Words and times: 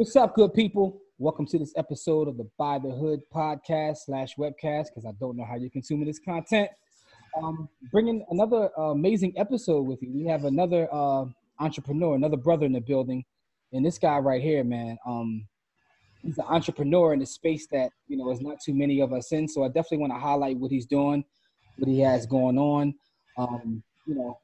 What's 0.00 0.16
up, 0.16 0.34
good 0.34 0.54
people? 0.54 0.98
Welcome 1.18 1.44
to 1.48 1.58
this 1.58 1.74
episode 1.76 2.26
of 2.26 2.38
the 2.38 2.48
Buy 2.56 2.78
the 2.78 2.88
Hood 2.88 3.20
podcast 3.30 3.98
slash 4.06 4.34
webcast 4.36 4.86
because 4.86 5.04
I 5.06 5.12
don't 5.20 5.36
know 5.36 5.44
how 5.44 5.56
you're 5.56 5.68
consuming 5.68 6.06
this 6.06 6.18
content. 6.18 6.70
Um, 7.36 7.68
bringing 7.92 8.24
another 8.30 8.70
uh, 8.78 8.92
amazing 8.92 9.34
episode 9.36 9.82
with 9.82 10.00
you. 10.00 10.10
We 10.10 10.24
have 10.24 10.46
another 10.46 10.88
uh, 10.90 11.26
entrepreneur, 11.58 12.14
another 12.14 12.38
brother 12.38 12.64
in 12.64 12.72
the 12.72 12.80
building, 12.80 13.26
and 13.74 13.84
this 13.84 13.98
guy 13.98 14.16
right 14.16 14.40
here, 14.40 14.64
man. 14.64 14.96
Um, 15.06 15.46
he's 16.22 16.38
an 16.38 16.46
entrepreneur 16.48 17.12
in 17.12 17.20
a 17.20 17.26
space 17.26 17.66
that 17.70 17.90
you 18.08 18.16
know 18.16 18.30
is 18.30 18.40
not 18.40 18.56
too 18.64 18.72
many 18.72 19.00
of 19.00 19.12
us 19.12 19.32
in. 19.32 19.46
So 19.46 19.64
I 19.64 19.68
definitely 19.68 19.98
want 19.98 20.14
to 20.14 20.18
highlight 20.18 20.56
what 20.56 20.70
he's 20.70 20.86
doing, 20.86 21.26
what 21.76 21.90
he 21.90 22.00
has 22.00 22.24
going 22.24 22.56
on. 22.56 22.94
Um, 23.36 23.82
you 24.06 24.14
know, 24.14 24.38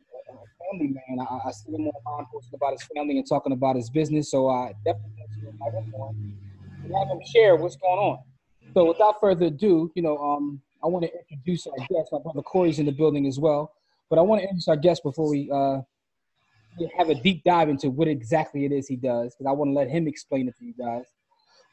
family 0.77 0.95
man. 1.09 1.27
I, 1.27 1.49
I 1.49 1.53
see 1.53 1.73
him 1.73 1.87
online 1.87 2.27
posting 2.33 2.55
about 2.55 2.73
his 2.73 2.83
family 2.95 3.19
and 3.19 3.27
talking 3.29 3.53
about 3.53 3.77
his 3.77 3.91
business. 3.91 4.31
So 4.31 4.49
I 4.49 4.73
definitely 4.85 5.13
want 5.19 5.31
to 5.43 5.49
invite 5.49 5.85
him 5.85 5.95
on 5.95 6.35
and 6.85 6.95
have 6.95 7.09
him 7.09 7.21
share 7.33 7.57
what's 7.57 7.77
going 7.77 7.99
on. 7.99 8.19
So 8.75 8.87
without 8.87 9.21
further 9.21 9.47
ado, 9.47 9.91
you 9.95 10.03
know, 10.03 10.19
um, 10.19 10.61
I 10.83 10.89
want 10.89 11.05
to 11.05 11.11
introduce 11.31 11.67
our 11.67 11.77
guest. 11.79 12.11
My 12.13 12.19
brother 12.19 12.43
Corey's 12.43 12.79
in 12.79 12.87
the 12.87 12.93
building 12.93 13.27
as 13.27 13.39
well. 13.39 13.73
But 14.11 14.19
I 14.19 14.23
want 14.23 14.41
to 14.41 14.43
introduce 14.45 14.69
our 14.69 14.77
guest 14.77 15.03
before 15.03 15.29
we 15.29 15.51
uh, 15.53 15.81
have 16.97 17.09
a 17.09 17.15
deep 17.15 17.43
dive 17.45 17.69
into 17.69 17.91
what 17.91 18.07
exactly 18.07 18.65
it 18.65 18.73
is 18.73 18.87
he 18.87 18.97
does, 18.97 19.35
because 19.35 19.49
I 19.49 19.53
want 19.53 19.71
to 19.71 19.73
let 19.73 19.89
him 19.89 20.07
explain 20.07 20.49
it 20.49 20.57
to 20.59 20.65
you 20.65 20.75
guys. 20.79 21.05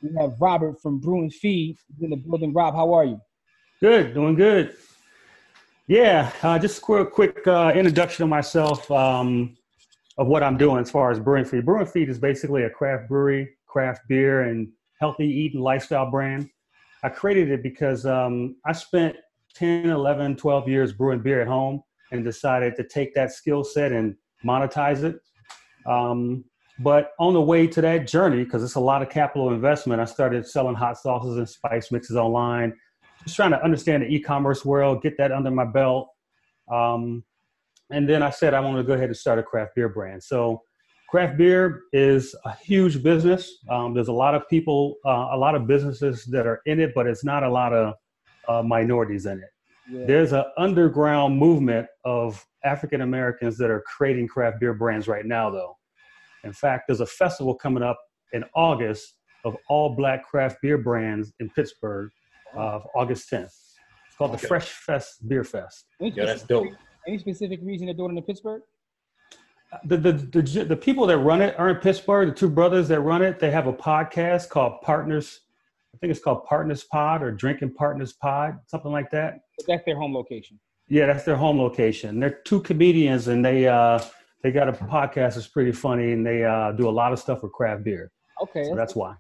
We 0.02 0.10
have 0.20 0.34
Robert 0.40 0.82
from 0.82 1.00
Brew 1.00 1.22
and 1.22 1.34
Feed 1.34 1.78
in 2.02 2.10
the 2.10 2.16
building. 2.16 2.54
Rob, 2.54 2.74
how 2.74 2.94
are 2.94 3.06
you? 3.06 3.22
Good, 3.80 4.14
doing 4.14 4.36
good. 4.36 4.76
Yeah, 5.88 6.32
uh, 6.42 6.58
just 6.58 6.78
a 6.78 6.82
quick, 6.82 7.12
quick 7.12 7.46
uh, 7.46 7.74
introduction 7.76 8.24
of 8.24 8.30
myself 8.30 8.90
um, 8.90 9.58
of 10.18 10.28
what 10.28 10.42
I'm 10.42 10.56
doing 10.56 10.80
as 10.80 10.90
far 10.90 11.12
as 11.12 11.20
Brew 11.20 11.36
and 11.36 11.48
Feed. 11.48 11.66
Brew 11.66 11.80
and 11.80 11.90
Feed 11.90 12.08
is 12.08 12.18
basically 12.18 12.64
a 12.64 12.70
craft 12.70 13.10
brewery, 13.10 13.50
craft 13.68 14.08
beer, 14.08 14.44
and 14.44 14.70
healthy 15.02 15.28
eating 15.28 15.60
lifestyle 15.60 16.10
brand. 16.10 16.50
I 17.04 17.10
created 17.10 17.52
it 17.52 17.62
because 17.62 18.06
um, 18.06 18.56
I 18.66 18.72
spent 18.72 19.18
10, 19.56 19.90
11, 19.90 20.38
12 20.38 20.70
years 20.70 20.94
brewing 20.94 21.22
beer 21.22 21.42
at 21.42 21.50
home 21.50 21.84
and 22.14 22.24
decided 22.24 22.78
to 22.78 22.88
take 22.88 23.14
that 23.16 23.34
skill 23.34 23.66
set 23.66 23.92
and 23.92 24.16
monetize 24.46 25.04
it. 25.04 25.18
Um, 25.86 26.46
but 26.80 27.12
on 27.20 27.34
the 27.34 27.42
way 27.42 27.68
to 27.68 27.82
that 27.82 28.08
journey, 28.08 28.46
because 28.46 28.64
it's 28.64 28.76
a 28.76 28.80
lot 28.80 29.02
of 29.02 29.10
capital 29.10 29.52
investment, 29.52 30.00
I 30.00 30.06
started 30.06 30.48
selling 30.48 30.76
hot 30.76 30.98
sauces 30.98 31.36
and 31.36 31.50
spice 31.50 31.92
mixes 31.92 32.16
online 32.16 32.74
just 33.24 33.36
trying 33.36 33.52
to 33.52 33.64
understand 33.64 34.04
the 34.04 34.08
e-commerce 34.08 34.66
world, 34.66 35.02
get 35.02 35.18
that 35.18 35.32
under 35.32 35.52
my 35.52 35.66
belt. 35.66 36.10
Um, 36.72 37.24
and 37.90 38.08
then 38.08 38.24
I 38.24 38.30
said 38.30 38.54
I 38.54 38.60
want 38.60 38.78
to 38.78 38.84
go 38.84 38.94
ahead 38.94 39.10
and 39.10 39.18
start 39.18 39.40
a 39.40 39.44
craft 39.44 39.76
beer 39.76 39.90
brand. 39.90 40.24
So 40.24 40.62
craft 41.10 41.38
beer 41.38 41.84
is 41.94 42.36
a 42.46 42.56
huge 42.56 43.04
business. 43.04 43.60
Um, 43.70 43.94
there's 43.94 44.08
a 44.08 44.14
lot 44.14 44.36
of 44.36 44.48
people, 44.50 44.96
uh, 45.06 45.30
a 45.32 45.38
lot 45.38 45.56
of 45.56 45.68
businesses 45.68 46.26
that 46.26 46.48
are 46.48 46.62
in 46.66 46.80
it, 46.80 46.94
but 46.96 47.08
it's 47.08 47.24
not 47.24 47.44
a 47.44 47.50
lot 47.50 47.74
of 47.74 47.94
uh, 48.48 48.64
minorities 48.64 49.26
in 49.26 49.40
it. 49.40 49.50
Yeah. 49.92 50.06
There's 50.06 50.32
an 50.32 50.46
underground 50.58 51.38
movement 51.38 51.88
of 52.06 52.44
African 52.64 53.02
Americans 53.02 53.58
that 53.58 53.70
are 53.70 53.82
creating 53.82 54.28
craft 54.28 54.60
beer 54.60 54.74
brands 54.74 55.08
right 55.08 55.26
now, 55.26 55.50
though. 55.50 55.78
In 56.44 56.54
fact, 56.54 56.86
there's 56.88 57.02
a 57.02 57.06
festival 57.06 57.54
coming 57.54 57.84
up 57.84 58.00
in 58.32 58.44
August 58.56 59.16
of 59.46 59.58
all 59.68 59.96
black 59.96 60.26
craft 60.26 60.58
beer 60.62 60.78
brands 60.78 61.34
in 61.40 61.50
Pittsburgh 61.50 62.10
of 62.56 62.88
August 62.96 63.30
10th. 63.32 63.46
It's 64.08 64.18
called 64.18 64.32
okay. 64.32 64.42
the 64.42 64.48
Fresh 64.48 64.70
Fest 64.70 65.28
Beer 65.28 65.44
Fest. 65.44 65.86
Yeah, 66.00 66.26
that's 66.26 66.44
dope. 66.44 66.68
Any 67.08 67.18
specific 67.18 67.60
reason 67.64 67.88
they're 67.88 67.96
doing 67.96 68.16
it 68.16 68.20
in 68.20 68.24
Pittsburgh? 68.24 68.62
The, 69.86 69.98
the, 69.98 70.12
the, 70.14 70.66
the 70.66 70.76
people 70.76 71.08
that 71.08 71.18
run 71.18 71.42
it 71.42 71.56
are 71.58 71.70
in 71.70 71.78
Pittsburgh. 71.78 72.30
The 72.30 72.36
two 72.36 72.50
brothers 72.50 72.88
that 72.90 73.02
run 73.02 73.22
it, 73.22 73.40
they 73.40 73.50
have 73.52 73.68
a 73.68 73.74
podcast 73.74 74.50
called 74.50 74.82
Partners. 74.82 75.42
I 75.94 75.98
think 75.98 76.12
it's 76.12 76.20
called 76.20 76.46
Partners 76.46 76.84
Pod 76.84 77.24
or 77.24 77.32
Drinking 77.32 77.74
Partners 77.74 78.14
Pod, 78.14 78.60
something 78.68 78.92
like 78.92 79.10
that. 79.12 79.40
That's 79.68 79.84
their 79.86 79.96
home 79.96 80.14
location. 80.14 80.60
Yeah, 80.90 81.08
that's 81.08 81.24
their 81.24 81.36
home 81.36 81.60
location. 81.60 82.20
They're 82.20 82.42
two 82.46 82.62
comedians, 82.62 83.28
and 83.28 83.44
they 83.44 83.68
uh, 83.68 84.00
they 84.44 84.52
got 84.52 84.68
a 84.68 84.74
podcast 84.74 85.36
that's 85.36 85.48
pretty 85.48 85.72
funny, 85.72 86.12
and 86.12 86.26
they 86.26 86.44
uh, 86.44 86.72
do 86.74 86.90
a 86.90 86.92
lot 86.92 87.14
of 87.14 87.20
stuff 87.20 87.42
with 87.42 87.52
craft 87.54 87.84
beer. 87.84 88.12
Okay, 88.42 88.64
so 88.64 88.70
that's, 88.70 88.78
that's 88.78 88.96
why. 88.96 89.16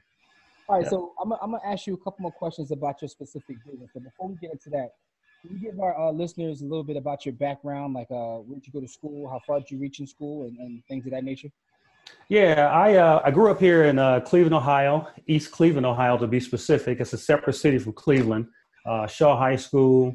All 0.69 0.78
right, 0.78 0.84
yeah. 0.84 0.90
so 0.90 1.13
I'm, 1.22 1.31
I'm 1.34 1.51
gonna 1.51 1.59
ask 1.66 1.88
you 1.88 1.94
a 1.94 1.97
couple 1.97 2.18
more 2.22 2.31
questions 2.31 2.72
about 2.72 3.01
your 3.01 3.09
specific 3.09 3.57
business. 3.66 3.90
But 3.94 4.03
before 4.03 4.29
we 4.29 4.35
get 4.35 4.51
into 4.51 4.69
that, 4.72 4.91
can 5.41 5.57
you 5.57 5.72
give 5.72 5.79
our 5.79 5.97
uh, 5.97 6.12
listeners 6.12 6.62
a 6.62 6.66
little 6.66 6.85
bit 6.85 6.96
about 6.96 7.25
your 7.25 7.34
background, 7.34 7.94
like 7.94 8.09
uh, 8.09 8.38
where 8.38 8.56
did 8.56 8.68
you 8.68 8.72
go 8.72 8.79
to 8.79 8.88
school, 8.88 9.29
how 9.29 9.41
far 9.46 9.59
did 9.59 9.69
you 9.72 9.78
reach 9.78 10.00
in 10.00 10.07
school, 10.07 10.44
and, 10.44 10.57
and 10.57 10.81
things 10.88 11.06
of 11.06 11.12
that 11.12 11.25
nature? 11.25 11.50
Yeah, 12.29 12.69
I 12.72 12.96
uh, 12.96 13.22
I 13.25 13.31
grew 13.31 13.51
up 13.51 13.59
here 13.59 13.84
in 13.85 14.00
uh, 14.00 14.22
Cleveland, 14.22 14.56
Ohio, 14.56 15.07
East 15.28 15.51
Cleveland, 15.51 15.85
Ohio, 15.85 16.18
to 16.18 16.28
be 16.28 16.40
specific. 16.40 17.00
It's 17.01 17.13
a 17.13 17.18
separate 17.18 17.53
city 17.53 17.78
from 17.78 17.94
Cleveland. 17.94 18.47
Uh, 18.85 19.07
Shaw 19.07 19.38
High 19.38 19.57
School. 19.57 20.13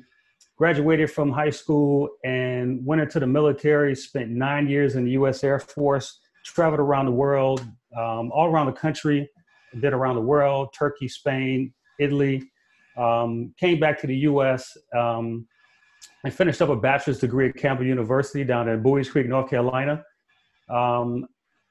Graduated 0.56 1.12
from 1.12 1.30
high 1.30 1.50
school 1.50 2.08
and 2.24 2.84
went 2.84 3.00
into 3.00 3.20
the 3.20 3.26
military. 3.26 3.94
Spent 3.94 4.30
nine 4.30 4.66
years 4.66 4.96
in 4.96 5.04
the 5.04 5.12
U.S. 5.12 5.44
Air 5.44 5.60
Force. 5.60 6.18
Traveled 6.44 6.80
around 6.80 7.06
the 7.06 7.12
world, 7.12 7.60
um, 7.96 8.32
all 8.32 8.46
around 8.46 8.66
the 8.66 8.72
country 8.72 9.28
been 9.80 9.94
around 9.94 10.16
the 10.16 10.22
world, 10.22 10.68
Turkey, 10.78 11.08
Spain, 11.08 11.72
Italy. 11.98 12.50
Um, 12.96 13.54
came 13.58 13.78
back 13.78 14.00
to 14.00 14.06
the 14.06 14.16
U.S. 14.16 14.76
Um, 14.96 15.46
I 16.24 16.30
finished 16.30 16.60
up 16.60 16.68
a 16.68 16.76
bachelor's 16.76 17.20
degree 17.20 17.48
at 17.48 17.56
Campbell 17.56 17.86
University 17.86 18.44
down 18.44 18.68
in 18.68 18.82
Buies 18.82 19.10
Creek, 19.10 19.28
North 19.28 19.50
Carolina. 19.50 20.02
Um, 20.68 21.26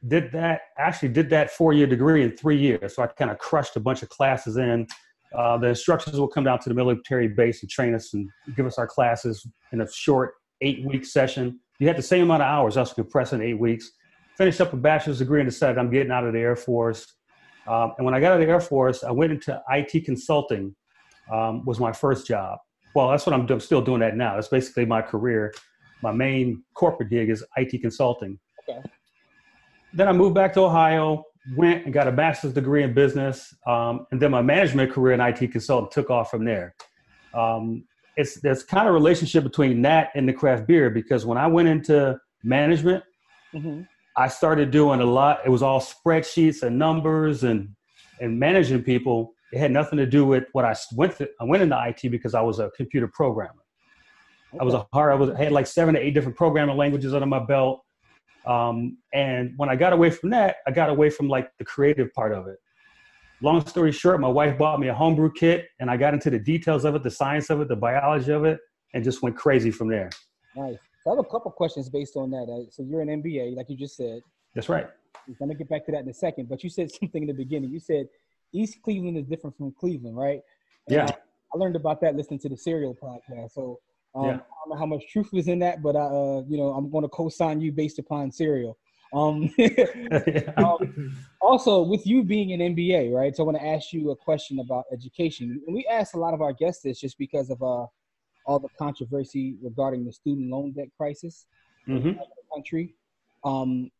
did 0.08 0.32
that 0.32 0.62
actually 0.78 1.10
did 1.10 1.30
that 1.32 1.52
four 1.52 1.74
year 1.74 1.88
degree 1.88 2.24
in 2.24 2.38
three 2.38 2.58
years. 2.58 2.96
So 2.96 3.04
I 3.04 3.08
kind 3.08 3.32
of 3.32 3.40
crushed 3.40 3.76
a 3.76 3.80
bunch 3.80 4.04
of 4.04 4.10
classes 4.10 4.58
in. 4.58 4.88
Uh, 5.36 5.58
the 5.58 5.68
instructors 5.68 6.20
will 6.20 6.28
come 6.28 6.46
down 6.46 6.60
to 6.60 6.70
the 6.70 6.76
military 6.76 7.28
base 7.28 7.62
and 7.62 7.70
train 7.70 7.94
us 7.94 8.14
and 8.14 8.30
give 8.56 8.66
us 8.66 8.78
our 8.78 8.88
classes 8.88 9.46
in 9.74 9.82
a 9.82 9.92
short 9.92 10.34
eight 10.62 10.86
week 10.86 11.06
session. 11.06 11.60
You 11.80 11.88
had 11.88 11.98
the 11.98 12.04
same 12.04 12.24
amount 12.24 12.44
of 12.44 12.48
hours, 12.48 12.78
us 12.78 12.94
compressing 12.94 13.42
eight 13.42 13.60
weeks. 13.60 13.92
Finished 14.38 14.62
up 14.62 14.74
a 14.74 14.78
bachelor's 14.78 15.20
degree 15.20 15.42
and 15.42 15.50
decided 15.50 15.78
I'm 15.78 15.92
getting 15.92 16.12
out 16.12 16.26
of 16.26 16.34
the 16.34 16.40
Air 16.40 16.56
Force. 16.56 17.17
Um, 17.68 17.94
and 17.98 18.06
when 18.06 18.14
I 18.14 18.20
got 18.20 18.32
out 18.32 18.42
of 18.42 18.48
the 18.48 18.52
Air 18.52 18.60
Force, 18.62 19.04
I 19.04 19.12
went 19.12 19.32
into 19.32 19.62
IT 19.70 20.06
consulting. 20.06 20.76
Um, 21.32 21.66
was 21.66 21.78
my 21.80 21.92
first 21.92 22.26
job. 22.26 22.60
Well, 22.96 23.10
that's 23.10 23.26
what 23.26 23.34
I'm, 23.34 23.46
I'm 23.50 23.60
still 23.60 23.82
doing 23.82 24.00
that 24.00 24.16
now. 24.16 24.36
That's 24.36 24.48
basically 24.48 24.86
my 24.86 25.02
career. 25.02 25.54
My 26.02 26.14
main 26.14 26.64
corporate 26.74 27.10
gig 27.10 27.30
is 27.30 27.44
IT 27.58 27.82
consulting. 27.82 28.40
Okay. 28.68 28.82
Then 29.94 30.08
I 30.08 30.14
moved 30.14 30.36
back 30.36 30.54
to 30.54 30.62
Ohio, 30.62 31.26
went 31.56 31.86
and 31.86 31.94
got 31.94 32.08
a 32.08 32.12
master's 32.12 32.54
degree 32.54 32.84
in 32.84 32.94
business, 32.94 33.54
um, 33.66 34.06
and 34.12 34.22
then 34.22 34.32
my 34.32 34.42
management 34.42 34.92
career 34.92 35.14
in 35.14 35.20
IT 35.20 35.52
consulting 35.52 35.90
took 35.92 36.10
off 36.10 36.30
from 36.32 36.46
there. 36.46 36.76
Um, 37.34 37.84
it's 38.16 38.40
there's 38.42 38.64
kind 38.64 38.88
of 38.88 38.94
relationship 38.94 39.44
between 39.44 39.82
that 39.84 40.10
and 40.16 40.28
the 40.28 40.34
craft 40.34 40.68
beer 40.68 40.90
because 40.90 41.26
when 41.26 41.38
I 41.38 41.48
went 41.48 41.68
into 41.68 42.20
management, 42.44 43.04
mm-hmm. 43.54 43.82
I 44.18 44.28
started 44.28 44.72
doing 44.72 45.00
a 45.00 45.06
lot. 45.06 45.42
It 45.46 45.50
was 45.50 45.62
all 45.62 45.80
spreadsheets 45.80 46.64
and 46.64 46.78
numbers 46.78 47.44
and 47.44 47.70
and 48.20 48.40
managing 48.40 48.82
people. 48.82 49.34
It 49.54 49.60
had 49.60 49.72
nothing 49.72 49.98
to 49.98 50.08
do 50.08 50.26
with 50.26 50.46
what 50.54 50.66
I 50.66 50.76
went. 50.96 51.18
To, 51.18 51.30
I 51.40 51.44
went 51.44 51.62
into 51.62 51.78
IT 51.88 52.10
because 52.10 52.34
I 52.34 52.42
was 52.42 52.60
a 52.60 52.72
computer 52.76 53.08
programmer. 53.08 53.62
Okay. 54.54 54.60
I 54.60 54.64
was 54.64 54.74
a 54.74 54.88
hard. 54.92 55.12
I 55.12 55.16
was 55.16 55.30
I 55.30 55.44
had 55.44 55.52
like 55.52 55.68
seven 55.68 55.94
to 55.94 56.02
eight 56.02 56.16
different 56.16 56.36
programming 56.36 56.76
languages 56.76 57.14
under 57.14 57.28
my 57.28 57.40
belt. 57.40 57.82
Um, 58.48 58.98
and 59.14 59.54
when 59.58 59.70
I 59.70 59.76
got 59.76 59.94
away 59.94 60.10
from 60.10 60.32
that, 60.32 60.58
I 60.66 60.72
got 60.72 60.90
away 60.90 61.10
from 61.10 61.28
like 61.28 61.52
the 61.60 61.66
creative 61.66 62.12
part 62.14 62.34
of 62.34 62.48
it. 62.48 62.58
Long 63.42 63.66
story 63.68 63.92
short, 63.92 64.20
my 64.20 64.28
wife 64.28 64.58
bought 64.58 64.80
me 64.80 64.88
a 64.88 64.96
homebrew 64.96 65.32
kit, 65.34 65.68
and 65.80 65.92
I 65.92 65.98
got 65.98 66.16
into 66.16 66.32
the 66.32 66.40
details 66.40 66.86
of 66.86 66.96
it, 66.96 67.04
the 67.04 67.12
science 67.12 67.52
of 67.52 67.62
it, 67.62 67.68
the 67.68 67.76
biology 67.76 68.32
of 68.32 68.46
it, 68.46 68.58
and 68.96 69.04
just 69.04 69.22
went 69.22 69.36
crazy 69.36 69.70
from 69.70 69.90
there. 69.90 70.10
Nice. 70.56 70.78
I 71.08 71.12
have 71.12 71.20
a 71.20 71.24
couple 71.24 71.52
questions 71.52 71.90
based 71.90 72.16
on 72.16 72.32
that. 72.32 72.44
Uh, 72.44 72.70
so 72.72 72.84
you're 72.84 73.02
an 73.02 73.08
MBA, 73.22 73.56
like 73.56 73.70
you 73.70 73.78
just 73.78 73.96
said. 73.96 74.22
That's 74.54 74.70
right. 74.70 74.88
I'm 75.28 75.36
gonna 75.40 75.56
get 75.56 75.70
back 75.70 75.86
to 75.86 75.92
that 75.92 76.02
in 76.02 76.10
a 76.10 76.14
second. 76.14 76.50
But 76.50 76.64
you 76.64 76.70
said 76.70 76.92
something 77.00 77.24
in 77.24 77.28
the 77.28 77.34
beginning. 77.34 77.72
You 77.72 77.80
said 77.80 78.08
East 78.54 78.82
Cleveland 78.84 79.18
is 79.18 79.26
different 79.26 79.58
from 79.58 79.74
Cleveland, 79.80 80.18
right? 80.18 80.42
And 80.88 80.96
yeah. 80.96 81.06
I, 81.06 81.16
I, 81.54 81.58
learned 81.58 81.76
about 81.76 82.02
that 82.02 82.16
listening 82.16 82.40
to 82.40 82.50
the 82.50 82.58
Serial 82.58 82.96
podcast. 82.96 83.52
So 83.52 83.80
um, 84.16 84.26
yeah. 84.26 84.32
I 84.32 84.36
don't 84.36 84.70
know 84.70 84.78
how 84.78 84.86
much 84.86 85.04
truth 85.12 85.30
was 85.34 85.48
in 85.48 85.60
that, 85.60 85.82
but 85.82 85.96
I, 85.96 86.06
uh, 86.06 86.44
you 86.48 86.58
know, 86.58 86.70
I'm 86.70 86.90
going 86.90 87.04
to 87.04 87.10
co-sign 87.10 87.60
you 87.62 87.72
based 87.72 88.00
upon 88.00 88.32
Serial. 88.32 88.78
Um, 89.14 89.54
um, 90.58 91.18
also, 91.42 91.82
with 91.82 92.06
you 92.08 92.24
being 92.24 92.54
an 92.54 92.76
MBA, 92.76 93.14
right? 93.14 93.36
So 93.36 93.44
I 93.44 93.46
want 93.46 93.58
to 93.58 93.66
ask 93.66 93.94
you 93.94 94.12
a 94.12 94.16
question 94.16 94.60
about 94.60 94.86
education. 94.92 95.62
And 95.66 95.76
we 95.76 95.86
ask 95.86 96.16
a 96.16 96.20
lot 96.20 96.34
of 96.34 96.42
our 96.42 96.54
guests 96.54 96.84
this 96.84 97.00
just 97.00 97.18
because 97.18 97.50
of 97.50 97.62
uh, 97.62 97.86
all 98.48 98.60
the 98.60 98.70
controversy 98.80 99.56
regarding 99.62 100.06
the 100.06 100.12
student 100.12 100.50
loan 100.50 100.72
debt 100.72 100.88
crisis 100.98 101.46
mm-hmm. 101.88 102.08
in 102.08 102.16
the 102.16 102.56
country. 102.56 102.96
Um, 103.44 103.92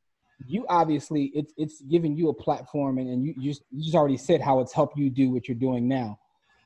you 0.48 0.66
obviously 0.70 1.32
it's 1.34 1.54
it's 1.58 1.82
giving 1.82 2.16
you 2.16 2.30
a 2.30 2.34
platform, 2.34 2.98
and, 3.00 3.10
and 3.10 3.26
you, 3.26 3.34
you 3.38 3.52
just 3.52 3.64
you 3.72 3.84
just 3.84 3.96
already 3.96 4.18
said 4.18 4.42
how 4.42 4.60
it's 4.60 4.74
helped 4.74 4.98
you 4.98 5.10
do 5.10 5.32
what 5.32 5.48
you're 5.48 5.56
doing 5.56 5.88
now. 5.88 6.20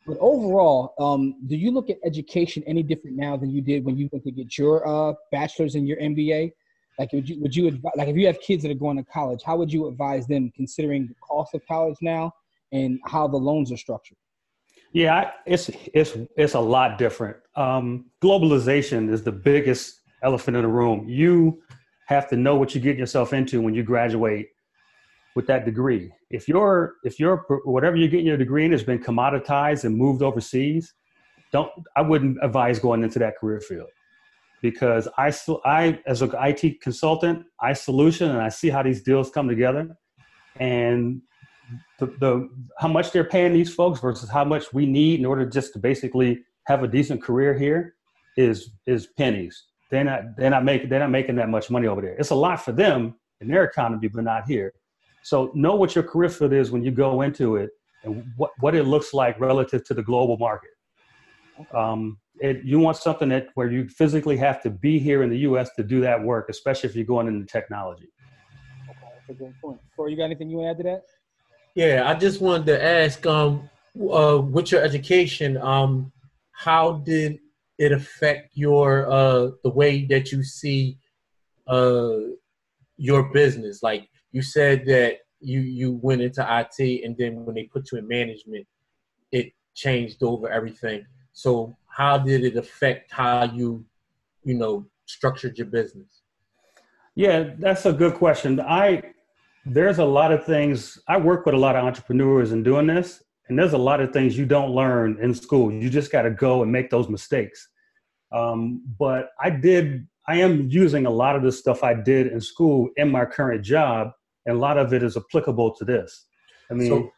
But 0.06 0.18
overall, 0.20 0.94
um, 1.00 1.36
do 1.48 1.56
you 1.56 1.72
look 1.72 1.90
at 1.90 1.98
education 2.04 2.64
any 2.66 2.84
different 2.84 3.18
now 3.18 3.38
than 3.38 3.52
you 3.52 3.62
did 3.62 3.86
when 3.86 3.98
you 3.98 4.10
went 4.12 4.26
to 4.26 4.32
get 4.32 4.58
your 4.58 4.88
uh, 4.88 5.14
bachelor's 5.32 5.76
and 5.76 5.88
your 5.88 5.98
MBA? 5.98 6.52
Like, 7.00 7.14
would 7.14 7.30
you 7.30 7.40
would 7.40 7.56
you 7.56 7.68
advise, 7.68 7.94
like 7.96 8.10
if 8.10 8.18
you 8.18 8.28
have 8.28 8.40
kids 8.42 8.64
that 8.64 8.72
are 8.72 8.76
going 8.76 8.98
to 8.98 9.04
college, 9.04 9.42
how 9.44 9.58
would 9.58 9.72
you 9.72 9.88
advise 9.88 10.28
them 10.28 10.52
considering 10.56 11.08
the 11.08 11.16
cost 11.22 11.54
of 11.56 11.66
college 11.68 11.98
now 12.02 12.34
and 12.72 13.00
how 13.06 13.28
the 13.28 13.38
loans 13.38 13.72
are 13.72 13.78
structured? 13.78 14.18
Yeah, 14.94 15.32
it's 15.46 15.70
it's 15.94 16.18
it's 16.36 16.54
a 16.54 16.60
lot 16.60 16.98
different. 16.98 17.38
Um, 17.56 18.12
globalization 18.22 19.10
is 19.12 19.24
the 19.24 19.32
biggest 19.32 20.02
elephant 20.22 20.58
in 20.58 20.64
the 20.64 20.70
room. 20.70 21.08
You 21.08 21.62
have 22.08 22.28
to 22.30 22.36
know 22.36 22.56
what 22.56 22.76
you 22.76 22.82
get 22.82 22.98
yourself 22.98 23.32
into 23.32 23.62
when 23.62 23.74
you 23.74 23.84
graduate 23.84 24.48
with 25.36 25.48
that 25.48 25.64
degree. 25.64 26.12
If 26.30 26.48
your 26.48 26.96
if 27.04 27.20
your 27.20 27.46
whatever 27.64 27.96
you're 27.96 28.10
getting 28.10 28.26
your 28.26 28.38
degree 28.38 28.66
in 28.66 28.72
has 28.74 28.84
been 28.84 29.00
commoditized 29.00 29.86
and 29.86 29.96
moved 29.96 30.22
overseas, 30.22 30.94
don't 31.54 31.72
I 31.96 32.02
wouldn't 32.02 32.38
advise 32.44 32.80
going 32.80 33.04
into 33.04 33.20
that 33.20 33.38
career 33.38 33.62
field 33.62 33.90
because 34.62 35.08
I 35.18 35.34
I 35.64 36.02
as 36.06 36.22
an 36.22 36.32
IT 36.34 36.82
consultant 36.82 37.46
I 37.62 37.72
solution 37.74 38.30
and 38.30 38.42
I 38.42 38.50
see 38.50 38.70
how 38.70 38.84
these 38.84 39.02
deals 39.04 39.30
come 39.32 39.48
together, 39.48 39.96
and 40.58 41.22
the, 42.00 42.06
the 42.20 42.50
how 42.78 42.88
much 42.88 43.12
they're 43.12 43.24
paying 43.24 43.54
these 43.54 43.74
folks 43.74 44.00
versus 44.00 44.30
how 44.30 44.44
much 44.44 44.74
we 44.74 44.86
need 44.86 45.20
in 45.20 45.26
order 45.26 45.46
just 45.46 45.74
to 45.74 45.80
basically 45.80 46.44
have 46.66 46.84
a 46.84 46.88
decent 46.88 47.22
career 47.22 47.58
here 47.58 47.96
is 48.38 48.72
is 48.86 49.08
pennies. 49.18 49.66
They're 49.90 50.04
not 50.04 50.38
they're 50.38 50.50
not 50.50 50.64
making 50.64 50.90
they're 50.90 51.00
not 51.00 51.12
making 51.12 51.36
that 51.36 51.50
much 51.50 51.70
money 51.70 51.88
over 51.88 52.02
there. 52.02 52.16
It's 52.18 52.30
a 52.30 52.36
lot 52.36 52.64
for 52.64 52.72
them 52.72 53.16
in 53.42 53.48
their 53.48 53.64
economy, 53.64 54.08
but 54.08 54.24
not 54.24 54.46
here. 54.48 54.74
So 55.24 55.52
know 55.54 55.76
what 55.76 55.96
your 55.96 56.04
career 56.04 56.30
field 56.30 56.54
is 56.54 56.72
when 56.72 56.84
you 56.84 56.92
go 56.92 57.22
into 57.22 57.58
it 57.58 57.70
and 58.04 58.24
what, 58.38 58.52
what 58.60 58.76
it 58.76 58.84
looks 58.84 59.14
like 59.14 59.40
relative 59.40 59.84
to 59.86 59.94
the 59.94 60.02
global 60.02 60.38
market. 60.38 60.72
Um, 61.74 62.18
it, 62.40 62.64
you 62.64 62.80
want 62.80 62.98
something 62.98 63.30
that 63.30 63.50
where 63.54 63.70
you 63.70 63.88
physically 63.88 64.38
have 64.38 64.64
to 64.64 64.70
be 64.72 64.98
here 64.98 65.22
in 65.22 65.30
the 65.30 65.38
U.S. 65.40 65.70
to 65.76 65.84
do 65.84 66.02
that 66.02 66.22
work, 66.24 66.48
especially 66.50 66.90
if 66.90 66.96
you're 66.96 67.06
going 67.06 67.28
into 67.28 67.46
technology. 67.46 68.10
Okay, 68.90 68.98
that's 69.14 69.30
a 69.30 69.34
good 69.34 69.54
point. 69.62 69.80
Corey, 69.96 70.12
you 70.12 70.18
got 70.18 70.26
anything 70.26 70.50
you 70.50 70.58
want 70.58 70.66
to 70.66 70.72
add 70.72 70.78
to 70.78 70.84
that? 70.96 71.04
Yeah, 71.74 72.04
I 72.06 72.16
just 72.16 72.42
wanted 72.42 72.66
to 72.68 72.84
ask, 72.84 73.26
um, 73.26 73.70
uh, 73.96 74.42
with 74.42 74.72
your 74.72 74.82
education, 74.82 75.58
um, 75.58 76.12
how 76.52 76.94
did 76.94 77.40
it 77.78 77.92
affect 77.94 78.52
your 78.56 79.10
uh, 79.10 79.52
the 79.64 79.70
way 79.70 80.06
that 80.06 80.32
you 80.32 80.44
see 80.44 80.98
uh, 81.68 82.18
your 82.98 83.32
business? 83.32 83.82
Like 83.82 84.10
you 84.32 84.42
said 84.42 84.86
that 84.88 85.20
you 85.40 85.62
you 85.62 85.94
went 86.02 86.22
into 86.22 86.42
IT, 86.42 87.06
and 87.06 87.16
then 87.18 87.46
when 87.46 87.56
they 87.56 87.64
put 87.64 87.92
you 87.92 88.00
in 88.00 88.08
management, 88.08 88.68
it 89.32 89.54
changed 89.74 90.24
over 90.24 90.50
everything. 90.50 91.06
So 91.32 91.76
how 91.88 92.18
did 92.18 92.44
it 92.44 92.58
affect 92.58 93.12
how 93.12 93.46
you, 93.46 93.86
you 94.44 94.56
know, 94.56 94.86
structured 95.06 95.58
your 95.58 95.68
business? 95.68 96.22
Yeah, 97.16 97.52
that's 97.58 97.86
a 97.86 97.94
good 97.94 98.16
question. 98.16 98.60
I 98.60 99.14
there's 99.66 100.00
a 100.00 100.06
lot 100.06 100.32
of 100.32 100.44
things 100.46 101.00
i 101.08 101.18
work 101.18 101.46
with 101.46 101.56
a 101.56 101.58
lot 101.58 101.76
of 101.76 101.84
entrepreneurs 101.84 102.52
in 102.52 102.64
doing 102.64 102.88
this 102.88 103.24
and 103.52 103.60
there's 103.60 103.74
a 103.74 103.78
lot 103.78 104.00
of 104.00 104.14
things 104.14 104.38
you 104.38 104.46
don't 104.46 104.72
learn 104.72 105.18
in 105.22 105.34
school. 105.36 105.74
You 105.74 105.90
just 105.90 106.10
got 106.10 106.22
to 106.22 106.32
go 106.32 106.64
and 106.64 106.72
make 106.72 106.90
those 106.90 107.10
mistakes. 107.10 107.68
Um, 108.32 108.82
but 108.98 109.32
i 109.42 109.50
did 109.50 110.08
i 110.26 110.38
am 110.38 110.70
using 110.70 111.06
a 111.06 111.10
lot 111.10 111.36
of 111.36 111.44
the 111.44 111.52
stuff 111.52 111.84
i 111.84 111.94
did 111.94 112.28
in 112.28 112.40
school 112.40 112.88
in 112.96 113.12
my 113.12 113.26
current 113.26 113.62
job 113.62 114.12
and 114.46 114.56
a 114.56 114.60
lot 114.60 114.78
of 114.78 114.94
it 114.94 115.04
is 115.04 115.18
applicable 115.18 115.76
to 115.76 115.84
this. 115.84 116.28
I 116.70 116.76
mean 116.76 116.88
so, 116.88 117.12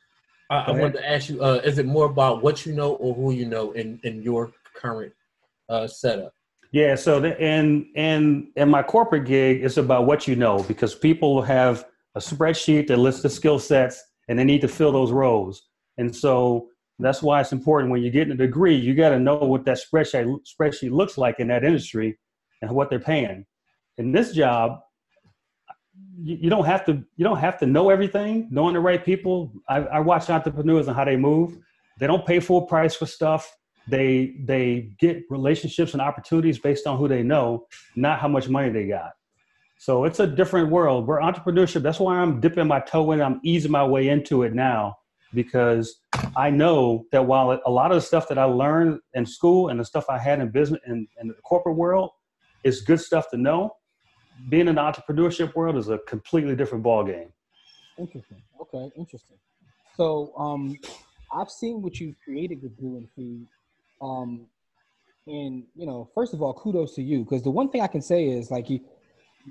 I, 0.49 0.55
I 0.55 0.71
wanted 0.71 0.93
to 0.93 1.07
ask 1.07 1.29
you 1.29 1.39
uh, 1.43 1.61
is 1.63 1.77
it 1.77 1.85
more 1.85 2.05
about 2.05 2.41
what 2.41 2.65
you 2.65 2.73
know 2.73 2.93
or 2.93 3.13
who 3.13 3.31
you 3.31 3.45
know 3.45 3.73
in, 3.73 3.99
in 4.03 4.23
your 4.23 4.51
current 4.75 5.13
uh, 5.69 5.85
setup? 5.85 6.33
Yeah 6.71 6.95
so 6.95 7.19
the, 7.19 7.39
and 7.39 7.85
and 7.95 8.47
in 8.55 8.69
my 8.69 8.81
corporate 8.81 9.25
gig 9.25 9.61
is 9.61 9.77
about 9.77 10.07
what 10.07 10.27
you 10.27 10.35
know 10.35 10.63
because 10.63 10.95
people 10.95 11.43
have 11.43 11.85
a 12.15 12.19
spreadsheet 12.19 12.87
that 12.87 12.97
lists 12.97 13.21
the 13.21 13.29
skill 13.29 13.59
sets 13.59 14.03
and 14.27 14.37
they 14.37 14.43
need 14.43 14.61
to 14.61 14.67
fill 14.67 14.91
those 14.91 15.11
roles. 15.11 15.63
And 15.97 16.15
so 16.15 16.67
that's 16.99 17.21
why 17.21 17.41
it's 17.41 17.51
important 17.51 17.91
when 17.91 18.01
you're 18.01 18.11
getting 18.11 18.33
a 18.33 18.37
degree, 18.37 18.75
you 18.75 18.93
got 18.93 19.09
to 19.09 19.19
know 19.19 19.37
what 19.37 19.65
that 19.65 19.79
spreadsheet 19.79 20.37
spreadsheet 20.45 20.91
looks 20.91 21.17
like 21.17 21.39
in 21.39 21.47
that 21.47 21.63
industry 21.63 22.17
and 22.61 22.71
what 22.71 22.89
they're 22.89 22.99
paying. 22.99 23.45
In 23.97 24.11
this 24.11 24.33
job, 24.33 24.79
you, 26.17 26.37
you 26.41 26.49
don't 26.49 26.65
have 26.65 26.85
to 26.85 27.03
you 27.15 27.23
don't 27.23 27.37
have 27.37 27.57
to 27.59 27.65
know 27.65 27.89
everything. 27.89 28.47
Knowing 28.51 28.73
the 28.73 28.79
right 28.79 29.03
people, 29.03 29.51
I, 29.67 29.77
I 29.77 29.99
watch 29.99 30.29
entrepreneurs 30.29 30.87
and 30.87 30.95
how 30.95 31.05
they 31.05 31.17
move. 31.17 31.57
They 31.99 32.07
don't 32.07 32.25
pay 32.25 32.39
full 32.39 32.63
price 32.63 32.95
for 32.95 33.05
stuff. 33.05 33.51
They 33.87 34.35
they 34.45 34.93
get 34.99 35.23
relationships 35.29 35.93
and 35.93 36.01
opportunities 36.01 36.57
based 36.59 36.87
on 36.87 36.97
who 36.97 37.07
they 37.07 37.23
know, 37.23 37.67
not 37.95 38.19
how 38.19 38.27
much 38.27 38.49
money 38.49 38.69
they 38.69 38.87
got. 38.87 39.11
So 39.83 40.05
it's 40.05 40.21
a 40.21 40.27
different 40.27 40.69
world. 40.69 41.07
We're 41.07 41.19
entrepreneurship. 41.19 41.81
That's 41.81 41.99
why 41.99 42.15
I'm 42.15 42.39
dipping 42.39 42.67
my 42.67 42.79
toe 42.79 43.11
in. 43.11 43.21
I'm 43.21 43.41
easing 43.43 43.69
my 43.69 43.85
way 43.85 44.07
into 44.07 44.43
it 44.43 44.53
now 44.53 44.95
because 45.33 45.99
I 46.37 46.51
know 46.51 47.05
that 47.11 47.25
while 47.25 47.59
a 47.65 47.69
lot 47.69 47.91
of 47.91 47.95
the 47.95 48.01
stuff 48.01 48.29
that 48.29 48.37
I 48.37 48.45
learned 48.45 49.01
in 49.13 49.25
school 49.25 49.67
and 49.67 49.77
the 49.77 49.83
stuff 49.83 50.05
I 50.07 50.19
had 50.19 50.39
in 50.39 50.51
business 50.51 50.79
and 50.85 51.05
in, 51.19 51.23
in 51.23 51.27
the 51.27 51.33
corporate 51.43 51.75
world 51.75 52.11
is 52.63 52.79
good 52.79 53.01
stuff 53.01 53.29
to 53.31 53.37
know, 53.37 53.75
being 54.47 54.69
in 54.69 54.75
the 54.75 54.81
entrepreneurship 54.81 55.53
world 55.53 55.75
is 55.75 55.89
a 55.89 55.97
completely 56.07 56.55
different 56.55 56.81
ball 56.81 57.03
game. 57.03 57.33
Interesting. 57.97 58.41
Okay, 58.61 58.89
interesting. 58.95 59.35
So 59.97 60.33
um, 60.37 60.79
I've 61.35 61.49
seen 61.49 61.81
what 61.81 61.99
you've 61.99 62.15
created 62.23 62.63
with 62.63 62.77
Brew 62.77 62.95
and 62.95 63.09
Feed. 63.17 63.47
Um, 64.01 64.45
and 65.27 65.65
you 65.75 65.85
know, 65.85 66.09
first 66.15 66.33
of 66.33 66.41
all, 66.41 66.53
kudos 66.53 66.95
to 66.95 67.01
you 67.03 67.25
because 67.25 67.43
the 67.43 67.51
one 67.51 67.69
thing 67.69 67.81
I 67.81 67.87
can 67.87 68.01
say 68.01 68.27
is 68.27 68.49
like 68.49 68.69
you 68.69 68.79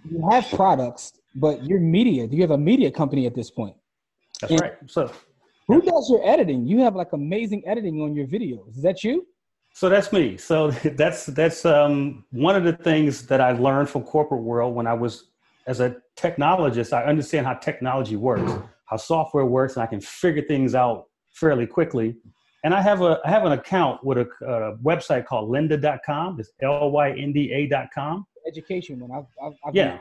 you 0.09 0.29
have 0.31 0.49
products, 0.51 1.13
but 1.35 1.65
you're 1.65 1.81
media. 1.81 2.27
Do 2.27 2.37
you 2.37 2.43
have 2.43 2.51
a 2.51 2.59
media 2.59 2.91
company 2.91 3.27
at 3.27 3.35
this 3.35 3.51
point. 3.51 3.77
That's 4.41 4.53
and 4.53 4.61
right. 4.61 4.73
So 4.87 5.11
who 5.69 5.81
does 5.81 6.11
your 6.11 6.27
editing? 6.29 6.67
You 6.67 6.79
have 6.81 6.95
like 6.95 7.13
amazing 7.13 7.63
editing 7.67 8.01
on 8.01 8.15
your 8.15 8.27
videos. 8.27 8.77
Is 8.77 8.83
that 8.83 9.05
you? 9.05 9.27
So 9.75 9.89
that's 9.89 10.13
me. 10.13 10.37
So 10.37 10.71
that's 10.97 11.27
that's 11.27 11.65
um, 11.65 12.25
one 12.31 12.57
of 12.57 12.65
the 12.65 12.73
things 12.73 13.27
that 13.27 13.41
I 13.41 13.53
learned 13.53 13.89
from 13.89 14.03
corporate 14.03 14.43
world 14.43 14.75
when 14.75 14.87
I 14.87 14.95
was 14.95 15.29
as 15.67 15.81
a 15.81 15.97
technologist. 16.17 16.93
I 16.93 17.05
understand 17.05 17.47
how 17.47 17.55
technology 17.55 18.17
works, 18.17 18.53
how 18.87 18.97
software 18.97 19.47
works, 19.47 19.75
and 19.75 19.83
I 19.83 19.87
can 19.87 20.01
figure 20.01 20.43
things 20.43 20.75
out 20.75 21.07
fairly 21.31 21.67
quickly. 21.67 22.17
And 22.65 22.75
I 22.75 22.81
have 22.81 23.01
a 23.03 23.21
I 23.25 23.31
have 23.31 23.45
an 23.45 23.53
account 23.53 24.05
with 24.05 24.19
a, 24.19 24.27
a 24.47 24.77
website 24.79 25.27
called 25.27 25.51
lynda.com. 25.51 26.41
It's 26.41 26.51
L 26.63 26.91
Y 26.91 27.11
N 27.13 27.33
D 27.33 27.53
A.com 27.53 28.27
education 28.47 29.01
one. 29.01 29.11
I've, 29.11 29.27
I've, 29.45 29.59
I've 29.65 29.75
yeah. 29.75 29.99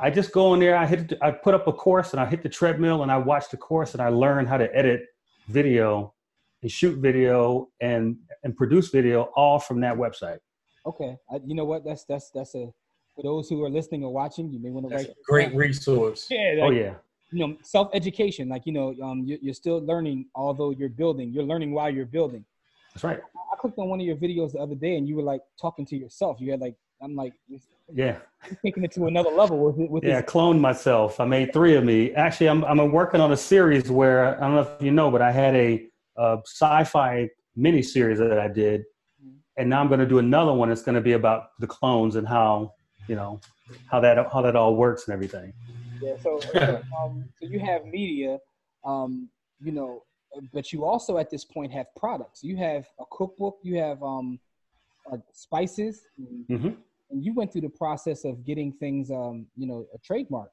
I 0.00 0.10
just 0.10 0.32
go 0.32 0.54
in 0.54 0.60
there. 0.60 0.76
I 0.76 0.86
hit. 0.86 1.12
I 1.22 1.30
put 1.30 1.54
up 1.54 1.66
a 1.68 1.72
course 1.72 2.12
and 2.12 2.20
I 2.20 2.26
hit 2.26 2.42
the 2.42 2.48
treadmill 2.48 3.02
and 3.02 3.12
I 3.12 3.16
watch 3.16 3.50
the 3.50 3.56
course 3.56 3.92
and 3.92 4.02
I 4.02 4.08
learn 4.08 4.46
how 4.46 4.56
to 4.56 4.74
edit 4.74 5.06
video 5.48 6.14
and 6.62 6.70
shoot 6.70 6.98
video 6.98 7.68
and 7.80 8.16
and 8.42 8.56
produce 8.56 8.88
video 8.88 9.30
all 9.36 9.58
from 9.58 9.80
that 9.80 9.94
website. 9.94 10.38
Okay, 10.86 11.16
I, 11.30 11.40
you 11.46 11.54
know 11.54 11.64
what? 11.64 11.84
That's 11.84 12.04
that's 12.04 12.30
that's 12.30 12.54
a 12.54 12.72
for 13.14 13.22
those 13.22 13.48
who 13.48 13.62
are 13.64 13.70
listening 13.70 14.04
or 14.04 14.12
watching. 14.12 14.50
You 14.50 14.58
may 14.58 14.70
want 14.70 14.88
to 14.88 14.94
write. 14.94 15.10
great 15.24 15.54
resource. 15.54 16.26
Yeah. 16.30 16.54
Like, 16.58 16.62
oh 16.62 16.70
yeah. 16.70 16.94
You 17.30 17.46
know, 17.46 17.56
self 17.62 17.90
education. 17.94 18.48
Like 18.48 18.66
you 18.66 18.72
know, 18.72 18.94
um, 19.02 19.24
you, 19.24 19.38
you're 19.40 19.54
still 19.54 19.78
learning, 19.78 20.26
although 20.34 20.70
you're 20.70 20.88
building. 20.88 21.32
You're 21.32 21.44
learning 21.44 21.72
while 21.72 21.90
you're 21.90 22.06
building. 22.06 22.44
That's 22.92 23.04
right. 23.04 23.20
I 23.52 23.56
clicked 23.56 23.78
on 23.78 23.88
one 23.88 24.00
of 24.00 24.06
your 24.06 24.16
videos 24.16 24.52
the 24.52 24.58
other 24.58 24.74
day, 24.74 24.96
and 24.96 25.08
you 25.08 25.16
were 25.16 25.22
like 25.22 25.40
talking 25.60 25.86
to 25.86 25.96
yourself. 25.96 26.40
You 26.40 26.50
had 26.50 26.60
like 26.60 26.76
I'm 27.04 27.14
like, 27.14 27.34
yeah, 27.92 28.16
taking 28.62 28.82
it 28.82 28.92
to 28.92 29.06
another 29.06 29.28
level 29.28 29.58
with 29.58 29.78
it. 29.78 29.90
With 29.90 30.04
yeah, 30.04 30.22
this. 30.22 30.30
cloned 30.30 30.58
myself. 30.58 31.20
I 31.20 31.26
made 31.26 31.52
three 31.52 31.74
of 31.74 31.84
me. 31.84 32.12
Actually, 32.12 32.48
I'm 32.48 32.64
I'm 32.64 32.90
working 32.90 33.20
on 33.20 33.32
a 33.32 33.36
series 33.36 33.90
where 33.90 34.38
I 34.38 34.40
don't 34.40 34.54
know 34.54 34.62
if 34.62 34.82
you 34.82 34.90
know, 34.90 35.10
but 35.10 35.20
I 35.20 35.30
had 35.30 35.54
a, 35.54 35.86
a 36.16 36.38
sci-fi 36.46 37.28
mini 37.56 37.82
series 37.82 38.18
that 38.18 38.38
I 38.38 38.48
did, 38.48 38.80
mm-hmm. 39.22 39.36
and 39.58 39.68
now 39.68 39.80
I'm 39.80 39.88
going 39.88 40.00
to 40.00 40.06
do 40.06 40.18
another 40.18 40.54
one. 40.54 40.72
It's 40.72 40.82
going 40.82 40.94
to 40.94 41.02
be 41.02 41.12
about 41.12 41.48
the 41.60 41.66
clones 41.66 42.16
and 42.16 42.26
how 42.26 42.72
you 43.06 43.16
know 43.16 43.38
how 43.90 44.00
that 44.00 44.32
how 44.32 44.40
that 44.40 44.56
all 44.56 44.74
works 44.76 45.06
and 45.06 45.12
everything. 45.12 45.52
Yeah. 46.00 46.16
So, 46.22 46.40
um, 46.98 47.28
so 47.38 47.46
you 47.46 47.60
have 47.60 47.84
media, 47.84 48.38
um, 48.82 49.28
you 49.62 49.72
know, 49.72 50.04
but 50.54 50.72
you 50.72 50.86
also 50.86 51.18
at 51.18 51.30
this 51.30 51.44
point 51.44 51.70
have 51.72 51.86
products. 51.96 52.42
You 52.42 52.56
have 52.56 52.86
a 52.98 53.04
cookbook. 53.10 53.58
You 53.62 53.76
have 53.76 54.02
um, 54.02 54.40
uh, 55.12 55.18
spices. 55.34 56.06
Mm-hmm 56.50 56.70
and 57.10 57.24
you 57.24 57.34
went 57.34 57.52
through 57.52 57.62
the 57.62 57.68
process 57.68 58.24
of 58.24 58.44
getting 58.44 58.72
things, 58.72 59.10
um, 59.10 59.46
you 59.56 59.66
know, 59.66 59.86
a 59.94 59.98
trademark, 59.98 60.50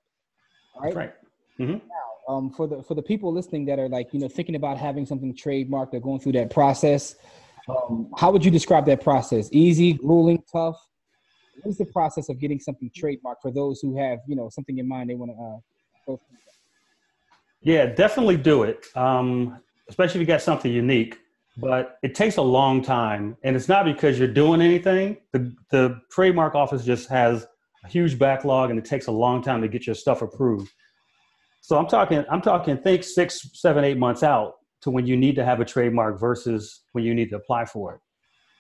right? 0.80 0.96
right. 0.96 1.14
Mm-hmm. 1.60 1.74
Now, 1.74 2.34
um, 2.34 2.52
for 2.52 2.68
the 2.68 2.84
for 2.84 2.96
the 2.96 3.02
people 3.02 3.34
listening 3.34 3.66
that 3.66 3.80
are 3.80 3.90
like, 3.90 4.14
you 4.14 4.20
know, 4.20 4.28
thinking 4.28 4.56
about 4.56 4.78
having 4.78 5.06
something 5.06 5.34
trademarked 5.36 5.94
or 5.94 6.00
going 6.00 6.20
through 6.20 6.34
that 6.34 6.50
process, 6.50 7.16
um, 7.68 8.12
how 8.18 8.32
would 8.32 8.44
you 8.44 8.52
describe 8.52 8.86
that 8.86 9.02
process? 9.02 9.50
Easy, 9.52 9.94
grueling, 9.94 10.44
tough? 10.52 10.78
What 11.62 11.72
is 11.72 11.78
the 11.78 11.86
process 11.86 12.30
of 12.30 12.40
getting 12.40 12.60
something 12.60 12.90
trademarked 12.98 13.42
for 13.42 13.52
those 13.52 13.82
who 13.82 13.98
have, 13.98 14.20
you 14.28 14.36
know, 14.36 14.50
something 14.50 14.78
in 14.78 14.88
mind 14.88 15.10
they 15.10 15.16
want 15.16 15.32
to 15.32 15.36
uh, 15.36 15.60
go 16.08 16.18
through? 16.18 16.38
Yeah, 17.62 17.86
definitely 17.86 18.38
do 18.38 18.64
it. 18.64 18.86
Um, 18.96 19.60
especially 19.88 20.22
if 20.22 20.28
you 20.28 20.34
got 20.34 20.42
something 20.42 20.72
unique 20.72 21.20
but 21.58 21.98
it 22.02 22.16
takes 22.16 22.38
a 22.38 22.42
long 22.42 22.82
time 22.82 23.36
and 23.44 23.56
it's 23.56 23.68
not 23.68 23.86
because 23.86 24.18
you're 24.18 24.28
doing 24.28 24.62
anything 24.62 25.18
the, 25.34 25.54
the 25.70 26.00
trademark 26.10 26.56
office 26.56 26.86
just 26.86 27.10
has 27.10 27.46
a 27.84 27.88
huge 27.88 28.18
backlog 28.18 28.70
and 28.70 28.80
it 28.80 28.86
takes 28.86 29.08
a 29.08 29.12
long 29.12 29.42
time 29.42 29.62
to 29.62 29.68
get 29.68 29.86
your 29.86 29.96
stuff 29.96 30.22
approved. 30.22 30.70
So 31.62 31.78
I'm 31.78 31.88
talking, 31.88 32.24
I'm 32.30 32.42
talking, 32.42 32.78
think 32.78 33.04
six, 33.04 33.50
seven, 33.54 33.84
eight 33.84 33.98
months 33.98 34.24
out 34.24 34.54
to 34.82 34.90
when 34.90 35.06
you 35.06 35.16
need 35.16 35.36
to 35.36 35.46
have 35.46 35.60
a 35.60 35.66
trademark 35.66 36.20
versus 36.20 36.82
when 36.94 37.04
you 37.04 37.14
need 37.14 37.30
to 37.30 37.36
apply 37.36 37.66
for 37.66 37.96
it. 37.96 38.02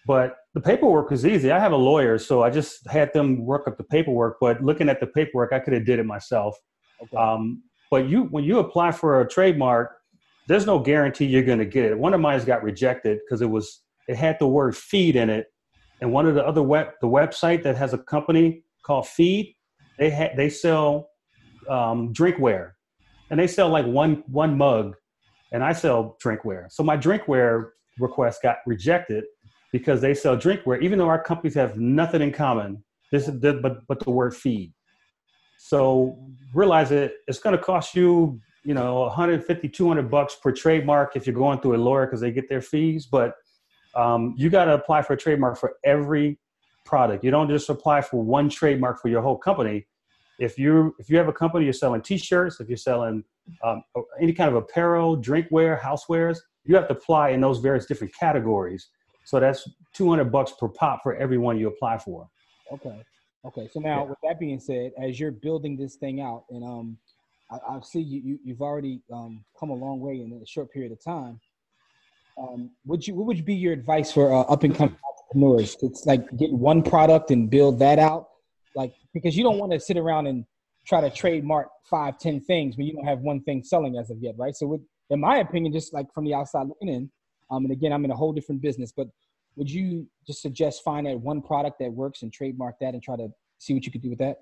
But 0.05 0.37
the 0.53 0.61
paperwork 0.61 1.11
is 1.11 1.25
easy. 1.25 1.51
I 1.51 1.59
have 1.59 1.71
a 1.71 1.77
lawyer, 1.77 2.17
so 2.17 2.43
I 2.43 2.49
just 2.49 2.87
had 2.89 3.13
them 3.13 3.45
work 3.45 3.67
up 3.67 3.77
the 3.77 3.83
paperwork. 3.83 4.37
But 4.41 4.63
looking 4.63 4.89
at 4.89 4.99
the 4.99 5.07
paperwork, 5.07 5.53
I 5.53 5.59
could 5.59 5.73
have 5.73 5.85
did 5.85 5.99
it 5.99 6.05
myself. 6.05 6.55
Okay. 7.03 7.17
Um, 7.17 7.63
but 7.91 8.07
you, 8.07 8.23
when 8.25 8.43
you 8.43 8.59
apply 8.59 8.91
for 8.91 9.21
a 9.21 9.27
trademark, 9.27 9.95
there's 10.51 10.65
no 10.65 10.79
guarantee 10.79 11.25
you're 11.25 11.43
going 11.43 11.59
to 11.59 11.65
get 11.65 11.85
it. 11.85 11.97
One 11.97 12.13
of 12.13 12.19
mine's 12.19 12.43
got 12.43 12.61
rejected 12.61 13.19
because 13.23 13.41
it 13.41 13.49
was 13.49 13.83
it 14.09 14.17
had 14.17 14.37
the 14.37 14.47
word 14.47 14.75
feed 14.75 15.15
in 15.15 15.29
it, 15.29 15.47
and 16.01 16.11
one 16.11 16.27
of 16.27 16.35
the 16.35 16.45
other 16.45 16.61
web 16.61 16.87
the 16.99 17.07
website 17.07 17.63
that 17.63 17.77
has 17.77 17.93
a 17.93 17.97
company 17.97 18.63
called 18.85 19.07
Feed, 19.07 19.55
they 19.97 20.09
had 20.09 20.31
they 20.35 20.49
sell 20.49 21.09
um, 21.69 22.13
drinkware, 22.13 22.71
and 23.29 23.39
they 23.39 23.47
sell 23.47 23.69
like 23.69 23.85
one 23.85 24.23
one 24.27 24.57
mug, 24.57 24.95
and 25.53 25.63
I 25.63 25.71
sell 25.71 26.17
drinkware. 26.21 26.69
So 26.69 26.83
my 26.83 26.97
drinkware 26.97 27.69
request 27.97 28.41
got 28.41 28.57
rejected 28.67 29.23
because 29.71 30.01
they 30.01 30.13
sell 30.13 30.35
drinkware, 30.35 30.81
even 30.81 30.99
though 30.99 31.07
our 31.07 31.23
companies 31.23 31.55
have 31.55 31.77
nothing 31.77 32.21
in 32.21 32.33
common. 32.33 32.83
This 33.13 33.29
is 33.29 33.39
the, 33.39 33.53
but 33.53 33.87
but 33.87 34.01
the 34.01 34.11
word 34.11 34.35
feed. 34.35 34.73
So 35.59 36.17
realize 36.53 36.91
it 36.91 37.13
it's 37.27 37.39
going 37.39 37.55
to 37.55 37.63
cost 37.63 37.95
you 37.95 38.41
you 38.63 38.73
know 38.73 39.01
150 39.01 39.69
200 39.69 40.09
bucks 40.09 40.35
per 40.35 40.51
trademark 40.51 41.15
if 41.15 41.25
you're 41.25 41.35
going 41.35 41.59
through 41.59 41.75
a 41.75 41.77
lawyer 41.77 42.05
because 42.05 42.21
they 42.21 42.31
get 42.31 42.47
their 42.49 42.61
fees 42.61 43.05
but 43.05 43.35
um, 43.95 44.35
you 44.37 44.49
got 44.49 44.65
to 44.65 44.73
apply 44.73 45.01
for 45.01 45.13
a 45.13 45.17
trademark 45.17 45.57
for 45.57 45.75
every 45.83 46.39
product. 46.85 47.23
You 47.23 47.31
don't 47.31 47.49
just 47.49 47.69
apply 47.69 48.01
for 48.01 48.23
one 48.23 48.49
trademark 48.49 49.01
for 49.01 49.09
your 49.09 49.21
whole 49.21 49.37
company. 49.37 49.87
If 50.39 50.57
you 50.57 50.95
if 50.97 51.09
you 51.09 51.17
have 51.17 51.27
a 51.27 51.33
company 51.33 51.65
you're 51.65 51.73
selling 51.73 52.01
t-shirts 52.01 52.59
if 52.59 52.67
you're 52.67 52.77
selling 52.77 53.23
um, 53.63 53.83
any 54.19 54.33
kind 54.33 54.49
of 54.49 54.55
apparel 54.55 55.17
drinkware 55.17 55.79
housewares 55.79 56.37
you 56.63 56.75
have 56.75 56.87
to 56.87 56.93
apply 56.93 57.29
in 57.29 57.41
those 57.41 57.59
various 57.59 57.85
different 57.85 58.13
categories. 58.15 58.89
So 59.25 59.39
that's 59.39 59.67
200 59.93 60.25
bucks 60.31 60.53
per 60.59 60.67
pop 60.67 61.01
for 61.03 61.15
every 61.15 61.37
one 61.37 61.57
you 61.59 61.67
apply 61.67 61.97
for. 61.97 62.27
Okay. 62.71 63.01
Okay. 63.45 63.69
So 63.71 63.79
now 63.79 64.03
yeah. 64.03 64.09
with 64.09 64.17
that 64.23 64.39
being 64.39 64.59
said 64.59 64.91
as 65.01 65.19
you're 65.19 65.31
building 65.31 65.75
this 65.77 65.95
thing 65.95 66.21
out 66.21 66.45
and 66.49 66.63
um 66.63 66.97
I, 67.51 67.75
I 67.75 67.79
see 67.81 67.99
you, 67.99 68.39
you 68.43 68.53
have 68.53 68.61
already 68.61 69.01
um, 69.11 69.43
come 69.59 69.69
a 69.69 69.75
long 69.75 69.99
way 69.99 70.21
in 70.21 70.39
a 70.41 70.45
short 70.45 70.71
period 70.71 70.91
of 70.91 71.03
time. 71.03 71.39
Um, 72.37 72.71
would 72.85 73.05
you 73.05 73.13
what 73.13 73.27
would 73.27 73.43
be 73.43 73.55
your 73.55 73.73
advice 73.73 74.11
for 74.11 74.33
uh, 74.33 74.41
up 74.41 74.63
and 74.63 74.73
coming 74.73 74.95
entrepreneurs? 75.09 75.75
It's 75.81 76.05
like 76.05 76.25
get 76.37 76.51
one 76.51 76.81
product 76.81 77.29
and 77.29 77.49
build 77.49 77.77
that 77.79 77.99
out, 77.99 78.27
like 78.75 78.93
because 79.13 79.35
you 79.35 79.43
don't 79.43 79.57
want 79.57 79.73
to 79.73 79.79
sit 79.79 79.97
around 79.97 80.27
and 80.27 80.45
try 80.87 81.01
to 81.01 81.09
trademark 81.09 81.67
five, 81.89 82.17
ten 82.17 82.39
things 82.39 82.77
when 82.77 82.87
you 82.87 82.93
don't 82.93 83.05
have 83.05 83.19
one 83.19 83.41
thing 83.43 83.63
selling 83.63 83.97
as 83.97 84.09
of 84.09 84.17
yet, 84.21 84.35
right? 84.37 84.55
So, 84.55 84.79
in 85.09 85.19
my 85.19 85.37
opinion, 85.39 85.73
just 85.73 85.93
like 85.93 86.11
from 86.13 86.23
the 86.23 86.33
outside 86.33 86.67
looking 86.67 86.87
in, 86.87 87.11
um, 87.51 87.65
and 87.65 87.71
again, 87.71 87.91
I'm 87.91 88.05
in 88.05 88.11
a 88.11 88.15
whole 88.15 88.31
different 88.31 88.61
business, 88.61 88.93
but 88.95 89.07
would 89.57 89.69
you 89.69 90.07
just 90.25 90.41
suggest 90.41 90.83
find 90.83 91.05
that 91.05 91.19
one 91.19 91.41
product 91.41 91.79
that 91.79 91.91
works 91.91 92.21
and 92.21 92.31
trademark 92.31 92.75
that 92.79 92.93
and 92.93 93.03
try 93.03 93.17
to 93.17 93.27
see 93.57 93.73
what 93.73 93.85
you 93.85 93.91
could 93.91 94.01
do 94.01 94.09
with 94.09 94.19
that? 94.19 94.37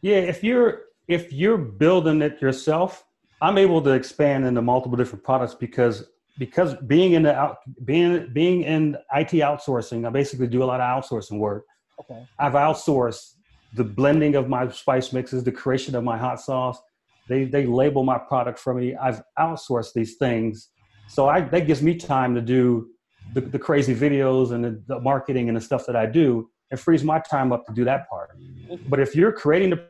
Yeah, 0.00 0.16
if 0.16 0.42
you're 0.42 0.82
if 1.08 1.32
you're 1.32 1.58
building 1.58 2.22
it 2.22 2.40
yourself, 2.40 3.04
I'm 3.40 3.58
able 3.58 3.82
to 3.82 3.90
expand 3.90 4.44
into 4.44 4.62
multiple 4.62 4.96
different 4.96 5.24
products 5.24 5.54
because 5.54 6.04
because 6.38 6.74
being 6.86 7.14
in 7.14 7.24
the 7.24 7.34
out, 7.34 7.58
being 7.84 8.32
being 8.32 8.62
in 8.62 8.96
IT 9.14 9.30
outsourcing, 9.30 10.06
I 10.06 10.10
basically 10.10 10.46
do 10.46 10.62
a 10.62 10.66
lot 10.66 10.80
of 10.80 11.02
outsourcing 11.02 11.38
work. 11.38 11.64
Okay. 12.00 12.24
I've 12.38 12.52
outsourced 12.52 13.34
the 13.74 13.84
blending 13.84 14.36
of 14.36 14.48
my 14.48 14.68
spice 14.68 15.12
mixes, 15.12 15.42
the 15.42 15.52
creation 15.52 15.94
of 15.94 16.04
my 16.04 16.16
hot 16.16 16.40
sauce. 16.40 16.78
They 17.28 17.44
they 17.44 17.66
label 17.66 18.04
my 18.04 18.18
product 18.18 18.58
for 18.58 18.74
me. 18.74 18.94
I've 18.94 19.22
outsourced 19.38 19.94
these 19.94 20.16
things, 20.16 20.68
so 21.08 21.28
I 21.28 21.40
that 21.40 21.66
gives 21.66 21.82
me 21.82 21.96
time 21.96 22.34
to 22.34 22.40
do 22.40 22.90
the, 23.34 23.40
the 23.40 23.58
crazy 23.58 23.94
videos 23.94 24.52
and 24.52 24.64
the, 24.64 24.82
the 24.86 25.00
marketing 25.00 25.48
and 25.48 25.56
the 25.56 25.60
stuff 25.60 25.86
that 25.86 25.96
I 25.96 26.06
do. 26.06 26.50
It 26.70 26.78
frees 26.78 27.02
my 27.02 27.18
time 27.18 27.52
up 27.52 27.66
to 27.66 27.72
do 27.72 27.84
that 27.84 28.08
part. 28.08 28.38
Mm-hmm. 28.38 28.88
But 28.88 29.00
if 29.00 29.14
you're 29.16 29.32
creating 29.32 29.70
the 29.70 29.88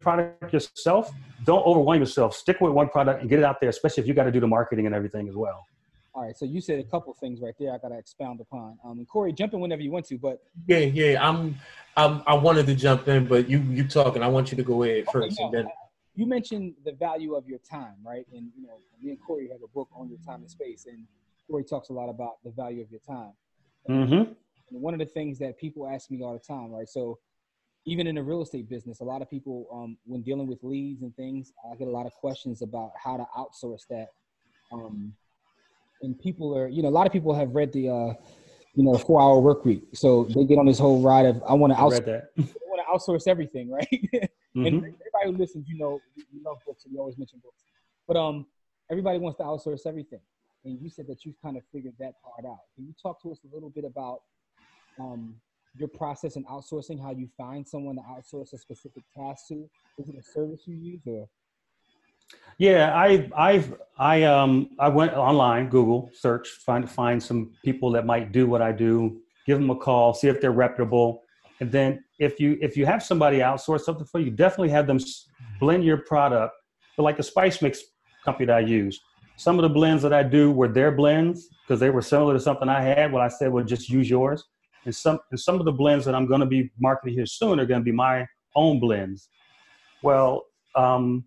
product 0.00 0.52
yourself, 0.52 1.12
don't 1.44 1.64
overwhelm 1.66 2.00
yourself. 2.00 2.34
Stick 2.34 2.60
with 2.60 2.72
one 2.72 2.88
product 2.88 3.20
and 3.20 3.30
get 3.30 3.38
it 3.38 3.44
out 3.44 3.60
there, 3.60 3.70
especially 3.70 4.02
if 4.02 4.08
you 4.08 4.14
got 4.14 4.24
to 4.24 4.32
do 4.32 4.40
the 4.40 4.46
marketing 4.46 4.86
and 4.86 4.94
everything 4.94 5.28
as 5.28 5.34
well. 5.34 5.64
All 6.14 6.22
right, 6.22 6.36
so 6.36 6.46
you 6.46 6.62
said 6.62 6.78
a 6.78 6.84
couple 6.84 7.12
things 7.12 7.42
right 7.42 7.52
there. 7.58 7.74
I 7.74 7.78
got 7.78 7.88
to 7.88 7.98
expound 7.98 8.40
upon. 8.40 8.78
Um, 8.82 9.04
Corey, 9.04 9.34
jump 9.34 9.52
in 9.52 9.60
whenever 9.60 9.82
you 9.82 9.90
want 9.90 10.06
to, 10.06 10.16
but 10.16 10.40
yeah, 10.66 10.78
yeah, 10.78 11.28
I'm, 11.28 11.56
I'm, 11.94 12.22
i 12.26 12.32
wanted 12.32 12.66
to 12.66 12.74
jump 12.74 13.06
in, 13.08 13.26
but 13.26 13.50
you, 13.50 13.58
you 13.58 13.86
talking. 13.86 14.22
I 14.22 14.28
want 14.28 14.50
you 14.50 14.56
to 14.56 14.62
go 14.62 14.82
ahead 14.82 15.04
first, 15.12 15.38
okay, 15.38 15.42
no, 15.42 15.46
and 15.46 15.54
then 15.54 15.72
you 16.14 16.24
mentioned 16.24 16.74
the 16.84 16.92
value 16.92 17.34
of 17.34 17.46
your 17.46 17.58
time, 17.58 17.96
right? 18.04 18.26
And 18.32 18.50
you 18.56 18.66
know, 18.66 18.78
me 19.02 19.10
and 19.10 19.18
Corey 19.20 19.48
have 19.52 19.62
a 19.62 19.68
book 19.68 19.88
Own 19.94 20.08
Your 20.08 20.18
Time 20.26 20.40
and 20.40 20.50
Space, 20.50 20.86
and 20.86 21.04
Corey 21.48 21.64
talks 21.64 21.90
a 21.90 21.92
lot 21.92 22.08
about 22.08 22.42
the 22.42 22.50
value 22.50 22.82
of 22.82 22.90
your 22.90 23.00
time. 23.06 23.32
Mm-hmm. 23.88 24.32
And 24.70 24.82
one 24.82 24.94
of 24.94 25.00
the 25.00 25.06
things 25.06 25.38
that 25.40 25.58
people 25.58 25.86
ask 25.86 26.10
me 26.10 26.22
all 26.22 26.32
the 26.32 26.38
time, 26.38 26.70
right? 26.70 26.88
So 26.88 27.18
even 27.86 28.08
in 28.08 28.16
the 28.16 28.22
real 28.22 28.42
estate 28.42 28.68
business, 28.68 29.00
a 29.00 29.04
lot 29.04 29.22
of 29.22 29.30
people, 29.30 29.68
um, 29.72 29.96
when 30.04 30.20
dealing 30.20 30.48
with 30.48 30.58
leads 30.62 31.02
and 31.02 31.14
things, 31.14 31.52
I 31.72 31.76
get 31.76 31.86
a 31.86 31.90
lot 31.90 32.04
of 32.04 32.12
questions 32.14 32.60
about 32.60 32.90
how 33.02 33.16
to 33.16 33.26
outsource 33.38 33.86
that. 33.88 34.08
Um, 34.72 35.14
and 36.02 36.18
people 36.18 36.56
are, 36.58 36.66
you 36.66 36.82
know, 36.82 36.88
a 36.88 36.90
lot 36.90 37.06
of 37.06 37.12
people 37.12 37.32
have 37.32 37.54
read 37.54 37.72
the, 37.72 37.88
uh, 37.88 38.14
you 38.74 38.82
know, 38.82 38.98
four 38.98 39.20
hour 39.20 39.38
work 39.38 39.64
week. 39.64 39.84
So 39.94 40.24
they 40.24 40.44
get 40.44 40.58
on 40.58 40.66
this 40.66 40.80
whole 40.80 41.00
ride 41.00 41.26
of, 41.26 41.40
I 41.48 41.54
want 41.54 41.72
to 41.72 41.78
outsource, 41.78 42.04
that. 42.06 42.30
I 42.38 42.42
want 42.66 43.04
to 43.06 43.12
outsource 43.12 43.28
everything. 43.28 43.70
Right. 43.70 43.88
mm-hmm. 43.92 44.66
And 44.66 44.76
everybody 44.76 45.26
who 45.26 45.32
listens, 45.32 45.68
you 45.68 45.78
know, 45.78 46.00
you 46.16 46.42
love 46.44 46.58
books 46.66 46.84
and 46.84 46.92
you 46.92 46.98
always 46.98 47.16
mention 47.16 47.38
books, 47.42 47.62
but, 48.08 48.16
um, 48.16 48.46
everybody 48.90 49.18
wants 49.18 49.38
to 49.38 49.44
outsource 49.44 49.86
everything. 49.86 50.20
And 50.64 50.80
you 50.82 50.90
said 50.90 51.06
that 51.06 51.24
you've 51.24 51.40
kind 51.40 51.56
of 51.56 51.62
figured 51.72 51.94
that 52.00 52.14
part 52.20 52.44
out. 52.44 52.58
Can 52.74 52.84
you 52.84 52.94
talk 53.00 53.22
to 53.22 53.30
us 53.30 53.38
a 53.48 53.54
little 53.54 53.70
bit 53.70 53.84
about, 53.84 54.22
um, 54.98 55.36
your 55.78 55.88
process 55.88 56.36
in 56.36 56.44
outsourcing, 56.44 57.00
how 57.00 57.10
you 57.10 57.28
find 57.36 57.66
someone 57.66 57.96
to 57.96 58.02
outsource 58.02 58.52
a 58.52 58.58
specific 58.58 59.02
task 59.16 59.48
to? 59.48 59.68
Is 59.98 60.08
it 60.08 60.16
a 60.18 60.22
service 60.22 60.62
you 60.66 60.76
use 60.76 61.00
or? 61.06 61.28
Yeah, 62.58 62.94
I 62.94 63.28
I've 63.36 63.74
I 63.98 64.22
um 64.24 64.70
I 64.78 64.88
went 64.88 65.12
online, 65.12 65.68
Google 65.68 66.10
search, 66.12 66.48
find 66.48 66.90
find 66.90 67.22
some 67.22 67.52
people 67.64 67.90
that 67.92 68.06
might 68.06 68.32
do 68.32 68.46
what 68.46 68.62
I 68.62 68.72
do, 68.72 69.20
give 69.46 69.58
them 69.58 69.70
a 69.70 69.76
call, 69.76 70.14
see 70.14 70.28
if 70.28 70.40
they're 70.40 70.52
reputable, 70.52 71.22
and 71.60 71.70
then 71.70 72.02
if 72.18 72.40
you 72.40 72.58
if 72.60 72.76
you 72.76 72.86
have 72.86 73.02
somebody 73.02 73.38
outsource 73.38 73.82
something 73.82 74.06
for 74.06 74.20
you, 74.20 74.30
definitely 74.30 74.70
have 74.70 74.86
them 74.86 74.98
blend 75.60 75.84
your 75.84 75.98
product. 75.98 76.54
But 76.96 77.04
like 77.04 77.16
the 77.16 77.22
spice 77.22 77.62
mix 77.62 77.82
company 78.24 78.46
that 78.46 78.56
I 78.56 78.60
use, 78.60 79.00
some 79.36 79.58
of 79.58 79.62
the 79.62 79.68
blends 79.68 80.02
that 80.02 80.12
I 80.12 80.22
do 80.22 80.50
were 80.50 80.68
their 80.68 80.90
blends 80.90 81.48
because 81.62 81.78
they 81.78 81.90
were 81.90 82.02
similar 82.02 82.34
to 82.34 82.40
something 82.40 82.68
I 82.68 82.80
had. 82.80 83.12
What 83.12 83.22
I 83.22 83.28
said 83.28 83.52
was 83.52 83.66
just 83.66 83.88
use 83.88 84.08
yours 84.10 84.44
and 84.86 84.94
some 84.94 85.18
and 85.30 85.38
some 85.38 85.56
of 85.56 85.64
the 85.64 85.72
blends 85.72 86.04
that 86.06 86.14
I'm 86.14 86.26
going 86.26 86.40
to 86.40 86.46
be 86.46 86.70
marketing 86.80 87.14
here 87.14 87.26
soon 87.26 87.60
are 87.60 87.66
going 87.66 87.80
to 87.80 87.84
be 87.84 87.92
my 87.92 88.26
own 88.54 88.80
blends. 88.80 89.28
Well, 90.02 90.46
um, 90.74 91.24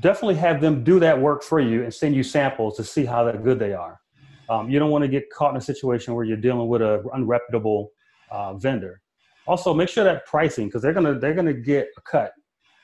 definitely 0.00 0.34
have 0.36 0.60
them 0.60 0.84
do 0.84 0.98
that 1.00 1.18
work 1.18 1.42
for 1.42 1.60
you 1.60 1.84
and 1.84 1.94
send 1.94 2.14
you 2.14 2.22
samples 2.22 2.76
to 2.76 2.84
see 2.84 3.04
how 3.04 3.30
good 3.32 3.58
they 3.58 3.72
are. 3.72 4.00
Um, 4.48 4.68
you 4.68 4.78
don't 4.78 4.90
want 4.90 5.02
to 5.02 5.08
get 5.08 5.30
caught 5.30 5.52
in 5.52 5.56
a 5.56 5.60
situation 5.60 6.14
where 6.14 6.24
you're 6.24 6.36
dealing 6.36 6.68
with 6.68 6.82
a 6.82 7.02
unreputable 7.14 7.86
uh, 8.30 8.54
vendor. 8.54 9.00
Also, 9.46 9.72
make 9.72 9.88
sure 9.88 10.04
that 10.04 10.26
pricing 10.26 10.66
because 10.66 10.82
they're 10.82 10.92
gonna 10.92 11.18
they're 11.18 11.34
gonna 11.34 11.54
get 11.54 11.88
a 11.96 12.00
cut 12.02 12.32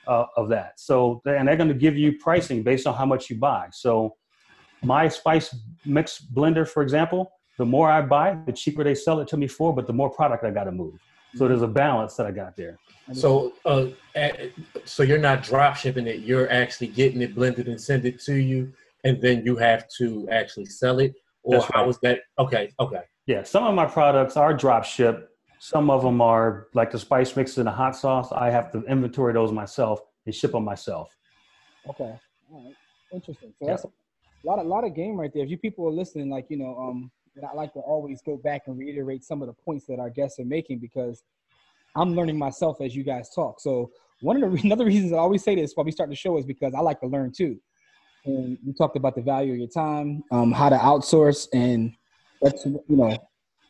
uh, 0.07 0.25
of 0.37 0.49
that. 0.51 0.79
So 0.79 1.21
and 1.27 1.49
they're 1.49 1.57
gonna 1.57 1.75
give 1.75 1.97
you 1.97 2.19
pricing 2.19 2.63
based 2.63 2.87
on 2.87 2.95
how 2.95 3.07
much 3.07 3.29
you 3.29 3.37
buy. 3.37 3.69
So 3.73 4.15
my 4.83 5.09
spice 5.09 5.55
mix 5.85 6.25
blender, 6.35 6.67
for 6.67 6.83
example, 6.83 7.31
the 7.61 7.67
more 7.67 7.91
I 7.91 8.01
buy, 8.01 8.39
the 8.47 8.53
cheaper 8.53 8.83
they 8.83 8.95
sell 8.95 9.21
it 9.21 9.29
to 9.29 9.37
me 9.37 9.47
for, 9.47 9.75
but 9.75 9.87
the 9.87 9.93
more 9.93 10.09
product 10.09 10.45
I 10.45 10.51
got 10.51 10.65
to 10.65 10.73
move. 10.73 10.95
So 11.35 11.47
there's 11.47 11.61
a 11.61 11.69
balance 11.69 12.15
that 12.15 12.25
I 12.25 12.31
got 12.31 12.57
there. 12.57 12.79
So, 13.13 13.53
uh, 13.67 13.89
so 14.87 15.03
you're 15.03 15.19
not 15.19 15.43
drop 15.43 15.77
shipping 15.77 16.07
it. 16.07 16.21
You're 16.21 16.51
actually 16.51 16.87
getting 16.87 17.21
it 17.21 17.35
blended 17.35 17.69
and 17.69 17.79
send 17.79 18.07
it 18.07 18.19
to 18.23 18.37
you, 18.37 18.73
and 19.05 19.21
then 19.21 19.45
you 19.45 19.57
have 19.57 19.85
to 19.99 20.27
actually 20.31 20.65
sell 20.65 21.01
it. 21.01 21.13
Or 21.43 21.59
That's 21.59 21.71
how 21.75 21.83
right. 21.83 21.91
is 21.91 21.99
that? 21.99 22.21
Okay, 22.39 22.73
okay. 22.81 23.03
Yeah, 23.27 23.43
some 23.43 23.65
of 23.65 23.75
my 23.75 23.85
products 23.85 24.39
are 24.39 24.55
drop 24.55 24.85
ship. 24.85 25.29
Some 25.59 25.91
of 25.91 26.03
them 26.03 26.23
are 26.23 26.69
like 26.73 26.91
the 26.91 26.99
spice 26.99 27.37
mixes 27.37 27.59
and 27.59 27.67
the 27.67 27.73
hot 27.73 27.95
sauce. 27.95 28.33
I 28.33 28.49
have 28.49 28.73
to 28.73 28.83
inventory 28.85 29.35
those 29.35 29.53
myself 29.53 30.01
and 30.25 30.35
ship 30.35 30.53
them 30.53 30.65
myself. 30.65 31.15
Okay, 31.91 32.15
all 32.51 32.65
right, 32.65 32.75
interesting. 33.13 33.53
So 33.59 33.67
that's 33.67 33.85
a 33.85 33.89
lot, 34.45 34.59
a 34.59 34.63
lot 34.63 34.85
of 34.85 34.95
game 34.95 35.17
right 35.17 35.31
there. 35.33 35.45
If 35.45 35.51
you 35.51 35.59
people 35.59 35.87
are 35.87 35.93
listening, 35.93 36.31
like 36.31 36.47
you 36.49 36.57
know, 36.57 36.77
um, 36.79 37.11
and 37.41 37.51
I 37.51 37.55
like 37.55 37.73
to 37.73 37.81
always 37.81 38.21
go 38.23 38.37
back 38.37 38.63
and 38.67 38.79
reiterate 38.79 39.25
some 39.25 39.41
of 39.41 39.49
the 39.49 39.55
points 39.55 39.87
that 39.87 39.99
our 39.99 40.11
guests 40.11 40.39
are 40.39 40.45
making 40.45 40.79
because 40.79 41.23
I'm 41.97 42.15
learning 42.15 42.39
myself 42.39 42.81
as 42.81 42.95
you 42.95 43.03
guys 43.03 43.31
talk. 43.35 43.61
So 43.61 43.91
one 44.21 44.43
of 44.43 44.53
the 44.53 44.61
another 44.65 44.85
reasons 44.85 45.13
I 45.13 45.17
always 45.17 45.43
say 45.43 45.55
this 45.55 45.73
while 45.75 45.85
we 45.85 45.93
start 45.93 46.11
the 46.11 46.17
show 46.17 46.39
is 46.39 46.45
because 46.45 46.75
I 46.75 46.81
like 46.81 47.01
to 47.01 47.07
learn 47.07 47.33
too. 47.33 47.59
And 48.27 48.59
you 48.63 48.75
talked 48.75 48.97
about 48.97 49.15
the 49.15 49.23
value 49.23 49.53
of 49.55 49.59
your 49.59 49.69
time, 49.69 50.23
um, 50.31 50.53
how 50.53 50.69
to 50.69 50.77
outsource, 50.77 51.49
and 51.55 51.95
that's 52.43 52.67
you 52.67 52.83
know, 52.89 53.17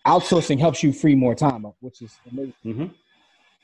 outsourcing 0.05 0.59
helps 0.59 0.83
you 0.83 0.93
free 0.93 1.15
more 1.15 1.37
time, 1.37 1.65
which 1.79 2.03
is 2.03 2.19
amazing. 2.29 2.55
Mm-hmm. 2.65 2.87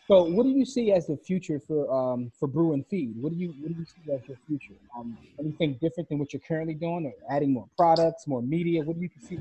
So, 0.07 0.23
what 0.23 0.45
do 0.45 0.51
you 0.51 0.65
see 0.65 0.93
as 0.93 1.09
the 1.09 1.17
future 1.17 1.59
for 1.59 1.93
um, 1.93 2.31
for 2.39 2.47
brew 2.47 2.75
and 2.75 2.87
feed? 2.87 3.15
What 3.21 3.33
do 3.33 3.37
you 3.37 3.49
what 3.59 3.73
do 3.73 3.81
you 3.81 3.85
see 3.85 4.13
as 4.13 4.21
your 4.29 4.39
future? 4.47 4.75
Um, 4.97 5.19
anything 5.41 5.77
different 5.83 6.09
than 6.09 6.21
what 6.21 6.33
you're 6.33 6.43
currently 6.47 6.75
doing, 6.75 7.07
or 7.07 7.35
adding 7.35 7.53
more 7.53 7.67
products, 7.77 8.29
more 8.29 8.41
media? 8.41 8.83
What 8.83 8.97
do 8.97 9.03
you 9.03 9.11
see? 9.29 9.41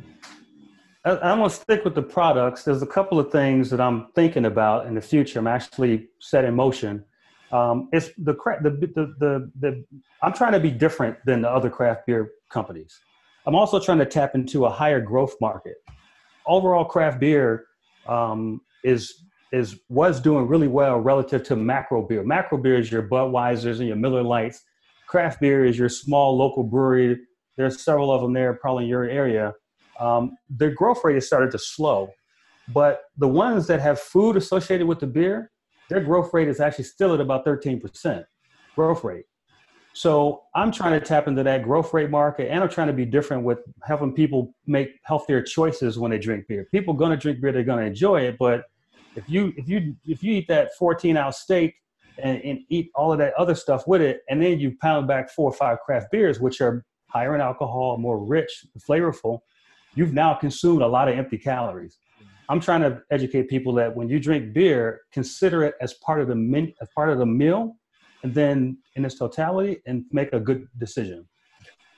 I'm 1.06 1.38
gonna 1.38 1.50
stick 1.52 1.86
with 1.86 1.94
the 1.94 2.02
products. 2.02 2.64
There's 2.64 2.82
a 2.82 2.88
couple 2.88 3.20
of 3.20 3.32
things 3.32 3.70
that 3.70 3.80
I'm 3.80 4.08
thinking 4.16 4.46
about 4.46 4.88
in 4.88 4.96
the 4.96 5.02
future. 5.02 5.38
I'm 5.38 5.48
actually 5.48 6.10
set 6.20 6.46
in 6.46 6.56
motion. 6.56 7.06
Um, 7.52 7.90
it's 7.94 8.10
the, 8.18 8.34
the, 8.64 8.72
the 8.72 9.16
the 9.20 9.52
the 9.60 9.86
I'm 10.24 10.34
trying 10.34 10.54
to 10.54 10.60
be 10.60 10.72
different 10.72 11.18
than 11.26 11.44
the 11.44 11.50
other 11.50 11.70
craft 11.70 12.08
beer 12.08 12.32
companies. 12.50 13.00
I'm 13.46 13.54
also 13.54 13.80
trying 13.80 14.00
to 14.00 14.06
tap 14.06 14.34
into 14.34 14.66
a 14.66 14.70
higher 14.70 15.00
growth 15.00 15.36
market. 15.40 15.76
Overall, 16.48 16.86
craft 16.86 17.20
beer 17.20 17.66
um, 18.08 18.62
is 18.84 19.26
is 19.52 19.80
was 19.90 20.20
doing 20.20 20.48
really 20.48 20.68
well 20.68 21.00
relative 21.00 21.44
to 21.44 21.56
macro 21.56 22.02
beer. 22.02 22.24
Macro 22.24 22.58
beer 22.58 22.80
is 22.80 22.92
your 22.92 23.04
Budweisers 23.04 23.78
and 23.78 23.88
your 23.88 23.96
Miller 23.96 24.24
Lights. 24.24 24.64
Craft 25.08 25.40
beer 25.40 25.66
is 25.66 25.78
your 25.78 25.90
small 25.90 26.36
local 26.36 26.64
brewery. 26.64 27.20
There's 27.58 27.84
several 27.84 28.12
of 28.12 28.22
them 28.22 28.34
there, 28.34 28.54
probably 28.56 28.86
in 28.86 28.90
your 28.90 29.04
area. 29.04 29.54
Um, 30.00 30.38
their 30.50 30.72
growth 30.72 31.02
rate 31.04 31.16
has 31.16 31.28
started 31.28 31.52
to 31.52 31.60
slow, 31.60 32.10
but 32.74 33.04
the 33.18 33.28
ones 33.28 33.68
that 33.68 33.80
have 33.82 34.00
food 34.00 34.36
associated 34.36 34.88
with 34.88 35.00
the 35.00 35.08
beer, 35.08 35.52
their 35.90 36.02
growth 36.02 36.34
rate 36.34 36.48
is 36.48 36.60
actually 36.60 36.86
still 36.86 37.14
at 37.14 37.22
about 37.22 37.46
13% 37.46 38.26
growth 38.76 39.04
rate. 39.04 39.26
So 39.94 40.44
I'm 40.54 40.74
trying 40.74 41.00
to 41.00 41.06
tap 41.06 41.30
into 41.30 41.42
that 41.44 41.64
growth 41.64 41.94
rate 41.94 42.10
market, 42.10 42.52
and 42.52 42.62
I'm 42.62 42.70
trying 42.70 42.88
to 42.88 42.94
be 42.94 43.06
different 43.06 43.44
with 43.44 43.60
helping 43.84 44.12
people 44.12 44.54
make 44.68 45.00
healthier 45.04 45.42
choices 45.42 45.98
when 45.98 46.12
they 46.12 46.20
drink 46.20 46.48
beer. 46.50 46.68
People 46.72 46.94
going 46.94 47.12
to 47.12 47.18
drink 47.18 47.40
beer, 47.40 47.54
they're 47.54 47.64
going 47.64 47.80
to 47.80 47.86
enjoy 47.86 48.22
it, 48.22 48.36
but 48.38 48.66
if 49.16 49.30
you 49.30 49.54
if 49.56 49.70
you 49.70 49.96
if 50.06 50.22
you 50.22 50.34
eat 50.34 50.50
that 50.50 50.76
14 50.78 51.16
ounce 51.16 51.38
steak 51.38 51.76
and, 52.22 52.42
and 52.44 52.60
eat 52.70 52.92
all 52.94 53.14
of 53.14 53.20
that 53.20 53.34
other 53.36 53.56
stuff 53.56 53.88
with 53.88 54.02
it, 54.02 54.22
and 54.30 54.42
then 54.42 54.60
you 54.60 54.76
pound 54.82 55.08
back 55.08 55.30
four 55.30 55.50
or 55.50 55.54
five 55.54 55.80
craft 55.80 56.12
beers, 56.12 56.42
which 56.42 56.60
are 56.60 56.84
higher 57.08 57.34
in 57.34 57.40
alcohol, 57.40 57.98
more 57.98 58.20
rich, 58.22 58.66
flavorful, 58.78 59.40
you've 59.96 60.14
now 60.14 60.34
consumed 60.34 60.82
a 60.82 60.88
lot 60.88 61.08
of 61.08 61.18
empty 61.18 61.38
calories. 61.38 61.98
I'm 62.50 62.60
trying 62.60 62.82
to 62.82 63.02
educate 63.10 63.50
people 63.50 63.74
that 63.74 63.96
when 63.96 64.08
you 64.08 64.20
drink 64.20 64.54
beer, 64.54 65.02
consider 65.12 65.64
it 65.64 65.76
as 65.82 65.96
part 65.96 66.22
of 66.22 66.28
the 66.28 66.36
min, 66.36 66.74
as 66.82 66.88
part 66.94 67.10
of 67.10 67.18
the 67.18 67.26
meal, 67.26 67.76
and 68.24 68.34
then 68.34 68.78
in 68.96 69.06
its 69.06 69.16
totality, 69.16 69.82
and 69.88 70.06
make 70.12 70.32
a 70.34 70.40
good 70.40 70.68
decision. 70.78 71.28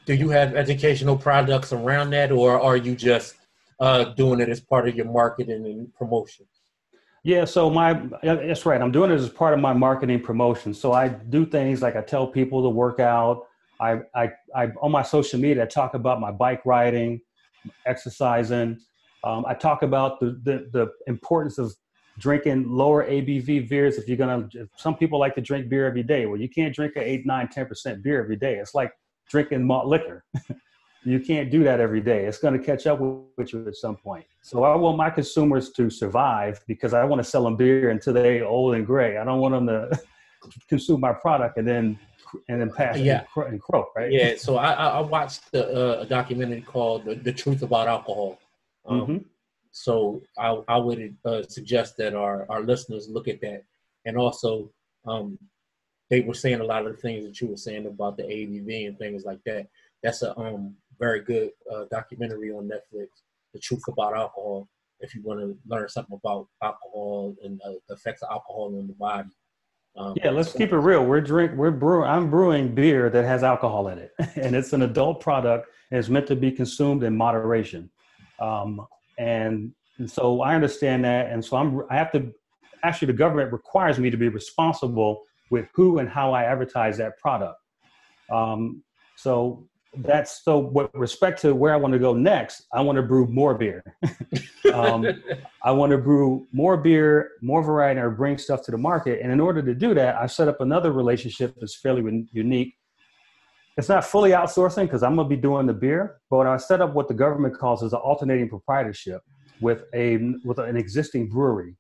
Do 0.06 0.14
you 0.14 0.30
have 0.30 0.56
educational 0.56 1.18
products 1.18 1.74
around 1.74 2.12
that, 2.12 2.32
or 2.32 2.62
are 2.62 2.78
you 2.78 2.96
just 2.96 3.36
uh, 3.80 4.06
doing 4.06 4.40
it 4.40 4.48
as 4.48 4.62
part 4.62 4.88
of 4.88 4.96
your 4.96 5.12
marketing 5.12 5.66
and 5.66 5.94
promotion? 5.94 6.46
Yeah, 7.24 7.44
so 7.44 7.70
my 7.70 8.02
that's 8.24 8.66
right. 8.66 8.82
I'm 8.82 8.92
doing 8.92 9.12
it 9.12 9.16
as 9.16 9.28
part 9.28 9.54
of 9.54 9.60
my 9.60 9.74
marketing 9.74 10.22
promotion. 10.22 10.74
So 10.74 10.94
I 10.94 11.10
do 11.10 11.46
things 11.46 11.82
like 11.82 11.98
I 11.98 12.02
tell 12.02 12.26
people 12.26 12.64
to 12.64 12.70
work 12.70 13.02
out. 13.02 13.44
I 13.82 14.00
I, 14.16 14.32
I 14.56 14.70
on 14.82 14.94
my 14.94 15.04
social 15.04 15.40
media 15.40 15.64
I 15.64 15.66
talk 15.66 15.94
about 15.94 16.22
my 16.22 16.32
bike 16.32 16.62
riding, 16.66 17.20
exercising. 17.86 18.80
Um, 19.24 19.46
I 19.48 19.54
talk 19.54 19.84
about 19.84 20.20
the, 20.20 20.40
the 20.44 20.70
the 20.72 20.92
importance 21.08 21.58
of 21.58 21.74
drinking 22.20 22.70
lower 22.70 23.06
ABV 23.06 23.70
beers 23.70 23.98
if 23.98 24.08
you're 24.08 24.18
gonna. 24.18 24.48
Some 24.76 24.96
people 24.96 25.20
like 25.20 25.36
to 25.36 25.42
drink 25.42 25.70
beer 25.70 25.86
every 25.86 26.04
day. 26.04 26.26
Well, 26.26 26.40
you 26.40 26.50
can't 26.50 26.74
drink 26.74 26.96
an 26.96 27.04
eight, 27.04 27.26
nine, 27.26 27.48
ten 27.50 27.66
percent 27.66 28.04
beer 28.04 28.22
every 28.22 28.38
day. 28.38 28.56
It's 28.56 28.74
like 28.76 28.92
drinking 29.30 29.66
malt 29.66 29.88
liquor. 29.88 30.24
you 31.08 31.20
can't 31.20 31.50
do 31.50 31.64
that 31.64 31.80
every 31.80 32.02
day. 32.02 32.26
It's 32.26 32.38
going 32.38 32.58
to 32.58 32.64
catch 32.64 32.86
up 32.86 33.00
with 33.00 33.54
you 33.54 33.66
at 33.68 33.76
some 33.76 33.96
point. 33.96 34.26
So 34.42 34.64
I 34.64 34.76
want 34.76 34.98
my 34.98 35.10
consumers 35.10 35.72
to 35.72 35.90
survive 35.90 36.60
because 36.68 36.94
I 36.94 37.04
want 37.06 37.24
to 37.24 37.30
sell 37.30 37.44
them 37.44 37.56
beer 37.56 37.92
until 37.92 38.14
they're 38.14 38.46
old 38.46 38.76
and 38.76 38.86
gray. 38.86 39.18
I 39.18 39.24
don't 39.24 39.40
want 39.40 39.54
them 39.54 39.68
to 39.68 40.00
consume 40.70 41.00
my 41.00 41.14
product 41.14 41.58
and 41.58 41.68
then 41.68 42.00
and 42.48 42.62
then 42.62 42.72
pass 42.72 42.98
yeah. 42.98 43.24
and, 43.36 43.62
croak, 43.62 43.94
right? 43.96 44.12
Yeah. 44.12 44.36
So 44.38 44.58
I, 44.58 44.72
I 44.72 45.00
watched 45.02 45.52
the, 45.52 45.68
uh, 45.68 46.02
a 46.02 46.06
documentary 46.06 46.62
called 46.62 47.06
the, 47.06 47.16
the, 47.16 47.34
Truth 47.34 47.62
About 47.62 47.88
Alcohol." 47.88 48.40
Um, 48.86 49.02
mm-hmm. 49.02 49.18
So 49.72 50.22
I, 50.38 50.62
I 50.68 50.78
would 50.78 51.16
uh, 51.26 51.44
suggest 51.44 51.98
that 51.98 52.16
our, 52.16 52.46
our 52.50 52.62
listeners 52.62 53.10
look 53.10 53.28
at 53.28 53.42
that, 53.42 53.64
and 54.06 54.18
also 54.18 54.72
um, 55.06 55.38
they 56.10 56.22
were 56.22 56.34
saying 56.34 56.62
a 56.62 56.66
lot 56.66 56.86
of 56.86 56.96
the 56.96 57.02
things 57.02 57.26
that 57.26 57.40
you 57.42 57.48
were 57.48 57.58
saying 57.58 57.86
about 57.86 58.18
the 58.18 58.24
ABV 58.24 58.88
and 58.88 58.98
things 58.98 59.26
like 59.26 59.40
that. 59.46 59.68
That's 60.04 60.22
a 60.22 60.38
um, 60.38 60.76
very 61.00 61.22
good 61.22 61.52
uh, 61.72 61.86
documentary 61.92 62.52
on 62.52 62.70
Netflix, 62.70 63.08
The 63.54 63.60
Truth 63.60 63.84
About 63.88 64.16
Alcohol. 64.16 64.68
If 65.00 65.14
you 65.14 65.22
want 65.22 65.42
to 65.42 65.58
learn 65.68 65.90
something 65.90 66.20
about 66.24 66.48
alcohol 66.64 67.36
and 67.44 67.62
uh, 67.64 67.74
the 67.88 67.96
effects 67.96 68.24
of 68.24 68.30
alcohol 68.32 68.76
on 68.78 68.88
the 68.88 68.94
body. 68.94 69.30
Um, 69.98 70.14
yeah, 70.16 70.30
let's 70.30 70.52
so, 70.52 70.58
keep 70.58 70.72
it 70.72 70.78
real. 70.78 71.04
We're 71.04 71.22
drink, 71.22 71.54
we're 71.56 71.72
brewing. 71.72 72.10
I'm 72.10 72.30
brewing 72.30 72.76
beer 72.76 73.10
that 73.10 73.26
has 73.26 73.44
alcohol 73.44 73.88
in 73.88 73.98
it, 73.98 74.12
and 74.36 74.56
it's 74.56 74.74
an 74.74 74.84
adult 74.84 75.22
product, 75.22 75.70
and 75.92 76.00
it's 76.00 76.10
meant 76.10 76.28
to 76.28 76.36
be 76.36 76.52
consumed 76.52 77.04
in 77.04 77.18
moderation. 77.18 77.90
Um, 78.40 78.86
and, 79.18 79.72
and 79.98 80.10
so 80.10 80.42
I 80.42 80.54
understand 80.54 81.04
that, 81.06 81.32
and 81.32 81.44
so 81.44 81.58
I'm. 81.58 81.82
I 81.90 81.96
have 81.96 82.12
to. 82.12 82.32
Actually, 82.84 83.08
the 83.08 83.14
government 83.14 83.52
requires 83.52 83.98
me 83.98 84.12
to 84.12 84.18
be 84.18 84.30
responsible 84.30 85.24
with 85.50 85.68
who 85.74 85.98
and 85.98 86.08
how 86.08 86.32
I 86.32 86.44
advertise 86.44 86.98
that 86.98 87.18
product. 87.18 87.60
Um, 88.32 88.84
so 89.16 89.68
that's 90.00 90.44
so 90.44 90.60
with 90.60 90.90
respect 90.94 91.42
to 91.42 91.56
where 91.56 91.74
I 91.74 91.78
want 91.78 91.94
to 91.94 92.00
go 92.00 92.14
next, 92.14 92.68
I 92.74 92.82
want 92.82 92.98
to 92.98 93.02
brew 93.02 93.28
more 93.28 93.56
beer. 93.56 93.84
um, 94.74 95.06
I 95.64 95.72
want 95.72 95.92
to 95.92 95.98
brew 95.98 96.48
more 96.52 96.78
beer, 96.78 97.32
more 97.42 97.64
variety, 97.64 98.00
or 98.00 98.10
bring 98.10 98.38
stuff 98.38 98.64
to 98.64 98.72
the 98.72 98.78
market. 98.78 99.22
And 99.22 99.32
in 99.32 99.40
order 99.40 99.62
to 99.62 99.74
do 99.74 99.94
that, 99.94 100.16
I 100.16 100.28
set 100.28 100.48
up 100.48 100.62
another 100.62 100.92
relationship 100.92 101.56
that's 101.60 101.76
fairly 101.76 102.28
unique. 102.32 102.76
It's 103.78 103.90
not 103.90 104.06
fully 104.06 104.32
outsourcing 104.32 104.84
because 104.84 105.04
I'm 105.04 105.16
going 105.16 105.30
to 105.30 105.36
be 105.36 105.42
doing 105.42 105.68
the 105.68 105.74
beer, 105.74 106.18
but 106.30 106.48
I 106.48 106.58
set 106.58 106.82
up 106.82 106.94
what 106.94 107.08
the 107.08 107.14
government 107.14 107.58
calls 107.58 107.84
as 107.84 107.94
an 107.94 108.00
alternating 108.00 108.50
proprietorship 108.50 109.22
with 109.62 109.84
a 109.94 110.18
with 110.44 110.60
an 110.60 110.78
existing 110.78 111.30
brewery. 111.30 111.76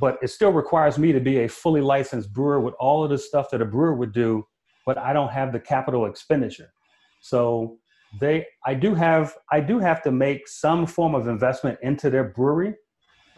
But 0.00 0.18
it 0.22 0.28
still 0.28 0.52
requires 0.52 0.98
me 0.98 1.12
to 1.12 1.20
be 1.20 1.40
a 1.40 1.48
fully 1.48 1.80
licensed 1.80 2.32
brewer 2.32 2.60
with 2.60 2.74
all 2.78 3.04
of 3.04 3.10
the 3.10 3.18
stuff 3.18 3.50
that 3.50 3.60
a 3.60 3.64
brewer 3.64 3.94
would 3.94 4.12
do, 4.12 4.46
but 4.86 4.98
I 4.98 5.12
don't 5.12 5.30
have 5.30 5.52
the 5.52 5.60
capital 5.60 6.06
expenditure. 6.06 6.70
So 7.20 7.78
they, 8.20 8.46
I 8.64 8.74
do 8.74 8.94
have, 8.94 9.34
I 9.50 9.60
do 9.60 9.78
have 9.78 10.02
to 10.02 10.12
make 10.12 10.48
some 10.48 10.86
form 10.86 11.14
of 11.14 11.28
investment 11.28 11.78
into 11.82 12.10
their 12.10 12.24
brewery 12.24 12.74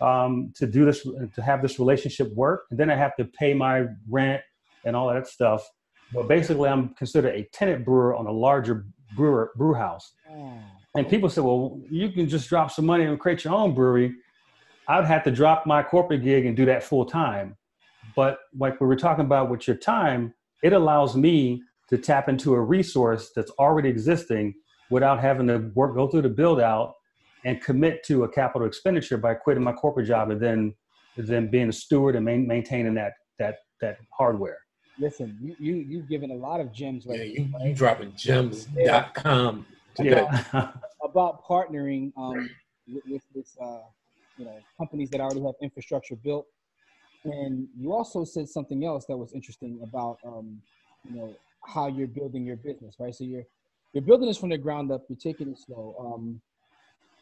um, 0.01 0.53
to 0.57 0.66
do 0.66 0.85
this, 0.85 1.03
to 1.35 1.43
have 1.43 1.62
this 1.62 1.79
relationship 1.79 2.33
work, 2.35 2.66
and 2.71 2.79
then 2.79 2.90
I 2.90 2.97
have 2.97 3.16
to 3.16 3.25
pay 3.25 3.55
my 3.55 3.87
rent 4.09 4.43
and 4.85 4.97
all 4.97 5.12
that 5.12 5.27
stuff. 5.27 5.69
But 6.12 6.29
basically, 6.29 6.69
I'm 6.69 6.95
considered 6.95 7.35
a 7.35 7.45
tenant 7.53 7.85
brewer 7.85 8.14
on 8.14 8.27
a 8.27 8.33
larger 8.33 8.87
brewer 9.16 9.53
brew 9.57 9.75
house. 9.75 10.12
Mm. 10.31 10.62
And 10.97 11.09
people 11.09 11.29
say, 11.29 11.40
well, 11.40 11.81
you 11.88 12.11
can 12.11 12.29
just 12.29 12.49
drop 12.49 12.71
some 12.71 12.87
money 12.87 13.05
and 13.05 13.19
create 13.19 13.45
your 13.45 13.55
own 13.55 13.75
brewery. 13.75 14.12
I'd 14.88 15.05
have 15.05 15.23
to 15.25 15.31
drop 15.31 15.66
my 15.66 15.83
corporate 15.83 16.25
gig 16.25 16.47
and 16.47 16.57
do 16.57 16.64
that 16.66 16.83
full 16.83 17.05
time. 17.05 17.57
But 18.16 18.38
like 18.59 18.81
we 18.81 18.87
were 18.88 18.97
talking 18.97 19.25
about 19.25 19.51
with 19.51 19.69
your 19.69 19.77
time, 19.77 20.35
it 20.64 20.73
allows 20.73 21.16
me 21.16 21.62
to 21.90 21.98
tap 21.98 22.29
into 22.29 22.55
a 22.55 22.61
resource 22.61 23.31
that's 23.35 23.50
already 23.53 23.88
existing 23.88 24.55
without 24.90 25.20
having 25.20 25.46
to 25.48 25.70
work 25.74 25.94
go 25.94 26.09
through 26.09 26.22
the 26.22 26.29
build 26.29 26.61
out 26.61 26.94
and 27.44 27.61
commit 27.61 28.05
to 28.05 28.24
a 28.24 28.29
capital 28.29 28.66
expenditure 28.66 29.16
by 29.16 29.35
quitting 29.35 29.62
my 29.62 29.72
corporate 29.72 30.07
job 30.07 30.31
and 30.31 30.40
then 30.40 30.74
then 31.16 31.50
being 31.50 31.68
a 31.68 31.72
steward 31.72 32.16
and 32.16 32.24
main, 32.24 32.46
maintaining 32.46 32.94
that 32.94 33.12
that 33.38 33.59
that 33.81 33.98
hardware 34.16 34.59
listen 34.98 35.37
you, 35.42 35.57
you 35.59 35.74
you've 35.76 36.09
given 36.09 36.31
a 36.31 36.35
lot 36.35 36.61
of 36.61 36.72
gems 36.72 37.07
right 37.07 37.18
yeah, 37.18 37.24
you, 37.24 37.48
right? 37.55 37.66
you 37.66 37.74
dropping 37.74 38.12
gems.com 38.16 39.66
yeah. 39.98 40.42
about 41.05 41.44
partnering 41.44 42.12
um, 42.16 42.48
with, 42.88 43.03
with 43.09 43.22
this 43.35 43.57
uh, 43.61 43.81
you 44.38 44.44
know 44.44 44.57
companies 44.79 45.11
that 45.11 45.20
already 45.20 45.42
have 45.42 45.55
infrastructure 45.61 46.16
built 46.16 46.46
and 47.24 47.68
you 47.76 47.92
also 47.92 48.24
said 48.24 48.48
something 48.48 48.85
else 48.85 49.05
that 49.07 49.16
was 49.16 49.33
interesting 49.33 49.81
about 49.83 50.18
um, 50.24 50.61
you 51.09 51.16
know 51.16 51.35
how 51.66 51.88
you're 51.88 52.07
building 52.07 52.44
your 52.44 52.57
business, 52.57 52.96
right? 52.99 53.14
So 53.14 53.25
you're 53.25 53.44
you're 53.92 54.03
building 54.03 54.29
this 54.29 54.38
from 54.38 54.51
the 54.51 54.59
ground 54.59 54.92
up. 54.92 55.03
You're 55.09 55.18
taking 55.18 55.49
it 55.49 55.59
slow, 55.59 55.96
um, 55.99 56.40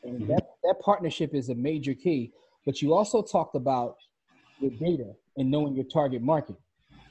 and 0.04 0.20
mm-hmm. 0.20 0.32
that 0.32 0.48
that 0.64 0.80
partnership 0.80 1.34
is 1.34 1.48
a 1.48 1.54
major 1.54 1.94
key. 1.94 2.32
But 2.66 2.82
you 2.82 2.94
also 2.94 3.22
talked 3.22 3.54
about 3.54 3.96
your 4.60 4.70
data 4.72 5.12
and 5.36 5.50
knowing 5.50 5.74
your 5.74 5.84
target 5.84 6.22
market. 6.22 6.56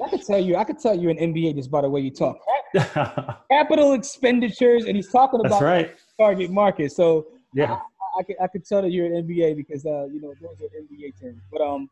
I 0.04 0.10
could 0.10 0.22
tell 0.22 0.40
you, 0.40 0.58
I 0.58 0.64
could 0.64 0.80
tell 0.80 0.96
you 0.96 1.10
an 1.10 1.18
MBA 1.18 1.56
just 1.56 1.72
by 1.72 1.82
the 1.82 1.90
way 1.90 2.02
you 2.02 2.12
talk. 2.12 2.38
Capital 3.52 3.94
expenditures, 3.94 4.86
and 4.86 4.96
he's 4.96 5.10
talking 5.10 5.40
about 5.44 5.62
right. 5.62 5.96
target 6.20 6.52
market. 6.52 6.92
So 6.92 7.28
yeah, 7.54 7.74
I, 7.74 8.20
I, 8.20 8.24
could 8.24 8.36
I 8.44 8.48
could 8.48 8.66
tell 8.66 8.82
that 8.82 8.92
you're 8.92 9.06
an 9.08 9.28
MBA 9.28 9.56
because 9.56 9.86
uh, 9.86 10.06
you 10.06 10.22
know 10.22 10.34
those 10.42 10.62
are 10.62 10.70
MBA 10.82 11.20
terms. 11.20 11.42
But 11.52 11.62
um, 11.62 11.90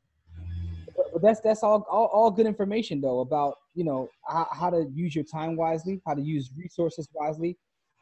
but 1.14 1.22
that's 1.22 1.40
that's 1.40 1.64
all, 1.64 1.86
all, 1.90 2.06
all 2.06 2.32
good 2.32 2.46
information 2.46 3.02
though 3.02 3.22
about 3.22 3.58
you 3.76 3.84
know 3.84 4.10
how, 4.28 4.48
how 4.52 4.70
to 4.70 4.88
use 4.94 5.14
your 5.14 5.26
time 5.26 5.56
wisely, 5.56 6.02
how 6.08 6.14
to 6.14 6.22
use 6.22 6.50
resources 6.58 7.08
wisely. 7.14 7.58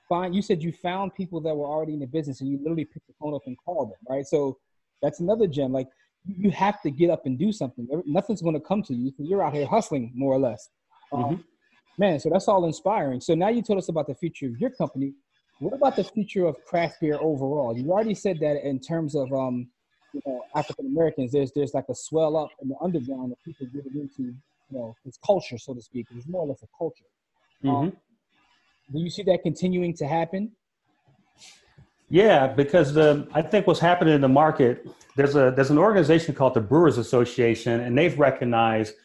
Find 0.08 0.36
you 0.36 0.42
said 0.42 0.62
you 0.62 0.72
found 0.72 1.14
people 1.16 1.42
that 1.42 1.56
were 1.56 1.66
already 1.66 1.94
in 1.94 2.00
the 2.00 2.08
business 2.08 2.42
and 2.42 2.50
you 2.50 2.58
literally 2.60 2.86
picked 2.86 3.08
the 3.08 3.14
phone 3.20 3.34
up 3.34 3.42
and 3.46 3.58
called 3.66 3.90
them, 3.90 3.98
right? 4.10 4.26
So 4.26 4.58
that's 5.02 5.20
another 5.20 5.48
gem. 5.48 5.72
Like 5.72 5.88
you 6.26 6.52
have 6.52 6.82
to 6.82 6.92
get 6.92 7.10
up 7.10 7.26
and 7.26 7.38
do 7.38 7.52
something. 7.52 7.88
Nothing's 8.06 8.42
going 8.42 8.56
to 8.56 8.62
come 8.62 8.84
to 8.84 8.94
you. 8.94 9.12
You're 9.18 9.44
out 9.44 9.54
here 9.54 9.66
hustling 9.66 10.12
more 10.16 10.34
or 10.34 10.40
less. 10.40 10.70
Um, 11.12 11.24
mm-hmm. 11.24 11.42
man, 11.98 12.20
so 12.20 12.30
that's 12.30 12.48
all 12.48 12.66
inspiring. 12.66 13.20
So 13.20 13.36
now 13.36 13.50
you 13.50 13.62
told 13.62 13.80
us 13.80 13.90
about 13.90 14.08
the 14.08 14.16
future 14.16 14.48
of 14.48 14.58
your 14.58 14.70
company. 14.70 15.14
What 15.60 15.74
about 15.74 15.96
the 15.96 16.04
future 16.04 16.46
of 16.46 16.64
craft 16.66 17.02
beer 17.02 17.18
overall? 17.20 17.78
You 17.78 17.92
already 17.92 18.16
said 18.16 18.40
that 18.40 18.66
in 18.68 18.80
terms 18.80 19.16
of 19.16 19.32
um, 19.32 19.68
you 20.14 20.22
know, 20.26 20.44
African 20.56 20.88
Americans, 20.88 21.32
there's 21.32 21.52
there's 21.54 21.74
like 21.74 21.86
a 21.90 21.96
swell 21.96 22.38
up 22.38 22.50
in 22.62 22.70
the 22.70 22.76
underground 22.82 23.32
that 23.32 23.44
people 23.44 23.68
get 23.74 23.86
into, 23.86 24.34
you 24.74 24.80
know, 24.80 24.96
it's 25.06 25.20
culture, 25.26 25.58
so 25.58 25.74
to 25.74 25.82
speak. 25.82 26.08
It's 26.16 26.28
more 26.28 26.42
or 26.42 26.48
less 26.48 26.64
a 26.64 26.68
culture. 26.78 27.06
Um, 27.64 27.70
mm-hmm. 27.70 27.86
Um, 27.86 27.98
do 28.92 29.00
you 29.00 29.10
see 29.10 29.24
that 29.24 29.44
continuing 29.44 29.94
to 29.96 30.08
happen? 30.08 30.52
Yeah, 32.10 32.48
because 32.48 32.94
the 32.94 33.28
I 33.34 33.42
think 33.42 33.66
what's 33.66 33.80
happening 33.80 34.14
in 34.14 34.22
the 34.22 34.28
market, 34.28 34.88
there's 35.16 35.36
a 35.36 35.54
there's 35.56 35.72
an 35.72 35.78
organization 35.78 36.36
called 36.36 36.54
the 36.54 36.62
Brewers 36.62 36.98
Association, 36.98 37.80
and 37.80 37.98
they've 37.98 38.18
recognized 38.20 38.96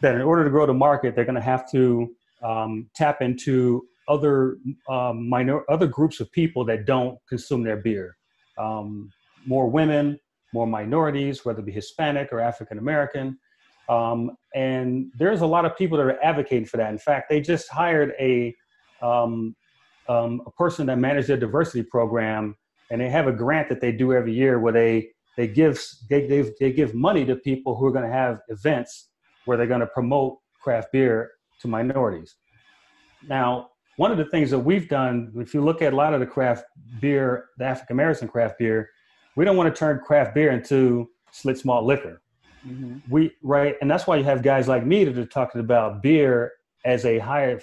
that 0.00 0.14
in 0.14 0.22
order 0.22 0.44
to 0.44 0.50
grow 0.50 0.66
the 0.66 0.74
market, 0.74 1.14
they're 1.14 1.24
going 1.24 1.34
to 1.34 1.40
have 1.40 1.70
to 1.72 2.14
um, 2.42 2.88
tap 2.94 3.20
into 3.20 3.82
other 4.08 4.58
um, 4.88 5.28
minor 5.28 5.62
other 5.68 5.86
groups 5.86 6.20
of 6.20 6.30
people 6.32 6.64
that 6.66 6.86
don't 6.86 7.18
consume 7.28 7.64
their 7.64 7.78
beer. 7.78 8.16
Um, 8.56 9.10
more 9.46 9.68
women, 9.68 10.18
more 10.54 10.66
minorities, 10.66 11.44
whether 11.44 11.60
it 11.60 11.66
be 11.66 11.72
Hispanic 11.72 12.32
or 12.32 12.40
African 12.40 12.78
American. 12.78 13.38
Um, 13.88 14.32
and 14.54 15.10
there's 15.18 15.42
a 15.42 15.46
lot 15.46 15.64
of 15.64 15.76
people 15.76 15.98
that 15.98 16.04
are 16.04 16.22
advocating 16.22 16.66
for 16.66 16.76
that. 16.78 16.90
In 16.90 16.98
fact, 16.98 17.28
they 17.28 17.40
just 17.40 17.68
hired 17.70 18.12
a 18.18 18.54
um, 19.02 19.54
um, 20.08 20.42
a 20.46 20.50
person 20.52 20.86
that 20.86 20.98
managed 20.98 21.28
their 21.28 21.36
diversity 21.36 21.82
program, 21.82 22.56
and 22.90 23.00
they 23.00 23.10
have 23.10 23.26
a 23.26 23.32
grant 23.32 23.68
that 23.68 23.80
they 23.80 23.92
do 23.92 24.12
every 24.12 24.32
year 24.32 24.58
where 24.60 24.72
they 24.72 25.08
they 25.36 25.48
give 25.48 25.82
they 26.08 26.26
they, 26.26 26.50
they 26.60 26.72
give 26.72 26.94
money 26.94 27.24
to 27.24 27.36
people 27.36 27.76
who 27.76 27.86
are 27.86 27.92
going 27.92 28.04
to 28.04 28.12
have 28.12 28.40
events 28.48 29.10
where 29.44 29.56
they're 29.56 29.66
going 29.66 29.80
to 29.80 29.86
promote 29.86 30.38
craft 30.62 30.92
beer 30.92 31.32
to 31.60 31.68
minorities. 31.68 32.36
Now, 33.28 33.70
one 33.96 34.10
of 34.10 34.18
the 34.18 34.24
things 34.26 34.50
that 34.50 34.58
we've 34.58 34.88
done, 34.88 35.32
if 35.36 35.54
you 35.54 35.62
look 35.62 35.82
at 35.82 35.92
a 35.92 35.96
lot 35.96 36.14
of 36.14 36.20
the 36.20 36.26
craft 36.26 36.64
beer, 37.00 37.46
the 37.58 37.64
African 37.64 37.94
American 37.94 38.28
craft 38.28 38.58
beer, 38.58 38.90
we 39.36 39.44
don't 39.44 39.56
want 39.56 39.72
to 39.72 39.78
turn 39.78 40.00
craft 40.04 40.34
beer 40.34 40.50
into 40.52 41.08
Schlitz 41.32 41.64
malt 41.64 41.84
liquor. 41.84 42.20
Mm-hmm. 42.66 42.98
We 43.10 43.32
right, 43.42 43.76
and 43.80 43.90
that's 43.90 44.06
why 44.06 44.16
you 44.16 44.24
have 44.24 44.42
guys 44.42 44.68
like 44.68 44.86
me 44.86 45.04
that 45.04 45.18
are 45.18 45.26
talking 45.26 45.60
about 45.60 46.02
beer 46.02 46.52
as 46.84 47.04
a 47.04 47.18
higher. 47.18 47.60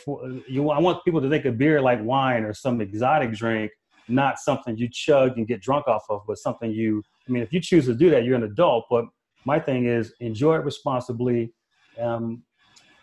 You, 0.47 0.69
I 0.69 0.79
want 0.79 1.03
people 1.03 1.21
to 1.21 1.29
think 1.29 1.45
of 1.45 1.57
beer 1.57 1.81
like 1.81 2.03
wine 2.03 2.43
or 2.43 2.53
some 2.53 2.81
exotic 2.81 3.33
drink, 3.33 3.71
not 4.07 4.39
something 4.39 4.77
you 4.77 4.87
chug 4.91 5.37
and 5.37 5.47
get 5.47 5.61
drunk 5.61 5.87
off 5.87 6.03
of, 6.09 6.21
but 6.27 6.37
something 6.37 6.71
you. 6.71 7.03
I 7.27 7.31
mean, 7.31 7.43
if 7.43 7.51
you 7.53 7.59
choose 7.59 7.85
to 7.85 7.95
do 7.95 8.09
that, 8.11 8.25
you're 8.25 8.35
an 8.35 8.43
adult. 8.43 8.85
But 8.89 9.05
my 9.45 9.59
thing 9.59 9.85
is 9.85 10.13
enjoy 10.19 10.55
it 10.55 10.65
responsibly, 10.65 11.53
um, 11.99 12.43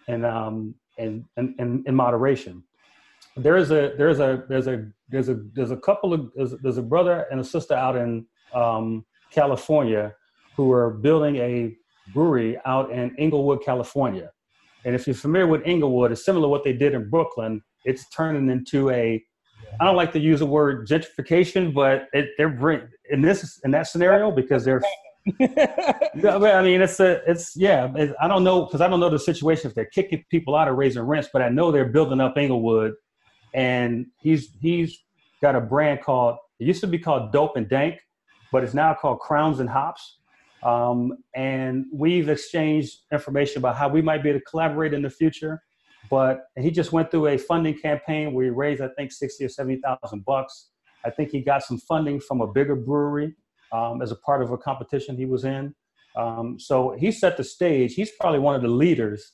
and 0.06 0.24
um, 0.24 0.74
and, 0.98 1.24
and, 1.37 1.54
and 1.58 1.87
in 1.87 1.94
moderation. 1.94 2.62
There 3.37 3.56
is 3.56 3.70
a 3.70 3.94
there's 3.96 4.20
a 4.20 4.44
there's 4.48 4.66
a 4.66 4.87
there's 5.08 5.28
a 5.28 5.40
there's 5.54 5.70
a 5.70 5.76
couple 5.76 6.12
of 6.12 6.30
there's, 6.34 6.52
there's 6.62 6.78
a 6.78 6.82
brother 6.82 7.26
and 7.30 7.40
a 7.40 7.44
sister 7.44 7.74
out 7.74 7.96
in 7.96 8.26
um, 8.54 9.04
California 9.30 10.14
who 10.56 10.72
are 10.72 10.90
building 10.90 11.37
a 11.37 11.76
brewery 12.12 12.59
out 12.64 12.90
in 12.90 13.14
Inglewood, 13.16 13.64
California. 13.64 14.31
And 14.85 14.94
if 14.94 15.07
you're 15.07 15.14
familiar 15.14 15.47
with 15.47 15.66
Inglewood, 15.66 16.12
it's 16.12 16.25
similar 16.25 16.44
to 16.44 16.49
what 16.49 16.64
they 16.64 16.73
did 16.73 16.94
in 16.94 17.11
Brooklyn. 17.11 17.62
It's 17.85 18.09
turning 18.11 18.49
into 18.51 18.90
a 18.90 19.23
I 19.81 19.85
don't 19.85 19.97
like 19.97 20.12
to 20.12 20.18
use 20.18 20.40
the 20.40 20.47
word 20.47 20.88
gentrification, 20.88 21.75
but 21.75 22.09
it, 22.12 22.31
they're 22.37 22.49
bring, 22.49 22.88
in 23.11 23.21
this 23.21 23.61
in 23.64 23.71
that 23.73 23.87
scenario 23.87 24.31
because 24.31 24.64
they're. 24.64 24.83
I 25.40 26.62
mean, 26.62 26.81
it's 26.81 27.01
a, 27.01 27.21
it's 27.31 27.55
yeah. 27.55 27.92
It, 27.94 28.14
I 28.21 28.29
don't 28.29 28.44
know 28.44 28.64
because 28.64 28.81
I 28.81 28.88
don't 28.88 28.99
know 28.99 29.11
the 29.11 29.18
situation 29.18 29.68
if 29.68 29.75
they're 29.75 29.85
kicking 29.87 30.25
people 30.31 30.57
out 30.57 30.68
or 30.68 30.75
raising 30.75 31.03
rents, 31.03 31.29
but 31.33 31.42
I 31.42 31.49
know 31.49 31.71
they're 31.71 31.90
building 31.90 32.21
up 32.21 32.38
Inglewood, 32.38 32.94
and 33.53 34.07
he's 34.21 34.51
he's 34.61 34.99
got 35.42 35.55
a 35.55 35.61
brand 35.61 36.01
called 36.03 36.37
it 36.59 36.66
used 36.66 36.81
to 36.81 36.87
be 36.87 36.99
called 36.99 37.33
Dope 37.33 37.57
and 37.57 37.68
Dank, 37.68 38.01
but 38.51 38.64
it's 38.64 38.75
now 38.75 38.94
called 38.94 39.21
Crowns 39.21 39.61
and 39.61 39.68
Hops. 39.68 40.17
Um, 40.62 41.18
and 41.35 41.87
we've 41.92 42.29
exchanged 42.29 42.99
information 43.12 43.59
about 43.59 43.77
how 43.77 43.88
we 43.88 44.03
might 44.03 44.23
be 44.23 44.31
able 44.31 44.40
to 44.40 44.44
collaborate 44.44 44.92
in 44.92 45.03
the 45.03 45.11
future. 45.11 45.62
But 46.11 46.44
he 46.57 46.71
just 46.71 46.90
went 46.92 47.11
through 47.11 47.27
a 47.29 47.38
funding 47.38 47.79
campaign 47.79 48.33
where 48.33 48.44
he 48.44 48.51
raised, 48.51 48.81
I 48.81 48.88
think, 48.97 49.12
sixty 49.12 49.44
or 49.44 49.49
seventy 49.49 49.81
thousand 49.81 50.25
bucks. 50.25 50.71
I 51.05 51.11
think 51.11 51.31
he 51.31 51.40
got 51.40 51.62
some 51.62 51.79
funding 51.79 52.18
from 52.21 52.40
a 52.40 52.47
bigger 52.47 52.75
brewery 52.75 53.35
um, 53.73 54.03
as 54.03 54.11
a 54.11 54.16
part 54.16 54.42
of 54.42 54.51
a 54.51 54.59
competition 54.59 55.16
he 55.16 55.27
was 55.27 55.44
in. 55.44 55.75
Um, 56.16 56.59
so 56.59 56.97
he 56.99 57.12
set 57.12 57.37
the 57.37 57.44
stage. 57.44 57.94
He's 57.94 58.11
probably 58.21 58.40
one 58.40 58.55
of 58.55 58.62
the 58.62 58.68
leaders. 58.68 59.33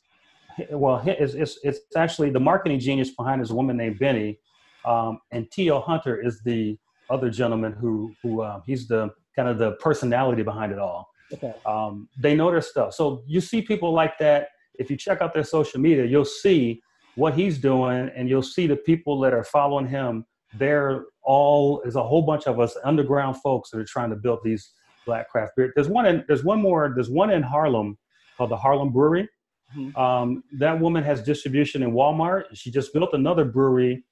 Well, 0.70 1.02
it's, 1.06 1.34
it's, 1.34 1.58
it's 1.62 1.80
actually 1.96 2.30
the 2.30 2.40
marketing 2.40 2.80
genius 2.80 3.10
behind 3.10 3.40
this 3.40 3.50
woman 3.50 3.76
named 3.76 3.98
Beny, 3.98 4.38
um, 4.84 5.18
and 5.32 5.50
Teo 5.50 5.80
Hunter 5.80 6.20
is 6.20 6.42
the 6.44 6.76
other 7.10 7.30
gentleman 7.30 7.72
who 7.72 8.12
who 8.22 8.42
uh, 8.42 8.60
he's 8.66 8.88
the 8.88 9.10
kind 9.36 9.48
of 9.48 9.58
the 9.58 9.72
personality 9.72 10.42
behind 10.42 10.72
it 10.72 10.78
all. 10.78 11.08
Okay. 11.32 11.54
Um, 11.66 12.08
they 12.18 12.34
know 12.34 12.50
their 12.50 12.60
stuff. 12.60 12.94
So 12.94 13.22
you 13.26 13.40
see 13.40 13.62
people 13.62 13.92
like 13.92 14.18
that. 14.18 14.48
If 14.74 14.90
you 14.90 14.96
check 14.96 15.20
out 15.20 15.32
their 15.32 15.44
social 15.44 15.80
media, 15.80 16.04
you'll 16.04 16.24
see 16.24 16.82
what 17.14 17.34
he's 17.34 17.58
doing, 17.58 18.10
and 18.16 18.28
you'll 18.28 18.42
see 18.42 18.66
the 18.66 18.76
people 18.76 19.20
that 19.20 19.32
are 19.32 19.44
following 19.44 19.86
him. 19.86 20.26
They're 20.56 21.06
all 21.22 21.80
there's 21.82 21.96
a 21.96 22.02
whole 22.02 22.22
bunch 22.22 22.46
of 22.46 22.60
us 22.60 22.76
underground 22.84 23.40
folks 23.40 23.70
that 23.70 23.78
are 23.78 23.84
trying 23.84 24.10
to 24.10 24.16
build 24.16 24.40
these 24.44 24.72
black 25.06 25.28
craft 25.30 25.52
beer. 25.56 25.72
There's 25.74 25.88
one 25.88 26.06
in 26.06 26.24
there's 26.26 26.44
one 26.44 26.60
more 26.60 26.92
there's 26.94 27.10
one 27.10 27.30
in 27.30 27.42
Harlem 27.42 27.98
called 28.36 28.50
the 28.50 28.56
Harlem 28.56 28.92
Brewery. 28.92 29.28
Mm-hmm. 29.76 29.98
Um, 30.00 30.44
that 30.58 30.78
woman 30.78 31.02
has 31.02 31.22
distribution 31.22 31.82
in 31.82 31.92
Walmart. 31.92 32.44
She 32.54 32.70
just 32.70 32.92
built 32.92 33.10
another 33.12 33.44
brewery 33.44 34.04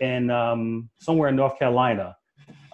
in 0.00 0.30
um, 0.30 0.88
somewhere 1.00 1.28
in 1.28 1.36
North 1.36 1.58
Carolina, 1.58 2.16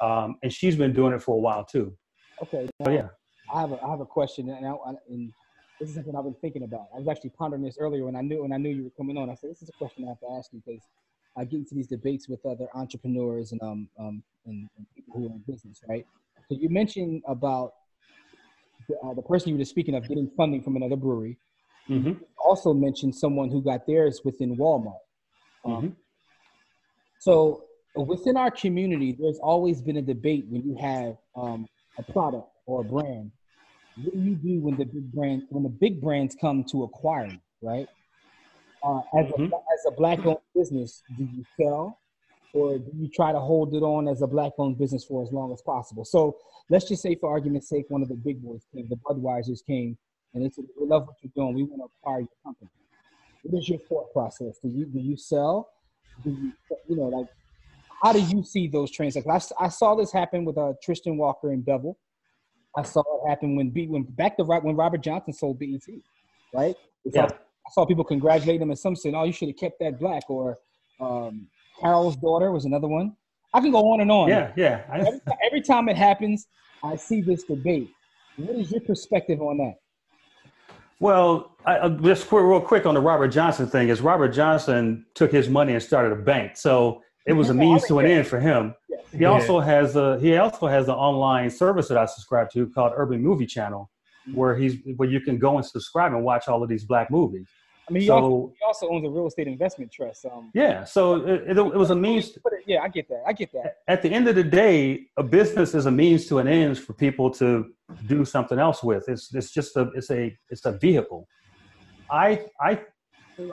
um, 0.01 0.37
and 0.43 0.53
she's 0.53 0.77
been 0.77 0.93
doing 0.93 1.13
it 1.13 1.23
for 1.23 1.35
a 1.35 1.41
while 1.41 1.65
too. 1.65 1.97
Okay. 2.43 2.69
Now, 2.81 2.91
yeah. 2.91 3.09
I 3.53 3.61
have 3.61 3.73
a, 3.73 3.83
I 3.83 3.91
have 3.91 4.01
a 4.01 4.07
question, 4.07 4.49
and, 4.49 4.67
I, 4.67 4.75
and 5.09 5.33
this 5.81 5.89
is 5.89 5.95
something 5.95 6.17
I've 6.17 6.25
been 6.25 6.35
thinking 6.41 6.63
about. 6.63 6.89
I 6.95 6.99
was 6.99 7.09
actually 7.09 7.31
pondering 7.31 7.63
this 7.63 7.77
earlier 7.79 8.05
when 8.05 8.17
I 8.17 8.23
knew 8.23 8.43
when 8.43 8.53
I 8.53 8.57
knew 8.57 8.71
you 8.71 8.85
were 8.85 8.97
coming 8.97 9.17
on. 9.17 9.31
I 9.31 9.35
said, 9.35 9.51
this 9.51 9.63
is 9.63 9.69
a 9.69 9.73
question 9.73 10.05
I 10.05 10.09
have 10.09 10.21
to 10.21 10.31
ask 10.39 10.53
you 10.53 10.63
because 10.65 10.83
I 11.37 11.45
get 11.45 11.59
into 11.59 11.75
these 11.75 11.87
debates 11.87 12.29
with 12.29 12.45
other 12.47 12.67
entrepreneurs 12.75 13.53
and 13.53 13.63
um, 13.63 13.89
um 13.99 14.23
and, 14.47 14.69
and 14.77 14.87
people 14.95 15.15
who 15.15 15.27
are 15.27 15.33
in 15.33 15.43
business, 15.47 15.81
right? 15.89 16.07
So 16.49 16.57
you 16.59 16.69
mentioned 16.69 17.23
about 17.27 17.75
the, 18.89 18.97
uh, 19.05 19.15
the 19.15 19.23
person 19.23 19.51
you 19.51 19.59
were 19.59 19.65
speaking 19.65 19.95
of 19.95 20.07
getting 20.09 20.31
funding 20.37 20.63
from 20.63 20.77
another 20.77 20.97
brewery. 20.97 21.37
Mm-hmm. 21.91 22.13
Also 22.45 22.73
mentioned 22.73 23.15
someone 23.15 23.51
who 23.51 23.63
got 23.63 23.87
theirs 23.87 24.21
within 24.25 24.57
Walmart. 24.57 24.95
Um, 25.65 25.73
mm-hmm. 25.73 25.89
So 27.19 27.65
within 27.97 28.37
our 28.37 28.51
community, 28.51 29.17
there's 29.19 29.39
always 29.39 29.81
been 29.81 29.97
a 29.97 30.03
debate 30.03 30.47
when 30.49 30.63
you 30.63 30.77
have 30.81 31.17
um, 31.37 31.67
a 31.99 32.13
product 32.13 32.49
or 32.67 32.81
a 32.83 32.85
brand. 32.85 33.31
What 34.03 34.15
do 34.15 34.21
you 34.21 34.35
do 34.35 34.61
when 34.61 34.77
the 34.77 34.85
big 34.85 35.11
brand 35.13 35.45
when 35.49 35.63
the 35.63 35.71
big 35.71 36.01
brands 36.01 36.37
come 36.39 36.65
to 36.65 36.85
acquire 36.85 37.29
you, 37.29 37.39
right? 37.63 37.89
Uh, 38.85 39.01
as 39.19 39.27
mm-hmm. 39.27 39.45
a 39.45 39.57
as 39.57 39.87
a 39.89 39.91
black 39.93 40.25
owned 40.27 40.39
business, 40.55 41.03
do 41.17 41.25
you 41.25 41.45
sell, 41.59 41.99
or 42.53 42.79
do 42.79 42.91
you 42.95 43.09
try 43.09 43.33
to 43.33 43.41
hold 43.41 43.75
it 43.75 43.83
on 43.83 44.07
as 44.07 44.21
a 44.21 44.27
black 44.27 44.53
owned 44.59 44.79
business 44.79 45.05
for 45.05 45.23
as 45.23 45.33
long 45.33 45.53
as 45.53 45.63
possible? 45.63 46.05
So 46.05 46.37
let's 46.69 46.87
just 46.87 47.03
say, 47.03 47.15
for 47.15 47.31
argument's 47.31 47.69
sake, 47.69 47.87
one 47.89 48.03
of 48.03 48.09
the 48.09 48.15
big 48.15 48.43
boys 48.43 48.67
came, 48.75 48.87
the 48.89 48.97
Budweisers 48.97 49.65
came, 49.67 49.97
and 50.35 50.45
they 50.45 50.51
said, 50.51 50.67
"We 50.79 50.87
love 50.87 51.07
what 51.07 51.17
you're 51.23 51.33
doing. 51.35 51.55
We 51.55 51.63
want 51.63 51.81
to 51.81 51.91
acquire 52.01 52.21
your 52.21 52.29
company." 52.45 52.71
What 53.43 53.59
is 53.59 53.69
your 53.69 53.79
thought 53.79 54.13
process? 54.13 54.59
Do 54.63 54.69
you 54.69 54.85
do 54.85 54.99
you 54.99 55.17
sell? 55.17 55.71
Do 56.23 56.31
you 56.31 56.53
you 56.89 56.97
know 56.97 57.05
like 57.05 57.29
how 58.03 58.13
do 58.13 58.21
you 58.21 58.43
see 58.43 58.69
those 58.69 58.91
transactions? 58.91 59.53
I, 59.59 59.65
I 59.65 59.69
saw 59.69 59.95
this 59.95 60.13
happen 60.13 60.45
with 60.45 60.59
uh, 60.59 60.75
Tristan 60.83 61.17
Walker 61.17 61.51
and 61.53 61.65
Bevel. 61.65 61.97
I 62.77 62.83
saw 62.83 63.01
it 63.01 63.29
happen 63.29 63.57
when 63.57 63.71
B 63.71 63.87
when 63.87 64.03
back 64.03 64.37
to 64.37 64.45
right 64.45 64.63
when 64.63 64.77
Robert 64.77 65.01
Johnson 65.03 65.33
sold 65.33 65.59
BET, 65.59 65.81
right? 66.55 66.77
Yeah. 67.05 67.25
I 67.25 67.71
saw 67.73 67.85
people 67.85 68.05
congratulate 68.05 68.61
him, 68.61 68.71
and 68.71 68.79
some 68.79 68.95
said, 68.95 69.15
"Oh, 69.15 69.25
you 69.25 69.33
should 69.33 69.49
have 69.49 69.57
kept 69.57 69.81
that 69.81 69.99
black." 69.99 70.29
Or 70.29 70.57
um, 71.01 71.49
Carol's 71.81 72.17
daughter 72.17 72.53
was 72.53 72.65
another 72.65 72.87
one. 72.87 73.17
I 73.55 73.61
can 73.61 73.73
go 73.73 73.93
on 73.93 74.01
and 74.01 74.11
on. 74.11 74.29
Yeah, 74.29 74.53
yeah. 74.57 74.83
every, 74.93 75.21
every 75.47 75.61
time 75.63 75.89
it 75.89 75.97
happens, 75.97 76.47
I 76.83 76.97
see 76.97 77.23
this 77.23 77.45
debate. 77.45 77.91
What 78.37 78.57
is 78.57 78.71
your 78.71 78.83
perspective 78.83 79.41
on 79.41 79.59
that? 79.59 79.75
Well, 81.01 81.57
I, 81.65 81.89
just 81.89 82.31
real 82.31 82.61
quick 82.61 82.87
on 82.87 82.95
the 82.95 83.01
Robert 83.01 83.29
Johnson 83.29 83.67
thing 83.67 83.89
is 83.89 84.01
Robert 84.01 84.29
Johnson 84.29 85.07
took 85.15 85.31
his 85.31 85.49
money 85.49 85.75
and 85.75 85.83
started 85.83 86.13
a 86.13 86.17
bank. 86.17 86.57
So 86.57 87.03
it 87.27 87.33
was 87.33 87.51
a 87.51 87.55
means 87.65 87.87
to 87.87 87.99
an 87.99 88.07
end 88.07 88.27
for 88.27 88.41
him. 88.41 88.75
He 89.13 89.25
also 89.25 89.61
has 89.61 89.97
a 89.97 90.19
he 90.21 90.37
also 90.37 90.67
has 90.67 90.89
an 90.89 90.95
online 90.95 91.51
service 91.51 91.89
that 91.89 91.99
I 91.99 92.07
subscribe 92.07 92.51
to 92.51 92.67
called 92.69 92.93
Urban 92.97 93.23
Movie 93.23 93.47
Channel, 93.47 93.91
where 94.35 94.57
he's 94.57 94.75
where 94.97 95.09
you 95.09 95.21
can 95.21 95.39
go 95.39 95.57
and 95.57 95.65
subscribe 95.65 96.13
and 96.13 96.23
watch 96.25 96.49
all 96.49 96.63
of 96.63 96.69
these 96.69 96.85
black 96.85 97.11
movies. 97.11 97.47
I 97.89 97.93
mean, 97.93 98.01
he, 98.01 98.07
So- 98.09 98.15
also, 98.17 98.53
he 98.59 98.65
also 98.67 98.89
owns 98.91 99.05
a 99.07 99.09
real 99.09 99.29
estate 99.29 99.47
investment 99.47 99.93
trust. 99.93 100.27
Um, 100.27 100.51
Yeah, 100.55 100.83
so 100.83 101.25
it, 101.25 101.43
it, 101.51 101.57
it 101.57 101.77
was 101.77 101.91
a 101.91 101.95
means. 101.95 102.31
it- 102.31 102.43
yeah, 102.67 102.81
I 102.83 102.89
get 102.89 103.09
that. 103.09 103.23
I 103.25 103.33
get 103.33 103.53
that. 103.53 103.77
At 103.87 104.03
the 104.03 104.11
end 104.11 104.27
of 104.27 104.35
the 104.35 104.43
day, 104.43 105.07
a 105.17 105.23
business 105.23 105.73
is 105.73 105.87
a 105.87 105.91
means 105.91 106.27
to 106.27 106.39
an 106.39 106.49
end 106.49 106.79
for 106.81 106.95
people 106.95 107.31
to 107.35 107.67
do 108.07 108.25
something 108.25 108.59
else 108.59 108.83
with. 108.83 109.09
It's 109.09 109.33
it's 109.35 109.53
just 109.53 109.77
a 109.77 109.83
it's 109.95 110.11
a 110.11 110.37
it's 110.51 110.65
a 110.67 110.73
vehicle. 110.73 111.29
I 112.11 112.47
I 112.61 112.81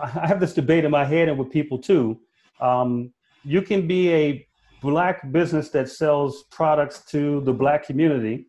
I 0.02 0.08
have 0.08 0.40
this 0.40 0.54
debate 0.54 0.84
in 0.86 0.92
my 0.92 1.06
head 1.06 1.28
and 1.30 1.38
with 1.38 1.52
people 1.52 1.78
too. 1.78 2.20
Um, 2.60 3.14
you 3.44 3.62
can 3.62 3.86
be 3.88 4.12
a 4.14 4.48
black 4.84 5.32
business 5.32 5.70
that 5.70 5.90
sells 5.90 6.44
products 6.52 7.06
to 7.06 7.42
the 7.42 7.54
black 7.54 7.88
community, 7.88 8.48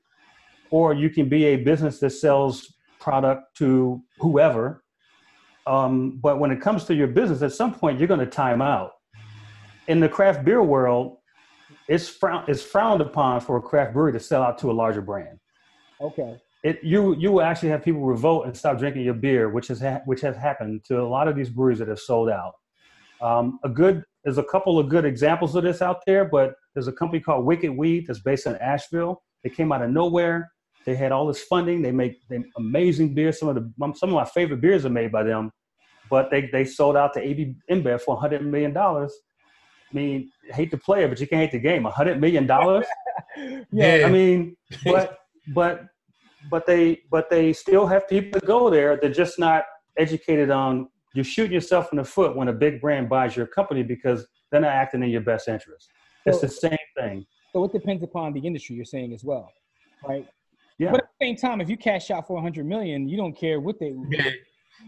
or 0.71 0.93
you 0.93 1.09
can 1.09 1.29
be 1.29 1.45
a 1.47 1.57
business 1.57 2.01
that 2.01 2.11
sells 2.11 2.75
product 2.99 3.57
to 3.57 4.03
whoever. 4.19 4.83
Um, 5.67 6.19
but 6.21 6.41
when 6.41 6.51
it 6.51 6.61
comes 6.61 6.85
to 6.87 6.95
your 6.95 7.07
business, 7.07 7.41
at 7.41 7.53
some 7.53 7.73
point 7.73 7.99
you're 7.99 8.09
going 8.09 8.21
to 8.21 8.27
time 8.27 8.61
out. 8.61 8.91
In 9.87 10.01
the 10.01 10.09
craft 10.09 10.45
beer 10.45 10.63
world, 10.63 11.19
it's 11.89 12.09
frown 12.09 12.45
it's 12.49 12.63
frowned 12.63 13.01
upon 13.01 13.41
for 13.41 13.57
a 13.57 13.63
craft 13.63 13.93
brewery 13.95 14.13
to 14.13 14.21
sell 14.21 14.43
out 14.43 14.59
to 14.59 14.71
a 14.71 14.75
larger 14.83 15.03
brand. 15.03 15.39
Okay. 16.01 16.41
It 16.65 16.81
you 16.83 17.15
you 17.17 17.31
will 17.33 17.43
actually 17.43 17.69
have 17.69 17.83
people 17.85 18.03
revolt 18.03 18.47
and 18.47 18.57
stop 18.57 18.79
drinking 18.79 19.03
your 19.03 19.15
beer, 19.15 19.51
which 19.51 19.69
has 19.69 19.81
ha- 19.81 20.01
which 20.07 20.21
has 20.23 20.37
happened 20.37 20.85
to 20.87 21.01
a 21.01 21.07
lot 21.17 21.29
of 21.29 21.37
these 21.37 21.51
breweries 21.51 21.79
that 21.79 21.89
have 21.89 22.01
sold 22.01 22.29
out. 22.29 22.55
Um, 23.21 23.59
a 23.65 23.69
good 23.69 24.03
there's 24.25 24.39
a 24.39 24.45
couple 24.45 24.79
of 24.79 24.89
good 24.89 25.05
examples 25.05 25.55
of 25.55 25.65
this 25.65 25.83
out 25.83 26.01
there, 26.07 26.25
but 26.25 26.55
there's 26.73 26.89
a 26.89 26.93
company 26.93 27.21
called 27.21 27.45
Wicked 27.45 27.71
Weed 27.71 28.07
that's 28.07 28.21
based 28.21 28.47
in 28.47 28.57
Asheville. 28.57 29.23
They 29.43 29.51
came 29.51 29.71
out 29.71 29.83
of 29.83 29.91
nowhere. 29.91 30.51
They 30.87 30.95
had 30.95 31.13
all 31.13 31.27
this 31.27 31.43
funding. 31.43 31.83
They 31.83 31.93
make 31.93 32.17
they 32.29 32.43
amazing 32.57 33.15
beer. 33.15 33.33
Some 33.33 33.49
of 33.49 33.55
the 33.55 33.73
um, 33.83 33.95
some 33.95 34.11
of 34.11 34.15
my 34.15 34.25
favorite 34.25 34.61
beers 34.61 34.85
are 34.85 34.91
made 34.91 35.13
by 35.13 35.23
them, 35.23 35.51
but 36.11 36.31
they 36.31 36.49
they 36.53 36.65
sold 36.65 36.97
out 36.97 37.13
to 37.15 37.21
AB 37.21 37.55
InBev 37.71 38.01
for 38.03 38.15
100 38.15 38.45
million 38.45 38.73
dollars. 38.73 39.15
I 39.91 39.95
mean, 39.95 40.31
hate 40.51 40.71
to 40.73 40.79
play 40.79 41.05
it, 41.05 41.09
but 41.09 41.21
you 41.21 41.27
can't 41.27 41.43
hate 41.43 41.53
the 41.53 41.59
game. 41.59 41.85
100 41.85 42.21
million 42.21 42.47
dollars. 42.47 42.87
Yeah. 43.73 44.05
I 44.07 44.11
mean, 44.11 44.57
but 44.85 45.19
but 45.55 45.87
but 46.51 46.67
they 46.67 47.01
but 47.11 47.29
they 47.31 47.53
still 47.53 47.87
have 47.87 48.09
people 48.09 48.39
that 48.39 48.47
go 48.47 48.71
there. 48.71 48.97
They're 48.97 49.11
just 49.11 49.39
not 49.39 49.65
educated 49.99 50.51
on. 50.51 50.89
You're 51.15 51.25
shooting 51.25 51.53
yourself 51.53 51.89
in 51.93 51.99
the 51.99 52.05
foot 52.05 52.37
when 52.37 52.49
a 52.49 52.53
big 52.53 52.81
brand 52.81 53.09
buys 53.09 53.37
your 53.37 53.47
company 53.47 53.83
because 53.83 54.27
they're 54.51 54.61
not 54.61 54.73
acting 54.73 55.03
in 55.03 55.11
your 55.11 55.21
best 55.21 55.49
interest. 55.49 55.89
It's 56.27 56.41
the 56.41 56.49
same 56.49 56.77
thing. 56.99 57.25
So 57.53 57.65
it 57.65 57.73
depends 57.73 58.03
upon 58.03 58.33
the 58.33 58.41
industry 58.41 58.75
you're 58.75 58.85
saying 58.85 59.13
as 59.13 59.23
well, 59.23 59.53
right? 60.07 60.27
Yeah. 60.79 60.91
But 60.91 61.03
at 61.03 61.09
the 61.21 61.27
same 61.27 61.37
time, 61.37 61.61
if 61.61 61.69
you 61.69 61.77
cash 61.77 62.11
out 62.11 62.27
for 62.27 62.35
100 62.35 62.67
million, 62.67 63.09
you 63.09 63.17
don't 63.17 63.33
care 63.33 63.61
what 63.61 63.79
they. 63.79 63.95
Yeah. 64.11 64.31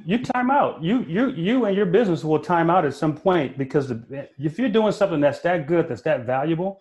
you 0.05 0.25
time 0.25 0.51
out. 0.51 0.83
You 0.83 1.05
you 1.05 1.31
you 1.31 1.67
and 1.67 1.77
your 1.77 1.87
business 1.87 2.25
will 2.25 2.41
time 2.41 2.71
out 2.71 2.85
at 2.85 2.95
some 2.95 3.17
point 3.17 3.57
because 3.57 3.89
the, 3.89 4.29
if 4.37 4.59
you're 4.59 4.69
doing 4.69 4.91
something 4.93 5.21
that's 5.21 5.41
that 5.41 5.69
good, 5.69 5.89
that's 5.89 6.03
that 6.03 6.27
valuable, 6.27 6.81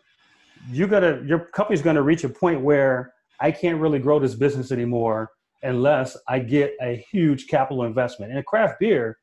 you 0.72 0.88
gotta 0.88 1.22
your 1.26 1.40
company's 1.40 1.84
gonna 1.84 2.02
reach 2.02 2.24
a 2.24 2.30
point 2.30 2.62
where 2.62 3.14
I 3.40 3.52
can't 3.52 3.80
really 3.80 4.00
grow 4.00 4.20
this 4.20 4.34
business 4.34 4.72
anymore 4.72 5.32
unless 5.62 6.18
I 6.28 6.40
get 6.40 6.74
a 6.82 7.06
huge 7.12 7.48
capital 7.48 7.84
investment. 7.84 8.32
In 8.32 8.40
a 8.40 8.44
craft 8.44 8.80
beer, 8.80 9.18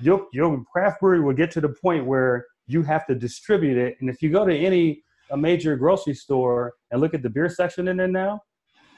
your 0.00 0.26
your 0.32 0.62
craft 0.72 1.00
brewery 1.00 1.20
will 1.20 1.34
get 1.34 1.50
to 1.52 1.60
the 1.60 1.68
point 1.68 2.06
where 2.06 2.46
you 2.66 2.82
have 2.82 3.06
to 3.06 3.14
distribute 3.14 3.78
it. 3.78 3.96
And 4.00 4.10
if 4.10 4.20
you 4.22 4.30
go 4.30 4.44
to 4.44 4.54
any 4.54 5.02
a 5.30 5.36
major 5.36 5.76
grocery 5.76 6.14
store 6.14 6.74
and 6.90 7.00
look 7.00 7.14
at 7.14 7.22
the 7.22 7.30
beer 7.30 7.48
section 7.48 7.88
in 7.88 7.96
there 7.96 8.08
now, 8.08 8.40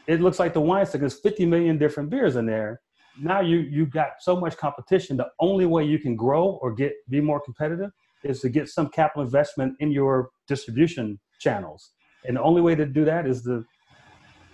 it 0.07 0.21
looks 0.21 0.39
like 0.39 0.53
the 0.53 0.61
wine 0.61 0.85
section. 0.85 1.01
There's 1.01 1.21
50 1.21 1.47
million 1.47 1.79
different 1.79 2.11
beers 2.11 2.37
in 2.37 2.47
there 2.47 2.81
now 3.21 3.41
you 3.41 3.59
you 3.59 3.87
got 3.87 4.11
so 4.21 4.39
much 4.39 4.57
competition 4.57 5.17
the 5.17 5.27
only 5.41 5.67
way 5.67 5.85
you 5.85 5.99
can 5.99 6.15
grow 6.15 6.59
or 6.63 6.73
get 6.73 6.93
be 7.09 7.21
more 7.21 7.41
competitive 7.41 7.91
is 8.25 8.41
to 8.41 8.49
get 8.49 8.69
some 8.69 8.89
capital 8.89 9.23
investment 9.23 9.75
in 9.81 9.91
your 9.91 10.31
distribution 10.47 11.19
channels 11.41 11.93
and 12.25 12.37
the 12.37 12.43
only 12.43 12.61
way 12.61 12.75
to 12.75 12.87
do 12.87 13.05
that 13.05 13.27
is 13.27 13.43
the 13.43 13.65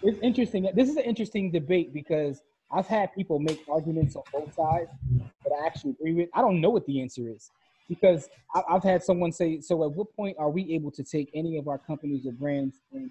It's 0.02 0.18
interesting. 0.22 0.68
This 0.74 0.88
is 0.88 0.96
an 0.96 1.04
interesting 1.04 1.50
debate 1.50 1.92
because 1.92 2.42
I've 2.70 2.86
had 2.86 3.14
people 3.14 3.38
make 3.38 3.64
arguments 3.70 4.16
on 4.16 4.22
both 4.32 4.54
sides 4.54 4.90
that 5.44 5.52
I 5.52 5.66
actually 5.66 5.92
agree 5.92 6.14
with. 6.14 6.28
I 6.34 6.40
don't 6.40 6.60
know 6.60 6.70
what 6.70 6.86
the 6.86 7.00
answer 7.00 7.28
is 7.28 7.50
because 7.88 8.28
I've 8.68 8.82
had 8.82 9.02
someone 9.02 9.32
say, 9.32 9.60
"So, 9.60 9.84
at 9.84 9.92
what 9.92 10.14
point 10.16 10.36
are 10.38 10.50
we 10.50 10.72
able 10.74 10.90
to 10.92 11.02
take 11.02 11.30
any 11.34 11.56
of 11.58 11.68
our 11.68 11.78
companies 11.78 12.26
or 12.26 12.32
brands 12.32 12.80
and 12.92 13.10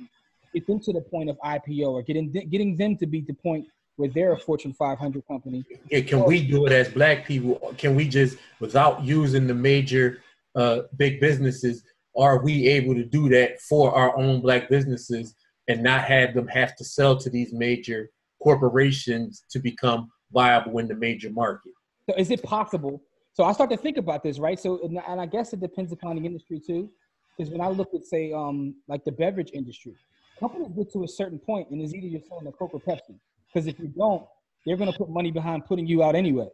get 0.54 0.68
them 0.68 0.80
to 0.82 0.94
the 0.94 1.02
point 1.02 1.30
of 1.30 1.38
IPO 1.44 1.92
or 1.92 2.02
getting 2.02 2.32
getting 2.32 2.76
them 2.76 2.98
to 2.98 3.06
be 3.06 3.22
the 3.22 3.34
point 3.34 3.68
where 3.96 4.10
they're 4.10 4.34
a 4.34 4.40
Fortune 4.40 4.74
500 4.74 5.26
company?" 5.28 5.64
Yeah, 5.90 6.02
can 6.02 6.26
we 6.26 6.46
do 6.46 6.66
it 6.66 6.72
as 6.72 6.90
black 6.90 7.26
people? 7.26 7.74
Can 7.78 7.96
we 7.96 8.08
just, 8.08 8.38
without 8.60 9.04
using 9.04 9.48
the 9.48 9.56
major 9.56 10.22
uh, 10.56 10.84
big 10.98 11.20
businesses, 11.20 11.84
are 12.18 12.44
we 12.44 12.68
able 12.68 12.94
to 12.96 13.04
do 13.04 13.30
that 13.30 13.60
for 13.62 13.94
our 13.94 14.16
own 14.18 14.42
black 14.42 14.70
businesses 14.70 15.36
and 15.68 15.82
not 15.82 16.04
have 16.04 16.34
them 16.34 16.48
have 16.48 16.76
to 16.76 16.84
sell 16.84 17.18
to 17.18 17.30
these 17.30 17.54
major 17.54 18.10
corporations 18.44 19.44
to 19.50 19.60
become 19.60 20.10
viable 20.32 20.78
in 20.80 20.88
the 20.88 20.96
major 20.96 21.30
market? 21.30 21.72
So 22.10 22.16
is 22.18 22.30
it 22.32 22.44
possible? 22.44 23.02
So 23.34 23.44
I 23.46 23.54
start 23.54 23.70
to 23.72 23.78
think 23.78 23.98
about 23.98 24.22
this, 24.24 24.38
right? 24.38 24.60
So 24.60 24.80
and, 24.84 25.00
and 25.08 25.20
I 25.22 25.26
guess 25.26 25.54
it 25.54 25.62
depends 25.62 25.92
upon 25.92 26.18
the 26.18 26.26
industry 26.26 26.60
too, 26.60 26.90
because 27.38 27.52
when 27.52 27.62
I 27.62 27.70
look 27.70 27.90
at 27.96 28.04
say 28.04 28.32
um 28.34 28.76
like 28.88 29.04
the 29.06 29.12
beverage 29.12 29.52
industry, 29.54 29.94
companies 30.40 30.72
get 30.76 30.92
to 30.94 31.04
a 31.04 31.08
certain 31.08 31.40
point, 31.40 31.70
and 31.72 31.82
it's 31.82 31.94
either 31.94 32.08
you're 32.08 32.22
selling 32.28 32.48
a 32.48 32.52
Coke 32.52 32.74
or 32.74 32.82
Pepsi, 32.82 33.18
because 33.52 33.68
if 33.68 33.80
you 33.80 33.88
don't, 33.98 34.24
they're 34.66 34.78
gonna 34.78 34.94
put 34.94 35.10
money 35.10 35.32
behind 35.32 35.66
putting 35.66 35.88
you 35.88 36.04
out 36.04 36.16
anyway. 36.16 36.50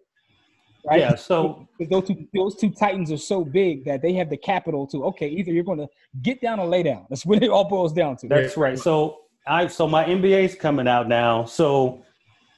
Right? 0.90 1.02
yeah 1.02 1.16
so 1.16 1.68
Because 1.78 1.90
those 1.90 2.08
two 2.08 2.28
those 2.34 2.56
two 2.56 2.70
titans 2.70 3.12
are 3.12 3.18
so 3.18 3.44
big 3.44 3.84
that 3.86 4.02
they 4.02 4.14
have 4.14 4.30
the 4.30 4.38
capital 4.38 4.88
to 4.88 5.04
okay, 5.06 5.28
either 5.28 5.52
you're 5.52 5.66
gonna 5.66 5.88
get 6.22 6.40
down 6.40 6.60
or 6.60 6.68
lay 6.68 6.84
down. 6.84 7.08
That's 7.10 7.26
what 7.26 7.44
it 7.44 7.50
all 7.50 7.68
boils 7.68 7.94
down 7.94 8.16
to. 8.18 8.28
that's 8.28 8.56
right 8.56 8.80
so 8.80 9.18
i 9.50 9.68
so 9.68 9.88
my 9.88 10.06
mbas 10.06 10.58
coming 10.58 10.88
out 10.88 11.08
now. 11.08 11.44
So 11.44 12.04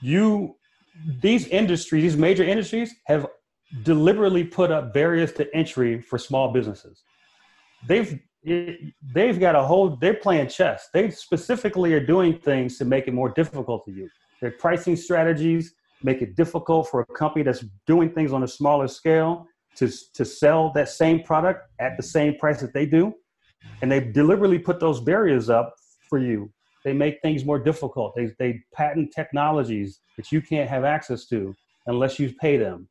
you 0.02 0.56
these 1.22 1.48
industries 1.48 2.04
these 2.04 2.18
major 2.18 2.44
industries 2.44 2.94
have 3.06 3.28
deliberately 3.84 4.44
put 4.44 4.72
up 4.72 4.94
barriers 4.94 5.32
to 5.34 5.56
entry 5.56 6.02
for 6.02 6.18
small 6.18 6.52
businesses. 6.52 7.04
They've 7.88 8.20
they've 8.44 9.40
got 9.40 9.56
a 9.56 9.64
whole 9.64 9.96
they're 9.96 10.16
playing 10.16 10.50
chess. 10.50 10.90
They 10.94 11.10
specifically 11.10 11.94
are 11.94 12.06
doing 12.06 12.38
things 12.38 12.78
to 12.80 12.86
make 12.86 13.08
it 13.08 13.14
more 13.14 13.30
difficult 13.30 13.86
for 13.86 13.92
you. 13.92 14.10
Their 14.42 14.52
pricing 14.52 14.96
strategies 14.96 15.74
make 16.04 16.22
it 16.22 16.36
difficult 16.36 16.90
for 16.90 17.02
a 17.02 17.06
company 17.06 17.44
that's 17.44 17.64
doing 17.86 18.12
things 18.12 18.34
on 18.34 18.44
a 18.44 18.48
smaller 18.48 18.88
scale 18.88 19.46
to, 19.76 19.90
to 20.16 20.26
sell 20.26 20.72
that 20.74 20.90
same 20.90 21.22
product 21.24 21.70
at 21.80 21.96
the 21.96 22.04
same 22.04 22.36
price 22.38 22.60
that 22.60 22.74
they 22.74 22.88
do. 22.88 23.14
And 23.82 23.92
they 23.92 24.00
deliberately 24.00 24.58
put 24.58 24.80
those 24.80 25.00
barriers 25.00 25.50
up 25.50 25.76
for 26.10 26.18
you 26.18 26.52
they 26.84 26.94
make 26.94 27.22
things 27.22 27.46
more 27.46 27.60
difficult 27.60 28.14
they, 28.16 28.32
they 28.40 28.60
patent 28.74 29.12
technologies 29.14 30.00
that 30.18 30.32
you 30.32 30.42
can't 30.42 30.70
have 30.70 30.84
access 30.84 31.26
to 31.26 31.56
unless 31.88 32.20
you 32.20 32.34
pay 32.40 32.58
them 32.58 32.88